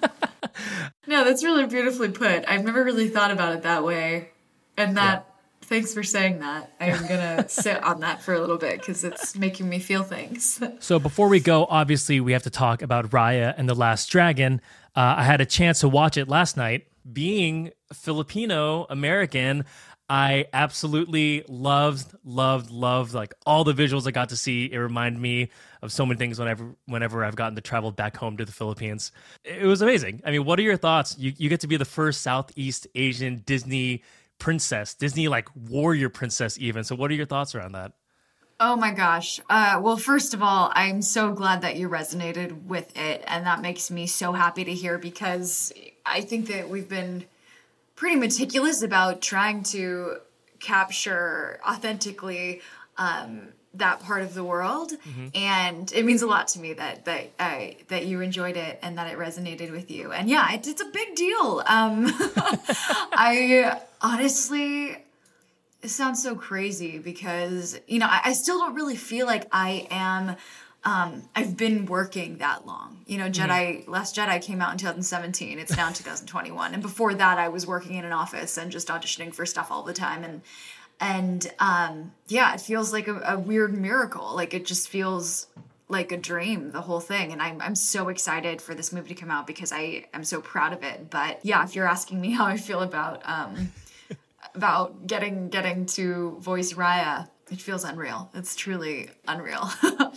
That's 1.31 1.45
really 1.45 1.65
beautifully 1.65 2.09
put. 2.09 2.45
I've 2.49 2.65
never 2.65 2.83
really 2.83 3.09
thought 3.09 3.31
about 3.31 3.55
it 3.55 3.63
that 3.63 3.85
way. 3.85 4.31
And 4.77 4.97
that, 4.97 5.33
thanks 5.63 5.95
for 5.95 6.03
saying 6.03 6.41
that. 6.41 6.73
I'm 6.81 7.07
going 7.07 7.37
to 7.37 7.49
sit 7.49 7.81
on 7.85 8.01
that 8.01 8.21
for 8.21 8.35
a 8.35 8.41
little 8.41 8.59
bit 8.59 8.81
because 8.81 9.05
it's 9.05 9.37
making 9.37 9.69
me 9.69 9.79
feel 9.79 10.03
things. 10.03 10.61
So 10.81 10.99
before 10.99 11.29
we 11.29 11.39
go, 11.39 11.67
obviously 11.71 12.21
we 12.21 12.33
have 12.33 12.43
to 12.43 12.51
talk 12.51 12.83
about 12.83 13.11
Raya 13.11 13.55
and 13.57 13.69
the 13.69 13.77
Last 13.77 14.07
Dragon. 14.07 14.61
Uh, 14.97 15.15
I 15.19 15.23
had 15.23 15.41
a 15.41 15.47
chance 15.47 15.81
to 15.81 15.89
watch 15.89 16.17
it 16.17 16.27
last 16.27 16.57
night. 16.57 16.89
Being 17.13 17.71
Filipino 17.93 18.87
American, 18.91 19.67
I 20.09 20.47
absolutely 20.53 21.45
loved, 21.47 22.13
loved, 22.25 22.73
loved 22.73 23.15
like 23.15 23.35
all 23.47 23.63
the 23.63 23.73
visuals 23.73 24.09
I 24.09 24.11
got 24.11 24.31
to 24.31 24.37
see. 24.37 24.65
It 24.65 24.79
reminded 24.79 25.23
me 25.23 25.51
of 25.83 25.93
so 25.93 26.05
many 26.05 26.19
things 26.19 26.39
whenever 26.39 26.75
whenever 26.87 27.25
I've 27.25 27.37
gotten 27.37 27.55
to 27.57 27.61
travel 27.61 27.91
back 27.93 28.17
home 28.17 28.37
to 28.37 28.45
the 28.45 28.53
Philippines. 28.53 29.13
It 29.45 29.65
was 29.65 29.83
amazing. 29.83 30.23
I 30.25 30.31
mean, 30.31 30.45
what 30.45 30.59
are 30.59 30.63
your 30.63 30.77
thoughts? 30.77 31.19
You 31.19 31.33
you 31.37 31.49
get 31.49 31.61
to 31.61 31.69
be 31.69 31.77
the 31.77 31.85
first 31.85 32.23
Southeast 32.23 32.87
Asian 32.95 33.43
Disney 33.47 34.03
princess, 34.39 34.95
Disney 34.95 35.29
like 35.29 35.49
warrior 35.55 36.09
princess 36.09 36.59
even. 36.59 36.85
So 36.85 36.97
what 36.97 37.11
are 37.11 37.15
your 37.15 37.27
thoughts 37.27 37.55
around 37.55 37.73
that? 37.73 37.93
Oh 38.63 38.77
my 38.77 38.93
gosh. 38.93 39.41
Uh, 39.49 39.81
well, 39.83 39.97
first 39.97 40.35
of 40.35 40.43
all, 40.43 40.71
I'm 40.75 41.01
so 41.01 41.33
glad 41.33 41.63
that 41.63 41.77
you 41.77 41.89
resonated 41.89 42.67
with 42.67 42.95
it. 42.95 43.25
And 43.27 43.47
that 43.47 43.63
makes 43.63 43.91
me 43.91 44.07
so 44.07 44.33
happy 44.33 44.65
to 44.65 44.75
hear 44.75 44.99
because 44.99 45.73
I 46.05 46.21
think 46.21 46.49
that 46.49 46.69
we've 46.69 46.89
been 46.89 47.25
pretty 47.97 48.17
meticulous 48.17 48.83
about 48.83 49.23
trying 49.23 49.63
to 49.63 50.19
capture 50.59 51.59
authentically 51.67 52.61
um, 52.99 53.49
that 53.75 54.01
part 54.01 54.23
of 54.23 54.35
the 54.35 54.43
world. 54.43 54.93
And 55.35 55.93
it 55.93 56.05
means 56.05 56.23
a 56.23 56.27
lot 56.27 56.49
to 56.49 56.61
me 56.61 56.73
that 56.75 57.05
that 57.05 57.31
I 57.39 57.77
that 57.89 58.07
you 58.07 58.21
enjoyed 58.21 58.57
it 58.57 58.79
and 58.83 58.99
that 58.99 59.13
it 59.13 59.19
resonated 59.19 59.71
with 59.71 59.91
you. 59.91 60.13
And 60.13 60.29
yeah, 60.29 60.53
it, 60.53 60.67
it's 60.67 60.83
a 60.83 60.91
big 60.93 61.15
deal. 61.15 61.63
Um, 61.67 62.07
I 63.13 63.81
honestly 64.01 64.99
it 65.83 65.89
sounds 65.89 66.23
so 66.23 66.35
crazy 66.35 66.99
because 66.99 67.79
you 67.87 67.99
know 67.99 68.07
I, 68.07 68.21
I 68.27 68.33
still 68.33 68.59
don't 68.59 68.75
really 68.75 68.97
feel 68.97 69.27
like 69.27 69.47
I 69.53 69.87
am. 69.91 70.37
Um, 70.83 71.29
I've 71.37 71.59
been 71.59 71.85
working 71.85 72.39
that 72.39 72.67
long. 72.67 73.05
You 73.07 73.19
know, 73.19 73.29
Jedi 73.29 73.87
Last 73.87 74.17
Jedi 74.17 74.43
came 74.43 74.63
out 74.63 74.73
in 74.73 74.79
2017. 74.79 75.59
It's 75.59 75.77
now 75.77 75.89
2021, 75.89 76.75
and 76.75 76.83
before 76.83 77.15
that, 77.15 77.39
I 77.39 77.49
was 77.49 77.67
working 77.67 77.97
in 77.97 78.05
an 78.05 78.13
office 78.13 78.57
and 78.57 78.71
just 78.71 78.89
auditioning 78.89 79.35
for 79.35 79.45
stuff 79.47 79.71
all 79.71 79.83
the 79.83 79.93
time. 79.93 80.25
And 80.25 80.43
and 81.01 81.51
um, 81.59 82.13
yeah, 82.29 82.55
it 82.55 82.61
feels 82.61 82.93
like 82.93 83.09
a, 83.09 83.21
a 83.27 83.39
weird 83.39 83.77
miracle. 83.77 84.35
Like 84.35 84.55
it 84.55 84.67
just 84.67 84.89
feels 84.89 85.47
like 85.89 86.13
a 86.13 86.17
dream, 86.17 86.71
the 86.71 86.83
whole 86.83 87.01
thing. 87.01 87.33
And 87.33 87.41
I'm 87.41 87.61
I'm 87.61 87.75
so 87.75 88.09
excited 88.09 88.61
for 88.61 88.75
this 88.75 88.93
movie 88.93 89.09
to 89.09 89.15
come 89.15 89.31
out 89.31 89.47
because 89.47 89.73
I 89.73 90.07
am 90.13 90.25
so 90.25 90.41
proud 90.41 90.73
of 90.73 90.83
it. 90.83 91.11
But 91.11 91.41
yeah, 91.43 91.65
if 91.65 91.75
you're 91.75 91.89
asking 91.89 92.21
me 92.21 92.31
how 92.39 92.47
I 92.47 92.57
feel 92.57 92.81
about 92.81 93.23
um, 93.25 93.73
about 94.55 95.07
getting 95.07 95.49
getting 95.49 95.87
to 95.87 96.37
voice 96.41 96.75
Raya. 96.75 97.29
It 97.51 97.61
feels 97.61 97.83
unreal. 97.83 98.31
It's 98.35 98.55
truly 98.55 99.11
unreal. 99.27 99.69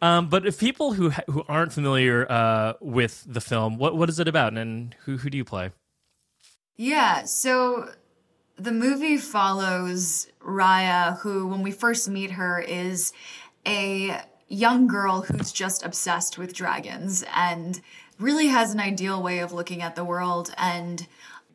Um, 0.00 0.28
but 0.28 0.46
if 0.46 0.60
people 0.60 0.92
who 0.92 1.10
ha- 1.10 1.24
who 1.26 1.44
aren't 1.48 1.72
familiar 1.72 2.24
uh, 2.30 2.74
with 2.80 3.24
the 3.26 3.40
film, 3.40 3.78
what 3.78 3.96
what 3.96 4.08
is 4.08 4.20
it 4.20 4.28
about, 4.28 4.56
and 4.56 4.94
who 5.00 5.16
who 5.16 5.28
do 5.28 5.36
you 5.36 5.44
play? 5.44 5.72
yeah, 6.78 7.24
so 7.24 7.90
the 8.58 8.72
movie 8.72 9.16
follows 9.16 10.26
Raya, 10.40 11.18
who, 11.20 11.46
when 11.46 11.62
we 11.62 11.70
first 11.70 12.08
meet 12.08 12.32
her, 12.32 12.60
is 12.60 13.12
a 13.66 14.20
young 14.48 14.86
girl 14.86 15.22
who's 15.22 15.52
just 15.52 15.84
obsessed 15.84 16.38
with 16.38 16.54
dragons 16.54 17.24
and 17.34 17.80
really 18.18 18.48
has 18.48 18.74
an 18.74 18.80
ideal 18.80 19.22
way 19.22 19.38
of 19.38 19.52
looking 19.52 19.82
at 19.82 19.94
the 19.94 20.04
world. 20.04 20.52
And 20.56 21.06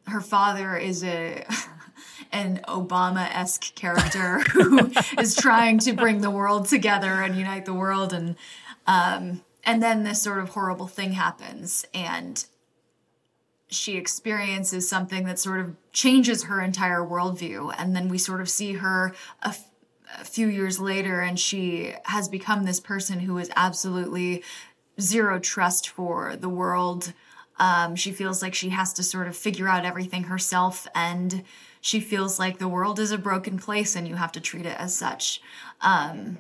her 0.08 0.22
father 0.22 0.78
is 0.78 1.04
a 1.04 1.46
an 2.32 2.62
Obama-esque 2.68 3.76
character 3.76 4.40
who 4.52 4.92
is 5.20 5.36
trying 5.36 5.80
to 5.80 5.94
bring 5.94 6.22
the 6.22 6.32
world 6.32 6.68
together 6.68 7.22
and 7.22 7.36
unite 7.36 7.66
the 7.66 7.74
world 7.74 8.14
and 8.14 8.36
um 8.88 9.42
and 9.64 9.82
then 9.82 10.04
this 10.04 10.22
sort 10.22 10.40
of 10.40 10.50
horrible 10.50 10.88
thing 10.88 11.14
happens 11.14 11.86
and 11.94 12.46
she 13.74 13.98
experiences 13.98 14.88
something 14.88 15.26
that 15.26 15.40
sort 15.40 15.60
of 15.60 15.76
changes 15.92 16.44
her 16.44 16.62
entire 16.62 17.02
worldview. 17.02 17.74
And 17.78 17.96
then 17.96 18.10
we 18.10 18.18
sort 18.18 18.42
of 18.42 18.50
see 18.50 18.74
her 18.74 19.14
a, 19.44 19.50
f- 19.50 19.70
a 20.20 20.26
few 20.26 20.48
years 20.48 20.80
later, 20.80 21.22
and 21.22 21.40
she 21.40 21.94
has 22.06 22.30
become 22.30 22.64
this 22.64 22.80
person 22.80 23.20
who 23.22 23.38
is 23.38 23.52
absolutely 23.56 24.44
zero 25.00 25.40
trust 25.40 25.90
for 25.90 26.36
the 26.36 26.50
world. 26.50 27.14
Um, 27.60 27.96
she 27.96 28.12
feels 28.12 28.42
like 28.42 28.56
she 28.56 28.70
has 28.70 28.94
to 28.94 29.04
sort 29.04 29.28
of 29.28 29.36
figure 29.36 29.68
out 29.68 29.86
everything 29.86 30.24
herself, 30.24 30.88
and 30.96 31.44
she 31.82 32.00
feels 32.00 32.40
like 32.40 32.60
the 32.60 32.68
world 32.68 33.00
is 33.00 33.12
a 33.12 33.18
broken 33.18 33.60
place 33.60 33.96
and 33.96 34.08
you 34.08 34.16
have 34.16 34.32
to 34.32 34.40
treat 34.40 34.66
it 34.66 34.80
as 34.80 34.96
such. 34.96 35.42
Um, 35.82 36.38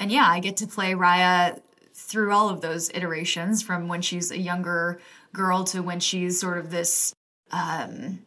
and 0.00 0.10
yeah, 0.10 0.26
I 0.26 0.40
get 0.40 0.56
to 0.58 0.66
play 0.66 0.94
Raya 0.94 1.60
through 1.94 2.32
all 2.32 2.48
of 2.48 2.60
those 2.60 2.90
iterations 2.90 3.62
from 3.62 3.86
when 3.86 4.02
she's 4.02 4.32
a 4.32 4.38
younger 4.38 5.00
girl 5.32 5.64
to 5.64 5.82
when 5.82 6.00
she's 6.00 6.40
sort 6.40 6.58
of 6.58 6.70
this 6.70 7.14
um 7.52 8.20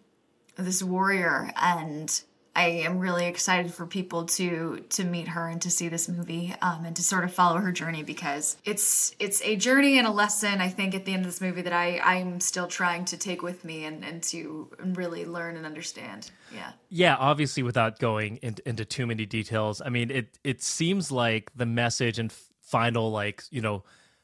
this 0.57 0.83
warrior 0.83 1.51
and 1.61 2.23
I 2.55 2.67
am 2.67 2.99
really 2.99 3.25
excited 3.25 3.73
for 3.73 3.87
people 3.87 4.25
to 4.25 4.85
to 4.89 5.03
meet 5.03 5.29
her 5.29 5.47
and 5.47 5.61
to 5.63 5.71
see 5.71 5.89
this 5.89 6.07
movie 6.07 6.53
um, 6.61 6.85
and 6.85 6.95
to 6.95 7.01
sort 7.01 7.23
of 7.23 7.33
follow 7.33 7.57
her 7.57 7.71
journey 7.71 8.03
because 8.03 8.57
it's 8.63 9.15
it's 9.17 9.41
a 9.41 9.55
journey 9.55 9.97
and 9.97 10.05
a 10.05 10.11
lesson 10.11 10.61
I 10.61 10.69
think 10.69 10.93
at 10.93 11.05
the 11.05 11.13
end 11.13 11.25
of 11.25 11.31
this 11.31 11.41
movie 11.41 11.63
that 11.63 11.73
I 11.73 11.99
I'm 11.99 12.39
still 12.39 12.67
trying 12.67 13.05
to 13.05 13.17
take 13.17 13.41
with 13.41 13.65
me 13.65 13.85
and 13.85 14.05
and 14.05 14.21
to 14.23 14.69
really 14.79 15.25
learn 15.25 15.57
and 15.57 15.65
understand. 15.65 16.29
Yeah. 16.53 16.73
Yeah, 16.89 17.15
obviously, 17.15 17.63
without 17.63 17.97
going 17.97 18.37
into, 18.43 18.67
into 18.69 18.85
too 18.85 19.07
many 19.07 19.25
details, 19.25 19.81
I 19.83 19.89
mean, 19.89 20.11
it 20.11 20.37
it 20.43 20.61
seems 20.61 21.11
like 21.11 21.51
the 21.55 21.65
message 21.65 22.19
and 22.19 22.31
final, 22.61 23.09
like 23.09 23.43
you 23.49 23.61
know, 23.61 23.83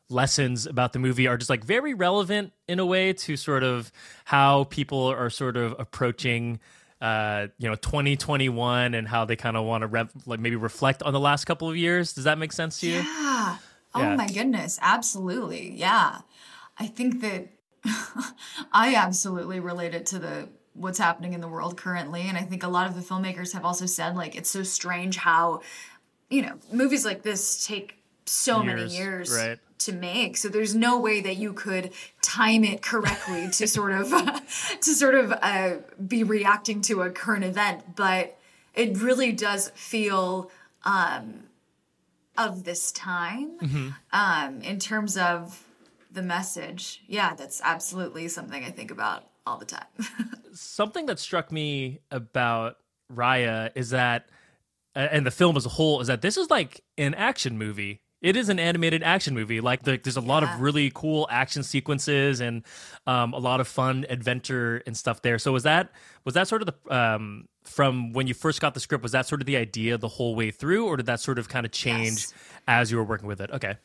lessons 0.10 0.66
about 0.66 0.94
the 0.94 1.00
movie 1.00 1.28
are 1.28 1.38
just 1.38 1.50
like 1.50 1.64
very 1.64 1.94
relevant 1.94 2.52
in 2.68 2.80
a 2.80 2.86
way 2.86 3.14
to 3.14 3.38
sort 3.38 3.64
of 3.64 3.92
how 4.26 4.66
people 4.66 5.04
are 5.06 5.30
sort 5.30 5.58
of 5.58 5.76
approaching. 5.80 6.60
Uh, 7.02 7.48
you 7.58 7.70
know, 7.70 7.76
2021 7.76 8.94
and 8.94 9.08
how 9.08 9.24
they 9.24 9.38
kind 9.38 9.56
of 9.56 9.64
want 9.64 9.84
to 9.84 9.88
re- 9.88 10.10
like 10.26 10.42
maybe 10.42 10.58
reflect 10.58 11.02
on 11.02 11.14
the 11.14 11.20
last 11.20 11.46
couple 11.46 11.70
of 11.70 11.78
years. 11.78 12.12
Does 12.12 12.26
that 12.26 12.38
make 12.38 12.52
sense 12.52 12.82
to 12.82 12.88
you? 12.88 12.96
Yeah. 12.96 13.58
Oh 13.96 14.02
Yeah. 14.02 14.16
my 14.18 14.28
goodness, 14.28 14.78
absolutely. 14.82 15.72
Yeah. 15.76 16.18
I 16.78 16.88
think 16.88 17.22
that 17.22 17.48
I 18.74 18.96
absolutely 18.96 19.62
relate 19.62 19.96
it 19.96 20.08
to 20.08 20.20
the 20.20 20.50
what's 20.74 21.00
happening 21.00 21.32
in 21.32 21.40
the 21.42 21.48
world 21.48 21.78
currently 21.78 22.22
and 22.24 22.38
I 22.38 22.42
think 22.42 22.64
a 22.64 22.68
lot 22.68 22.88
of 22.88 22.96
the 22.96 23.02
filmmakers 23.02 23.54
have 23.54 23.64
also 23.66 23.86
said 23.86 24.16
like 24.18 24.36
it's 24.36 24.50
so 24.50 24.64
strange 24.64 25.16
how 25.16 25.62
you 26.30 26.42
know, 26.42 26.58
movies 26.72 27.06
like 27.06 27.24
this 27.24 27.66
take 27.66 27.96
so 28.26 28.62
many 28.62 28.82
Years, 28.82 28.98
years 28.98 29.32
right. 29.32 29.60
To 29.80 29.94
make. 29.94 30.38
So 30.38 30.50
there's 30.50 30.76
no 30.76 31.00
way 31.00 31.22
that 31.22 31.38
you 31.38 31.54
could 31.54 31.92
time 32.22 32.64
it 32.64 32.82
correctly 32.82 33.50
to 33.52 33.68
sort 33.78 33.92
of 33.92 34.10
to 34.82 34.94
sort 34.94 35.16
of 35.16 35.32
uh, 35.32 35.78
be 36.06 36.24
reacting 36.24 36.82
to 36.82 37.02
a 37.02 37.10
current 37.10 37.44
event, 37.44 37.96
but 37.96 38.38
it 38.74 38.98
really 38.98 39.32
does 39.32 39.70
feel 39.70 40.52
um, 40.84 41.44
of 42.38 42.64
this 42.64 42.92
time 42.92 43.96
um, 44.14 44.62
in 44.62 44.80
terms 44.80 45.18
of 45.18 45.66
the 46.12 46.22
message. 46.22 47.02
Yeah, 47.08 47.36
that's 47.36 47.62
absolutely 47.64 48.28
something 48.28 48.64
I 48.64 48.70
think 48.72 48.92
about 48.92 49.26
all 49.46 49.58
the 49.58 49.66
time. 49.66 49.86
something 50.54 51.06
that 51.08 51.20
struck 51.20 51.52
me 51.52 52.00
about 52.12 52.78
Raya 53.14 53.72
is 53.76 53.90
that, 53.90 54.30
and 54.96 55.26
the 55.26 55.32
film 55.32 55.58
as 55.58 55.66
a 55.66 55.70
whole, 55.70 56.00
is 56.02 56.08
that 56.08 56.22
this 56.22 56.38
is 56.38 56.50
like 56.50 56.82
an 56.98 57.14
action 57.14 57.58
movie. 57.58 58.02
It 58.22 58.36
is 58.36 58.50
an 58.50 58.60
animated 58.60 59.02
action 59.04 59.34
movie. 59.34 59.62
Like 59.62 59.84
the, 59.84 59.98
there's 59.98 60.18
a 60.18 60.22
lot 60.22 60.44
of 60.44 60.60
really 60.60 60.92
cool 60.94 61.28
action 61.32 61.64
sequences 61.64 62.42
and 62.42 62.64
um, 63.08 63.34
a 63.34 63.38
lot 63.38 63.62
of 63.62 63.68
fun 63.68 64.06
adventure 64.10 64.84
and 64.86 64.96
stuff 64.98 65.22
there. 65.22 65.40
So 65.40 65.52
was 65.54 65.64
that 65.64 65.92
was 66.26 66.34
that 66.36 66.48
sort 66.48 66.62
of 66.62 66.68
the 66.68 66.96
um, 66.96 67.48
from 67.64 68.12
when 68.14 68.28
you 68.28 68.34
first 68.34 68.60
got 68.60 68.74
the 68.74 68.80
script? 68.80 69.04
Was 69.04 69.14
that 69.14 69.26
sort 69.26 69.42
of 69.42 69.48
the 69.48 69.56
idea 69.58 69.98
the 69.98 70.08
whole 70.08 70.36
way 70.36 70.52
through, 70.52 70.86
or 70.86 70.98
did 70.98 71.06
that 71.06 71.20
sort 71.22 71.40
of 71.40 71.48
kind 71.48 71.66
of 71.66 71.72
change 71.72 72.00
Yes. 72.00 72.34
as 72.68 72.92
you 72.92 72.98
were 72.98 73.04
working 73.04 73.28
with 73.28 73.40
it? 73.42 73.52
Okay. 73.52 73.78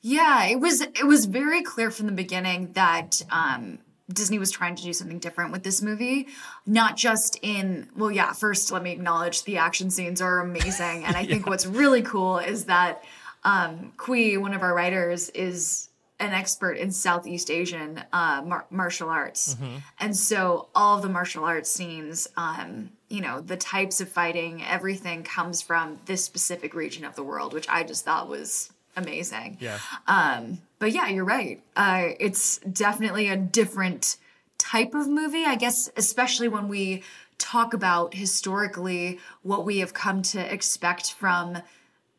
Yeah, 0.00 0.46
it 0.46 0.60
was 0.60 0.80
it 0.80 1.06
was 1.06 1.26
very 1.26 1.62
clear 1.62 1.90
from 1.90 2.06
the 2.06 2.12
beginning 2.12 2.72
that 2.72 3.22
um, 3.30 3.78
Disney 4.12 4.38
was 4.38 4.50
trying 4.50 4.74
to 4.76 4.82
do 4.82 4.92
something 4.92 5.18
different 5.20 5.52
with 5.52 5.62
this 5.62 5.80
movie, 5.80 6.26
not 6.66 6.96
just 6.96 7.38
in 7.42 7.88
well, 7.96 8.10
yeah. 8.10 8.32
First, 8.32 8.72
let 8.72 8.82
me 8.82 8.92
acknowledge 8.92 9.44
the 9.44 9.58
action 9.58 9.90
scenes 9.90 10.20
are 10.20 10.40
amazing, 10.40 11.04
and 11.04 11.16
I 11.16 11.24
think 11.26 11.46
what's 11.46 11.66
really 11.66 12.02
cool 12.02 12.38
is 12.38 12.64
that 12.64 13.04
um, 13.44 13.92
Qui, 13.96 14.36
one 14.36 14.54
of 14.54 14.62
our 14.62 14.74
writers, 14.74 15.30
is 15.30 15.88
an 16.20 16.32
expert 16.32 16.74
in 16.74 16.92
Southeast 16.92 17.50
Asian 17.50 18.02
uh, 18.12 18.42
mar- 18.46 18.66
martial 18.70 19.08
arts, 19.08 19.56
and 19.98 20.16
so 20.16 20.68
all 20.74 21.00
the 21.00 21.08
martial 21.08 21.44
arts 21.44 21.70
scenes, 21.70 22.28
um, 22.36 22.90
you 23.08 23.20
know, 23.20 23.40
the 23.40 23.56
types 23.56 24.00
of 24.00 24.08
fighting, 24.08 24.62
everything 24.62 25.24
comes 25.24 25.60
from 25.60 25.98
this 26.06 26.24
specific 26.24 26.74
region 26.74 27.04
of 27.04 27.16
the 27.16 27.22
world, 27.24 27.52
which 27.52 27.68
I 27.68 27.82
just 27.82 28.04
thought 28.04 28.28
was 28.28 28.72
amazing. 28.96 29.56
Yeah. 29.60 29.78
Um, 30.06 30.58
but 30.78 30.92
yeah, 30.92 31.08
you're 31.08 31.24
right. 31.24 31.62
Uh, 31.74 32.10
it's 32.20 32.58
definitely 32.58 33.28
a 33.28 33.36
different 33.36 34.16
type 34.58 34.94
of 34.94 35.08
movie, 35.08 35.44
I 35.44 35.56
guess, 35.56 35.90
especially 35.96 36.48
when 36.48 36.68
we 36.68 37.02
talk 37.38 37.74
about 37.74 38.14
historically 38.14 39.18
what 39.42 39.64
we 39.64 39.78
have 39.78 39.92
come 39.92 40.22
to 40.22 40.52
expect 40.52 41.12
from 41.12 41.58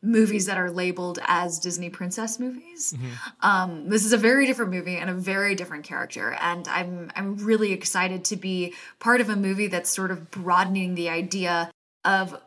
movies 0.04 0.46
that 0.46 0.58
are 0.58 0.70
labeled 0.70 1.18
as 1.26 1.58
Disney 1.58 1.90
princess 1.90 2.38
movies. 2.38 2.94
Um, 3.40 3.88
this 3.88 4.04
is 4.04 4.12
a 4.12 4.18
very 4.18 4.46
different 4.46 4.70
movie 4.70 4.96
and 4.96 5.08
a 5.08 5.14
very 5.14 5.54
different 5.54 5.84
character, 5.84 6.36
and 6.40 6.68
I'm 6.68 7.10
I'm 7.16 7.36
really 7.36 7.72
excited 7.72 8.24
to 8.26 8.36
be 8.36 8.74
part 8.98 9.20
of 9.20 9.28
a 9.28 9.36
movie 9.36 9.66
that's 9.66 9.90
sort 9.90 10.10
of 10.10 10.30
broadening 10.30 10.94
the 10.94 11.08
idea 11.08 11.70
of 12.04 12.40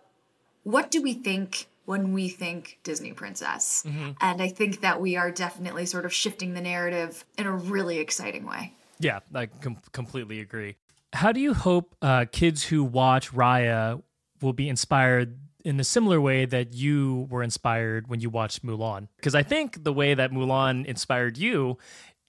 what 0.63 0.91
do 0.91 1.01
we 1.01 1.13
think 1.13 1.67
when 1.85 2.11
we 2.11 2.27
think 2.27 2.79
Disney 2.83 3.13
princess? 3.13 3.85
And 4.19 4.41
I 4.41 4.49
think 4.49 4.81
that 4.81 4.99
we 4.99 5.15
are 5.15 5.31
definitely 5.31 5.85
sort 5.85 6.03
of 6.05 6.13
shifting 6.13 6.53
the 6.53 6.59
narrative 6.59 7.23
in 7.37 7.47
a 7.47 7.51
really 7.53 7.99
exciting 7.99 8.45
way. 8.45 8.73
Yeah, 8.99 9.19
I 9.33 9.45
com- 9.45 9.77
completely 9.93 10.41
agree. 10.41 10.75
How 11.13 11.31
do 11.31 11.39
you 11.39 11.53
hope 11.53 11.95
uh, 12.01 12.25
kids 12.29 12.65
who 12.65 12.83
watch 12.83 13.31
Raya 13.31 14.03
will 14.41 14.51
be 14.51 14.67
inspired 14.67 15.39
in 15.67 15.79
a 15.81 15.83
similar 15.83 16.21
way 16.21 16.45
that 16.45 16.73
you 16.73 17.27
were 17.29 17.43
inspired 17.43 18.07
when 18.07 18.21
you 18.21 18.29
watched 18.29 18.65
Mulan? 18.65 19.09
Because 19.17 19.35
I 19.35 19.43
think 19.43 19.83
the 19.83 19.91
way 19.91 20.13
that 20.13 20.31
Mulan 20.31 20.85
inspired 20.85 21.37
you, 21.37 21.77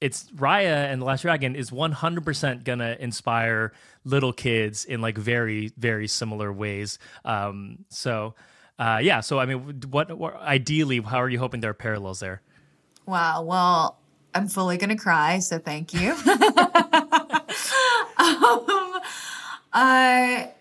it's 0.00 0.28
Raya 0.32 0.90
and 0.90 1.00
the 1.00 1.06
Last 1.06 1.22
Dragon 1.22 1.54
is 1.54 1.70
100% 1.70 2.64
gonna 2.64 2.96
inspire 2.98 3.72
little 4.04 4.32
kids 4.32 4.84
in 4.84 5.00
like 5.00 5.16
very, 5.16 5.70
very 5.76 6.08
similar 6.08 6.52
ways. 6.52 6.98
Um, 7.24 7.84
so, 7.90 8.34
uh, 8.76 8.98
yeah. 9.00 9.20
So, 9.20 9.38
I 9.38 9.46
mean, 9.46 9.82
what, 9.88 10.18
what 10.18 10.34
ideally, 10.40 10.98
how 11.00 11.18
are 11.18 11.28
you 11.28 11.38
hoping 11.38 11.60
there 11.60 11.70
are 11.70 11.74
parallels 11.74 12.18
there? 12.18 12.42
Wow. 13.06 13.42
Well, 13.42 13.98
I'm 14.34 14.48
fully 14.48 14.78
to 14.78 14.96
cry, 14.96 15.38
so 15.38 15.60
thank 15.60 15.94
you. 15.94 16.10
um, 16.26 16.26
I, 19.72 20.52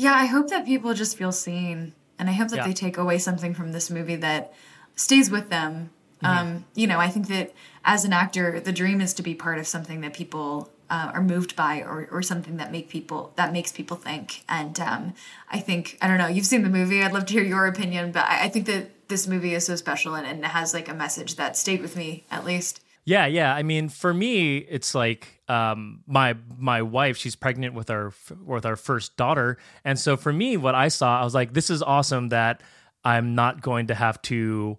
yeah, 0.00 0.14
I 0.14 0.26
hope 0.34 0.48
that 0.48 0.64
people 0.64 0.94
just 0.94 1.16
feel 1.18 1.32
seen, 1.32 1.92
and 2.18 2.28
I 2.30 2.32
hope 2.32 2.48
that 2.48 2.56
Yeah. 2.58 2.66
they 2.68 2.72
take 2.72 2.96
away 2.96 3.18
something 3.18 3.52
from 3.54 3.72
this 3.72 3.90
movie 3.90 4.16
that 4.16 4.52
stays 4.96 5.30
with 5.30 5.50
them. 5.50 5.90
Um, 6.22 6.64
you 6.74 6.86
know, 6.86 6.98
I 7.00 7.08
think 7.08 7.28
that 7.28 7.54
as 7.82 8.04
an 8.04 8.12
actor, 8.12 8.60
the 8.60 8.72
dream 8.72 9.00
is 9.00 9.14
to 9.14 9.22
be 9.22 9.34
part 9.34 9.58
of 9.58 9.66
something 9.66 10.02
that 10.02 10.12
people 10.12 10.70
uh, 10.90 11.10
are 11.14 11.22
moved 11.22 11.54
by, 11.56 11.80
or, 11.80 12.08
or 12.10 12.20
something 12.22 12.56
that 12.58 12.70
make 12.72 12.88
people 12.90 13.32
that 13.36 13.52
makes 13.52 13.72
people 13.72 13.96
think. 13.96 14.42
And 14.48 14.78
um, 14.80 15.14
I 15.50 15.58
think 15.60 15.96
I 16.02 16.08
don't 16.08 16.18
know. 16.18 16.26
You've 16.28 16.46
seen 16.52 16.62
the 16.62 16.68
movie. 16.68 17.02
I'd 17.02 17.12
love 17.12 17.26
to 17.26 17.32
hear 17.32 17.42
your 17.42 17.66
opinion, 17.66 18.12
but 18.12 18.24
I, 18.24 18.44
I 18.44 18.48
think 18.48 18.66
that 18.66 19.08
this 19.08 19.26
movie 19.26 19.54
is 19.54 19.64
so 19.66 19.76
special 19.76 20.14
and, 20.14 20.26
and 20.26 20.40
it 20.44 20.52
has 20.58 20.74
like 20.74 20.88
a 20.88 20.94
message 20.94 21.36
that 21.36 21.56
stayed 21.56 21.80
with 21.80 21.96
me 21.96 22.24
at 22.30 22.44
least. 22.44 22.80
Yeah, 23.04 23.26
yeah. 23.26 23.54
I 23.54 23.62
mean, 23.62 23.88
for 23.88 24.12
me, 24.12 24.58
it's 24.58 24.94
like 24.94 25.40
um, 25.48 26.02
my 26.06 26.36
my 26.56 26.82
wife. 26.82 27.16
She's 27.16 27.34
pregnant 27.34 27.74
with 27.74 27.90
our 27.90 28.12
with 28.44 28.66
our 28.66 28.76
first 28.76 29.16
daughter, 29.16 29.58
and 29.84 29.98
so 29.98 30.16
for 30.16 30.32
me, 30.32 30.56
what 30.56 30.74
I 30.74 30.88
saw, 30.88 31.20
I 31.20 31.24
was 31.24 31.34
like, 31.34 31.52
this 31.54 31.70
is 31.70 31.82
awesome 31.82 32.28
that 32.28 32.62
I'm 33.04 33.34
not 33.34 33.62
going 33.62 33.86
to 33.88 33.94
have 33.94 34.20
to 34.22 34.78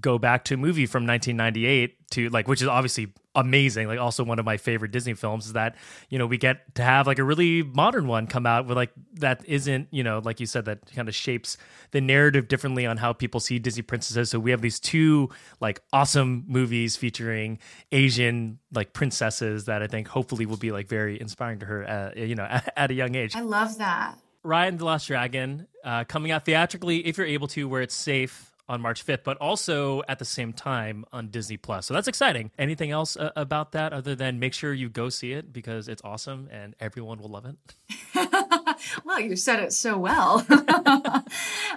go 0.00 0.18
back 0.18 0.44
to 0.44 0.54
a 0.54 0.56
movie 0.56 0.86
from 0.86 1.06
1998 1.06 2.10
to 2.10 2.28
like, 2.30 2.48
which 2.48 2.62
is 2.62 2.68
obviously 2.68 3.12
amazing. 3.34 3.86
Like, 3.88 3.98
also 3.98 4.24
one 4.24 4.38
of 4.38 4.44
my 4.44 4.56
favorite 4.56 4.90
Disney 4.90 5.14
films 5.14 5.46
is 5.46 5.52
that 5.54 5.76
you 6.08 6.18
know 6.18 6.26
we 6.26 6.38
get 6.38 6.74
to 6.76 6.82
have 6.82 7.06
like 7.06 7.18
a 7.18 7.24
really 7.24 7.62
modern 7.62 8.06
one 8.06 8.26
come 8.26 8.46
out 8.46 8.66
with 8.66 8.76
like 8.76 8.90
that 9.14 9.42
isn't 9.46 9.88
you 9.90 10.02
know 10.02 10.20
like 10.24 10.40
you 10.40 10.46
said 10.46 10.64
that 10.66 10.92
kind 10.94 11.08
of 11.08 11.14
shapes 11.14 11.56
the 11.90 12.00
narrative 12.00 12.48
differently 12.48 12.86
on 12.86 12.96
how 12.96 13.12
people 13.12 13.40
see 13.40 13.58
Disney 13.58 13.82
princesses. 13.82 14.30
So 14.30 14.38
we 14.38 14.50
have 14.50 14.60
these 14.60 14.80
two 14.80 15.30
like 15.60 15.80
awesome 15.92 16.44
movies 16.46 16.96
featuring 16.96 17.58
Asian 17.92 18.58
like 18.72 18.92
princesses 18.92 19.64
that 19.66 19.82
I 19.82 19.86
think 19.86 20.08
hopefully 20.08 20.46
will 20.46 20.56
be 20.56 20.72
like 20.72 20.88
very 20.88 21.20
inspiring 21.20 21.60
to 21.60 21.66
her, 21.66 21.88
uh, 21.88 22.10
you 22.20 22.34
know, 22.34 22.44
at, 22.44 22.72
at 22.76 22.90
a 22.90 22.94
young 22.94 23.14
age. 23.14 23.34
I 23.34 23.40
love 23.40 23.78
that. 23.78 24.18
Raya 24.44 24.68
and 24.68 24.78
the 24.78 24.84
Last 24.84 25.06
Dragon 25.06 25.66
uh, 25.84 26.04
coming 26.04 26.30
out 26.30 26.44
theatrically 26.44 27.06
if 27.06 27.18
you're 27.18 27.26
able 27.26 27.48
to, 27.48 27.68
where 27.68 27.82
it's 27.82 27.94
safe 27.94 28.52
on 28.68 28.80
March 28.80 29.04
5th, 29.04 29.24
but 29.24 29.36
also 29.38 30.02
at 30.08 30.18
the 30.18 30.24
same 30.24 30.52
time 30.52 31.04
on 31.12 31.28
Disney 31.28 31.56
Plus. 31.56 31.86
So 31.86 31.94
that's 31.94 32.08
exciting. 32.08 32.50
Anything 32.58 32.90
else 32.90 33.16
uh, 33.16 33.30
about 33.36 33.72
that 33.72 33.92
other 33.92 34.14
than 34.14 34.38
make 34.38 34.54
sure 34.54 34.72
you 34.72 34.88
go 34.88 35.08
see 35.08 35.32
it 35.32 35.52
because 35.52 35.88
it's 35.88 36.02
awesome 36.04 36.48
and 36.50 36.74
everyone 36.80 37.20
will 37.20 37.30
love 37.30 37.46
it? 37.46 37.56
Well, 39.04 39.20
you 39.20 39.36
said 39.36 39.60
it 39.60 39.72
so 39.72 39.98
well. 39.98 40.46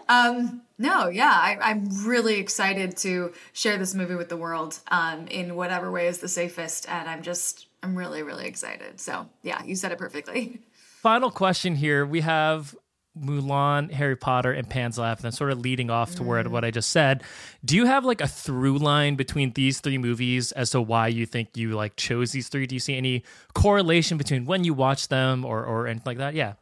um, 0.09 0.61
no, 0.77 1.07
yeah, 1.07 1.31
I, 1.31 1.57
I'm 1.61 1.87
really 2.05 2.35
excited 2.35 2.97
to 2.97 3.33
share 3.53 3.77
this 3.77 3.93
movie 3.93 4.15
with 4.15 4.29
the 4.29 4.37
world 4.37 4.79
um, 4.89 5.27
in 5.27 5.55
whatever 5.55 5.91
way 5.91 6.07
is 6.07 6.19
the 6.19 6.27
safest, 6.27 6.89
and 6.89 7.09
I'm 7.09 7.21
just, 7.21 7.67
I'm 7.83 7.95
really, 7.95 8.23
really 8.23 8.47
excited. 8.47 8.99
So, 8.99 9.27
yeah, 9.43 9.63
you 9.63 9.75
said 9.75 9.91
it 9.91 9.97
perfectly. 9.97 10.59
Final 11.01 11.31
question 11.31 11.75
here. 11.75 12.05
We 12.05 12.21
have 12.21 12.75
Mulan, 13.19 13.91
Harry 13.91 14.15
Potter, 14.15 14.51
and 14.51 14.69
Pan's 14.69 14.97
Labyrinth, 14.97 15.25
and 15.25 15.33
sort 15.33 15.51
of 15.51 15.59
leading 15.59 15.89
off 15.89 16.15
to 16.15 16.23
where 16.23 16.43
what 16.43 16.63
I 16.63 16.71
just 16.71 16.89
said. 16.89 17.23
Do 17.63 17.75
you 17.75 17.85
have 17.85 18.05
like 18.05 18.21
a 18.21 18.27
through 18.27 18.77
line 18.77 19.15
between 19.15 19.51
these 19.51 19.79
three 19.81 19.97
movies 19.97 20.51
as 20.53 20.69
to 20.71 20.81
why 20.81 21.07
you 21.07 21.25
think 21.25 21.57
you 21.57 21.71
like 21.71 21.95
chose 21.95 22.31
these 22.31 22.47
three? 22.47 22.67
Do 22.67 22.75
you 22.75 22.79
see 22.79 22.95
any 22.95 23.23
correlation 23.53 24.17
between 24.17 24.45
when 24.45 24.63
you 24.63 24.73
watch 24.73 25.09
them 25.09 25.43
or 25.43 25.65
or 25.65 25.87
anything 25.87 26.05
like 26.05 26.17
that? 26.19 26.33
Yeah. 26.35 26.53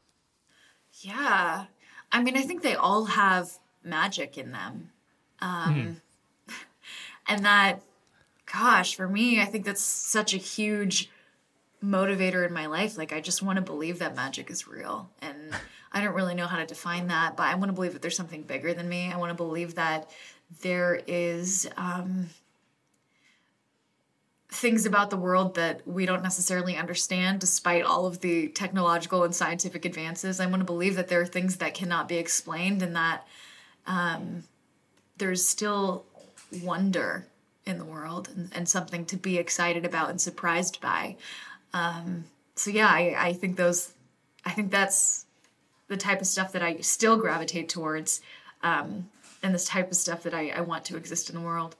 Yeah. 1.01 1.65
I 2.11 2.23
mean, 2.23 2.35
I 2.35 2.41
think 2.41 2.63
they 2.63 2.75
all 2.75 3.05
have 3.05 3.51
magic 3.83 4.37
in 4.37 4.51
them. 4.51 4.89
Um, 5.39 6.01
And 7.29 7.45
that, 7.45 7.83
gosh, 8.51 8.95
for 8.95 9.07
me, 9.07 9.39
I 9.39 9.45
think 9.45 9.63
that's 9.63 9.83
such 9.83 10.33
a 10.33 10.37
huge 10.37 11.11
motivator 11.83 12.45
in 12.45 12.53
my 12.53 12.65
life. 12.65 12.97
Like, 12.97 13.13
I 13.13 13.21
just 13.21 13.41
want 13.41 13.57
to 13.57 13.61
believe 13.61 13.99
that 13.99 14.15
magic 14.15 14.49
is 14.49 14.67
real. 14.67 15.09
And 15.21 15.37
I 15.91 16.01
don't 16.01 16.13
really 16.13 16.35
know 16.35 16.47
how 16.47 16.57
to 16.57 16.65
define 16.65 17.07
that, 17.07 17.35
but 17.35 17.47
I 17.47 17.55
want 17.55 17.69
to 17.69 17.73
believe 17.73 17.93
that 17.93 18.01
there's 18.01 18.15
something 18.15 18.43
bigger 18.43 18.73
than 18.73 18.87
me. 18.87 19.11
I 19.11 19.17
want 19.17 19.31
to 19.31 19.35
believe 19.35 19.75
that 19.75 20.09
there 20.61 21.01
is. 21.07 21.69
Um, 21.77 22.29
things 24.51 24.87
about 24.87 25.11
the 25.11 25.17
world 25.17 25.53
that 25.55 25.87
we 25.87 26.07
don't 26.07 26.23
necessarily 26.23 26.75
understand 26.75 27.39
despite 27.39 27.83
all 27.83 28.07
of 28.07 28.19
the 28.21 28.47
technological 28.47 29.23
and 29.23 29.35
scientific 29.35 29.85
advances 29.85 30.39
i 30.39 30.45
want 30.47 30.59
to 30.59 30.65
believe 30.65 30.95
that 30.95 31.07
there 31.07 31.21
are 31.21 31.25
things 31.25 31.57
that 31.57 31.75
cannot 31.75 32.07
be 32.07 32.17
explained 32.17 32.81
and 32.81 32.95
that 32.95 33.27
um, 33.85 34.43
there's 35.17 35.45
still 35.45 36.03
wonder 36.63 37.27
in 37.65 37.77
the 37.77 37.85
world 37.85 38.29
and, 38.35 38.49
and 38.53 38.67
something 38.67 39.05
to 39.05 39.17
be 39.17 39.37
excited 39.37 39.85
about 39.85 40.09
and 40.09 40.19
surprised 40.19 40.81
by 40.81 41.15
um, 41.73 42.25
so 42.55 42.71
yeah 42.71 42.87
I, 42.87 43.15
I 43.17 43.33
think 43.33 43.57
those 43.57 43.93
i 44.45 44.51
think 44.51 44.71
that's 44.71 45.25
the 45.87 45.97
type 45.97 46.21
of 46.21 46.27
stuff 46.27 46.51
that 46.53 46.61
i 46.61 46.77
still 46.77 47.17
gravitate 47.17 47.69
towards 47.69 48.21
um, 48.61 49.09
and 49.41 49.53
this 49.53 49.65
type 49.65 49.89
of 49.89 49.95
stuff 49.95 50.23
that 50.23 50.33
I, 50.33 50.49
I 50.49 50.61
want 50.61 50.83
to 50.85 50.97
exist 50.97 51.29
in 51.29 51.35
the 51.35 51.41
world 51.41 51.75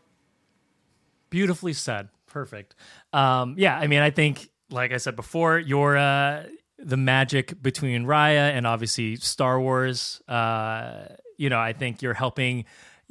Beautifully 1.30 1.74
said. 1.74 2.10
Perfect. 2.28 2.76
Um, 3.14 3.56
yeah, 3.58 3.78
I 3.78 3.88
mean, 3.88 4.02
I 4.02 4.10
think, 4.10 4.50
like 4.70 4.92
I 4.92 4.98
said 4.98 5.16
before, 5.16 5.60
your 5.60 5.98
uh, 5.98 6.44
the 6.78 6.98
magic 6.98 7.62
between 7.62 8.06
Raya 8.06 8.52
and 8.52 8.66
obviously 8.66 9.16
Star 9.18 9.60
Wars. 9.60 10.22
Uh, 10.28 11.06
you 11.38 11.50
know, 11.50 11.60
I 11.60 11.74
think 11.74 12.02
you're 12.02 12.14
helping 12.14 12.66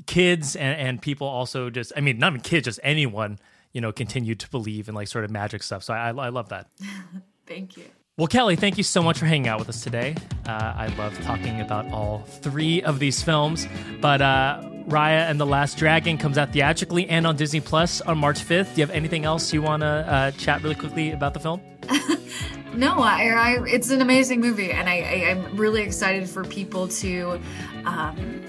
kids 0.07 0.57
and, 0.57 0.81
and 0.81 1.03
people 1.03 1.26
also 1.26 1.70
just. 1.70 1.93
I 1.97 2.01
mean, 2.01 2.18
not 2.18 2.33
even 2.33 2.41
kids, 2.41 2.64
just 2.64 2.81
anyone. 2.83 3.39
You 3.73 3.81
know, 3.81 3.93
continue 3.93 4.35
to 4.35 4.51
believe 4.51 4.89
in 4.89 4.95
like 4.95 5.09
sort 5.09 5.25
of 5.25 5.31
magic 5.31 5.62
stuff. 5.62 5.83
So 5.83 5.95
I, 5.95 6.09
I 6.09 6.29
love 6.29 6.49
that. 6.51 6.69
thank 7.47 7.77
you 7.77 7.85
Well, 8.16 8.27
Kelly, 8.27 8.57
thank 8.57 8.77
you 8.77 8.85
so 8.85 9.03
much 9.03 9.19
for 9.19 9.27
hanging 9.27 9.49
out 9.49 9.59
with 9.59 9.69
us 9.69 9.83
today. 9.83 10.14
Uh, 10.47 10.75
I 10.77 10.87
love 10.99 11.19
talking 11.23 11.61
about 11.61 11.91
all 11.93 12.21
three 12.21 12.83
of 12.83 12.99
these 12.99 13.23
films. 13.23 13.66
But 14.01 14.21
uh, 14.21 14.62
Raya 14.89 15.31
and 15.31 15.39
the 15.39 15.47
Last 15.47 15.79
Dragon 15.79 16.19
comes 16.19 16.39
out 16.39 16.53
theatrically 16.53 17.09
and 17.09 17.27
on 17.27 17.37
Disney 17.37 17.61
Plus 17.61 18.01
on 18.01 18.19
March 18.19 18.41
5th. 18.41 18.75
Do 18.75 18.81
you 18.81 18.87
have 18.87 18.95
anything 18.95 19.25
else 19.25 19.53
you 19.53 19.62
want 19.62 19.83
to 19.83 19.87
uh, 19.87 20.31
chat 20.33 20.62
really 20.62 20.75
quickly 20.75 21.12
about 21.12 21.35
the 21.35 21.41
film? 21.41 21.61
No, 22.79 23.01
I, 23.01 23.31
I, 23.31 23.64
it's 23.66 23.91
an 23.91 24.03
amazing 24.03 24.41
movie, 24.41 24.71
and 24.71 24.89
I, 24.89 24.99
I, 24.99 25.31
am 25.31 25.57
really 25.57 25.83
excited 25.83 26.29
for 26.29 26.45
people 26.45 26.87
to 26.87 27.41
um, 27.85 28.41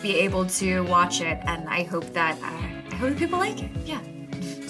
be 0.00 0.16
able 0.20 0.46
to 0.46 0.84
watch 0.84 1.20
it, 1.20 1.40
and 1.42 1.68
I 1.68 1.82
hope 1.82 2.12
that 2.12 2.38
uh, 2.40 2.92
I 2.92 2.94
hope 2.94 3.16
people 3.16 3.40
like 3.40 3.60
it. 3.64 3.70
Yeah. 3.84 4.00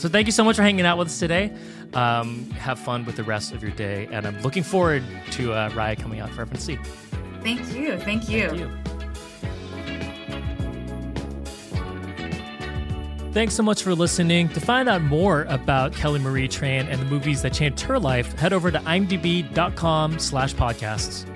So 0.05 0.11
thank 0.11 0.27
you 0.27 0.33
so 0.33 0.45
much 0.45 0.57
for 0.57 0.63
hanging 0.63 0.85
out 0.85 0.99
with 0.99 1.09
us 1.09 1.19
today. 1.19 1.51
Um, 1.95 2.51
have 2.51 2.79
fun 2.79 3.07
with 3.07 3.17
the 3.17 3.25
rest 3.25 3.55
of 3.55 3.63
your 3.63 3.73
day, 3.73 4.07
and 4.13 4.27
I'm 4.27 4.39
looking 4.43 4.63
forward 4.63 5.03
to 5.31 5.55
uh, 5.55 5.71
Raya 5.71 5.99
coming 5.99 6.21
out 6.21 6.29
for 6.29 6.43
everyone 6.43 6.57
to 6.57 6.61
see. 6.61 6.79
Thank 7.43 7.75
you. 7.75 7.99
Thank 8.01 8.29
you. 8.29 8.51
Thank 8.51 8.61
you. 8.61 8.71
Thanks 13.33 13.55
so 13.55 13.63
much 13.63 13.83
for 13.83 13.95
listening. 13.95 14.51
To 14.51 14.61
find 14.61 14.91
out 14.91 15.01
more 15.01 15.45
about 15.45 15.95
Kelly 15.95 16.21
Marie 16.21 16.49
Tran 16.49 16.87
and 16.87 17.01
the 17.01 17.07
movies 17.07 17.41
that 17.41 17.55
changed 17.55 17.81
her 17.85 17.99
life, 17.99 18.39
head 18.39 18.53
over 18.53 18.71
to 18.71 18.81
imdb.com 18.81 20.19
slash 20.19 20.55
podcasts. 20.55 21.34